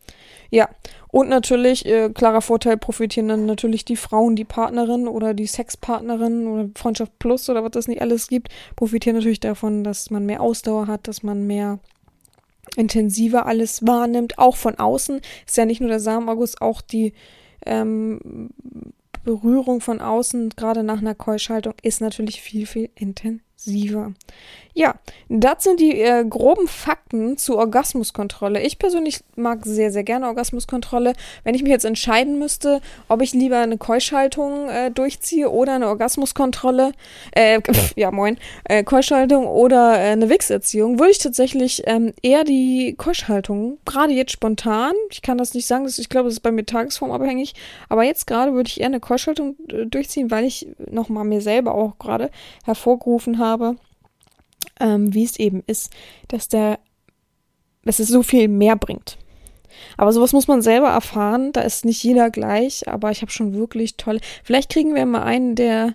Ja, 0.55 0.69
und 1.09 1.31
natürlich, 1.31 1.87
äh, 1.87 2.11
klarer 2.11 2.43
Vorteil, 2.43 2.77
profitieren 2.77 3.27
dann 3.27 3.47
natürlich 3.47 3.87
die 3.87 3.97
Frauen, 3.97 4.37
die 4.37 4.45
Partnerin 4.45 5.09
oder 5.09 5.33
die 5.33 5.47
Sexpartnerin 5.47 6.47
oder 6.47 6.69
Freundschaft 6.75 7.19
Plus 7.19 7.49
oder 7.49 7.65
was 7.65 7.71
das 7.71 7.89
nicht 7.89 8.03
alles 8.03 8.29
gibt, 8.29 8.51
profitieren 8.77 9.17
natürlich 9.17 9.41
davon, 9.41 9.83
dass 9.83 10.11
man 10.11 10.27
mehr 10.27 10.43
Ausdauer 10.43 10.89
hat, 10.89 11.09
dass 11.09 11.23
man 11.23 11.47
mehr 11.47 11.79
intensiver 12.77 13.47
alles 13.47 13.87
wahrnimmt, 13.87 14.39
auch 14.39 14.57
von 14.57 14.79
außen. 14.79 15.23
Ist 15.47 15.57
ja 15.57 15.65
nicht 15.65 15.81
nur 15.81 15.89
der 15.89 16.01
Samenaugust, 16.01 16.61
auch 16.61 16.83
die 16.83 17.15
ähm, 17.65 18.51
Berührung 19.25 19.81
von 19.81 20.03
außen, 20.03 20.51
gerade 20.51 20.83
nach 20.83 20.99
einer 20.99 21.15
Keuschhaltung, 21.15 21.73
ist 21.83 22.03
natürlich 22.03 22.43
viel, 22.43 22.67
viel 22.67 22.91
intensiver 22.95 23.52
intensiver. 23.67 24.13
Ja, 24.75 24.95
das 25.29 25.65
sind 25.65 25.81
die 25.81 26.01
äh, 26.01 26.25
groben 26.25 26.67
Fakten 26.67 27.37
zur 27.37 27.59
Orgasmuskontrolle. 27.59 28.63
Ich 28.63 28.79
persönlich 28.79 29.21
mag 29.37 29.67
sehr, 29.67 29.93
sehr 29.93 30.03
gerne 30.03 30.27
Orgasmuskontrolle. 30.29 31.13
Wenn 31.45 31.55
ich 31.55 31.63
mich 31.63 31.71
jetzt 31.71 31.85
entscheiden 31.85 32.39
müsste, 32.39 32.81
ob 33.09 33.21
ich 33.21 33.35
lieber 33.35 33.59
eine 33.59 33.77
Keuschhaltung 33.77 34.71
äh, 34.71 34.91
durchziehe 34.91 35.51
oder 35.51 35.75
eine 35.75 35.89
Orgasmuskontrolle, 35.89 36.93
äh, 37.33 37.61
ja 37.97 38.11
moin, 38.11 38.39
äh, 38.65 38.83
Keuschhaltung 38.83 39.47
oder 39.47 39.99
äh, 39.99 40.13
eine 40.13 40.31
Wichserziehung, 40.31 40.99
würde 40.99 41.13
ich 41.13 41.19
tatsächlich 41.19 41.83
ähm, 41.85 42.15
eher 42.23 42.45
die 42.45 42.95
Keuschhaltung, 42.97 43.77
gerade 43.85 44.15
jetzt 44.15 44.33
spontan, 44.33 44.95
ich 45.11 45.21
kann 45.21 45.37
das 45.37 45.53
nicht 45.53 45.67
sagen, 45.67 45.85
das, 45.85 45.99
ich 45.99 46.09
glaube, 46.09 46.29
das 46.29 46.35
ist 46.35 46.41
bei 46.41 46.51
mir 46.51 46.65
tagesformabhängig, 46.65 47.55
aber 47.91 48.05
jetzt 48.05 48.27
gerade 48.27 48.55
würde 48.55 48.69
ich 48.69 48.81
eher 48.81 48.87
eine 48.87 49.01
Keuschhaltung 49.01 49.57
äh, 49.69 49.85
durchziehen, 49.85 50.31
weil 50.31 50.47
ich 50.47 50.67
nochmal 50.91 51.25
mir 51.25 51.43
selber 51.43 51.75
auch 51.75 51.99
gerade 51.99 52.31
hervorgerufen 52.65 53.39
habe, 53.39 53.52
habe, 53.53 53.77
ähm, 54.81 55.13
wie 55.15 55.25
es 55.25 55.39
eben 55.39 55.63
ist, 55.67 55.91
dass 56.29 56.49
der, 56.49 56.79
dass 57.85 57.99
es 57.99 58.09
so 58.09 58.23
viel 58.23 58.49
mehr 58.49 58.77
bringt. 58.77 59.19
Aber 59.97 60.13
sowas 60.13 60.33
muss 60.33 60.49
man 60.49 60.63
selber 60.63 60.89
erfahren. 60.89 61.53
Da 61.53 61.63
ist 61.63 61.85
nicht 61.85 62.03
jeder 62.03 62.31
gleich, 62.31 62.89
aber 62.89 63.11
ich 63.11 63.23
habe 63.23 63.33
schon 63.33 63.55
wirklich 63.55 63.97
tolle. 63.97 64.21
Vielleicht 64.45 64.71
kriegen 64.71 64.95
wir 64.95 65.07
mal 65.07 65.23
einen, 65.23 65.55
der 65.55 65.95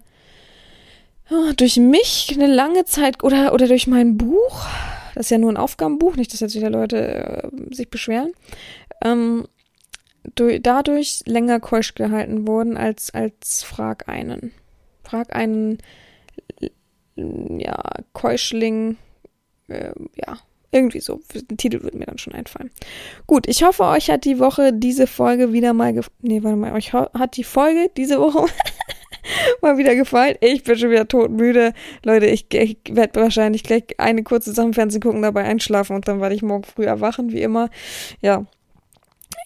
oh, 1.30 1.51
durch 1.55 1.78
mich 1.78 2.32
eine 2.34 2.47
lange 2.47 2.86
Zeit 2.86 3.24
oder, 3.24 3.53
oder 3.53 3.68
durch 3.68 3.88
mein 3.88 4.18
Buch, 4.18 4.66
das 5.16 5.28
ist 5.28 5.32
ja 5.32 5.38
nur 5.38 5.51
ein 5.51 5.58
Aufgabenbuch, 5.58 6.16
nicht, 6.16 6.34
dass 6.34 6.39
jetzt 6.39 6.55
wieder 6.55 6.70
Leute 6.70 7.51
äh, 7.51 7.76
sich 7.76 7.89
beschweren, 7.89 8.32
ähm, 9.03 9.47
durch, 10.36 10.62
dadurch 10.62 11.22
länger 11.26 11.60
keusch 11.60 11.95
gehalten 11.95 12.47
wurden 12.47 12.78
als, 12.78 13.14
als 13.14 13.64
Frag 13.64 14.10
einen. 14.10 14.51
Frag 15.03 15.36
einen, 15.36 15.78
ja, 17.18 17.82
Keuschling, 18.13 18.97
äh, 19.68 19.91
ja, 20.15 20.38
irgendwie 20.72 20.99
so. 20.99 21.22
Den 21.49 21.57
Titel 21.57 21.82
würde 21.82 21.97
mir 21.97 22.05
dann 22.05 22.18
schon 22.18 22.34
einfallen. 22.34 22.72
Gut, 23.26 23.47
ich 23.47 23.63
hoffe, 23.63 23.84
euch 23.84 24.09
hat 24.09 24.26
die 24.26 24.39
Woche 24.39 24.74
diese 24.74 25.07
Folge 25.07 25.53
wieder 25.53 25.74
mal 25.74 25.93
gefallen. 25.93 26.18
Nee, 26.22 26.43
warte 26.43 26.57
mal, 26.57 26.74
euch 26.74 26.93
hat 26.93 27.38
die 27.38 27.43
Folge 27.43 27.89
diese 27.95 28.20
Woche 28.20 28.45
mal 29.61 29.78
wieder 29.78 29.95
gefallen. 29.95 30.36
Ich 30.41 30.63
bin 30.63 30.78
schon 30.78 30.91
wieder 30.91 31.07
todmüde. 31.07 31.74
Leute, 32.03 32.28
ich, 32.28 32.53
ich 32.53 32.78
werde 32.89 33.22
wahrscheinlich 33.22 33.63
gleich 33.63 33.84
eine 33.97 34.24
kurze 34.24 34.51
Sache 34.51 34.68
im 34.68 34.74
Fernsehen 34.74 35.01
gucken, 35.01 35.22
dabei 35.22 35.45
einschlafen 35.45 35.95
und 35.95 36.07
dann 36.07 36.22
werde 36.22 36.36
ich 36.36 36.43
morgen 36.43 36.63
früh 36.63 36.86
erwachen, 36.86 37.32
wie 37.32 37.41
immer. 37.41 37.70
Ja, 38.22 38.45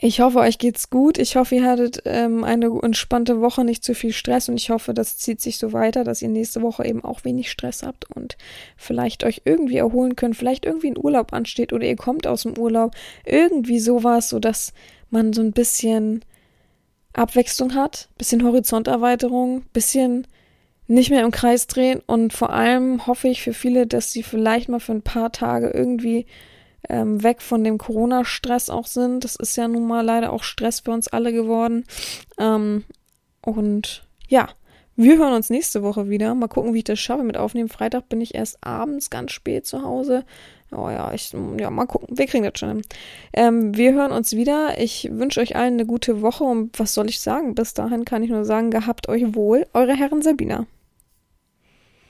ich 0.04 0.20
hoffe, 0.20 0.39
euch 0.39 0.58
geht's 0.58 0.89
gut. 0.89 1.20
Ich 1.20 1.36
hoffe, 1.36 1.54
ihr 1.54 1.64
hattet 1.64 2.02
ähm, 2.06 2.43
eine 2.43 2.72
entspannte 2.82 3.39
Woche, 3.39 3.64
nicht 3.64 3.84
zu 3.84 3.93
viel 3.93 4.14
Stress. 4.14 4.49
Und 4.49 4.56
ich 4.56 4.72
hoffe, 4.72 4.95
das 4.95 5.20
zieht 5.20 5.39
sich 5.39 5.60
so 5.60 5.74
weiter, 5.74 6.04
dass 6.04 6.24
ihr 6.24 6.28
nächste 6.28 6.64
Woche 6.64 6.84
eben 6.88 7.04
auch 7.04 7.24
wenig 7.24 7.52
Stress 7.52 7.84
habt 7.84 8.10
und 8.16 8.36
vielleicht 8.78 9.24
euch 9.24 9.43
irgendwie 9.45 9.78
erholen 9.78 10.16
könnt, 10.16 10.36
vielleicht 10.36 10.66
irgendwie 10.66 10.89
ein 10.89 10.97
Urlaub 10.97 11.34
ansteht 11.34 11.72
oder 11.72 11.86
ihr 11.86 11.97
kommt 11.97 12.26
aus 12.26 12.43
dem 12.43 12.58
Urlaub, 12.58 12.95
irgendwie 13.26 13.80
sowas, 13.80 14.30
so 14.30 14.39
dass 14.39 14.74
man 15.12 15.34
so 15.34 15.43
ein 15.43 15.52
bisschen 15.52 16.26
Abwechslung 17.14 17.76
hat, 17.76 18.10
bisschen 18.18 18.43
Horizonterweiterung, 18.43 19.66
bisschen 19.72 20.26
nicht 20.88 21.12
mehr 21.12 21.24
im 21.24 21.32
Kreis 21.32 21.68
drehen. 21.68 22.02
Und 22.08 22.34
vor 22.34 22.49
allem 22.49 23.06
hoffe 23.06 23.28
ich 23.28 23.43
für 23.43 23.54
viele, 23.54 23.86
dass 23.86 24.12
sie 24.12 24.24
vielleicht 24.24 24.68
mal 24.68 24.80
für 24.80 24.93
ein 24.93 25.04
paar 25.04 25.32
Tage 25.32 25.70
irgendwie 25.70 26.26
ähm, 26.89 27.23
weg 27.23 27.41
von 27.41 27.63
dem 27.63 27.77
Corona-Stress 27.77 28.69
auch 28.69 28.88
sind. 28.88 29.23
Das 29.23 29.36
ist 29.36 29.55
ja 29.55 29.67
nun 29.67 29.88
mal 29.88 30.01
leider 30.01 30.34
auch 30.34 30.43
Stress 30.43 30.82
für 30.82 30.91
uns 30.91 31.07
alle 31.07 31.34
geworden. 31.34 31.86
Ähm, 32.39 32.84
und 33.41 34.03
ja, 34.27 34.49
wir 34.95 35.17
hören 35.17 35.34
uns 35.34 35.49
nächste 35.49 35.84
Woche 35.84 36.09
wieder. 36.09 36.36
Mal 36.36 36.47
gucken, 36.47 36.73
wie 36.73 36.79
ich 36.79 36.84
das 36.84 36.99
schaffe 36.99 37.23
mit 37.23 37.38
Aufnehmen. 37.38 37.69
Freitag 37.69 38.09
bin 38.09 38.21
ich 38.21 38.36
erst 38.36 38.57
abends 38.61 39.09
ganz 39.09 39.32
spät 39.32 39.65
zu 39.65 39.84
Hause. 39.84 40.25
Oh 40.71 40.89
ja, 40.89 41.13
ich, 41.13 41.34
ja, 41.57 41.69
mal 41.69 41.86
gucken. 41.86 42.17
Wir 42.17 42.27
kriegen 42.27 42.43
das 42.43 42.57
schon 42.57 42.82
Ähm, 43.34 43.75
wir 43.75 43.93
hören 43.93 44.11
uns 44.11 44.34
wieder. 44.34 44.79
Ich 44.79 45.09
wünsche 45.11 45.41
euch 45.41 45.55
allen 45.55 45.73
eine 45.73 45.86
gute 45.86 46.21
Woche 46.21 46.43
und 46.43 46.77
was 46.79 46.93
soll 46.93 47.09
ich 47.09 47.19
sagen? 47.19 47.55
Bis 47.55 47.73
dahin 47.73 48.05
kann 48.05 48.23
ich 48.23 48.29
nur 48.29 48.45
sagen, 48.45 48.71
gehabt 48.71 49.09
euch 49.09 49.36
wohl. 49.36 49.67
Eure 49.73 49.95
Herren 49.95 50.21
Sabina. 50.21 50.65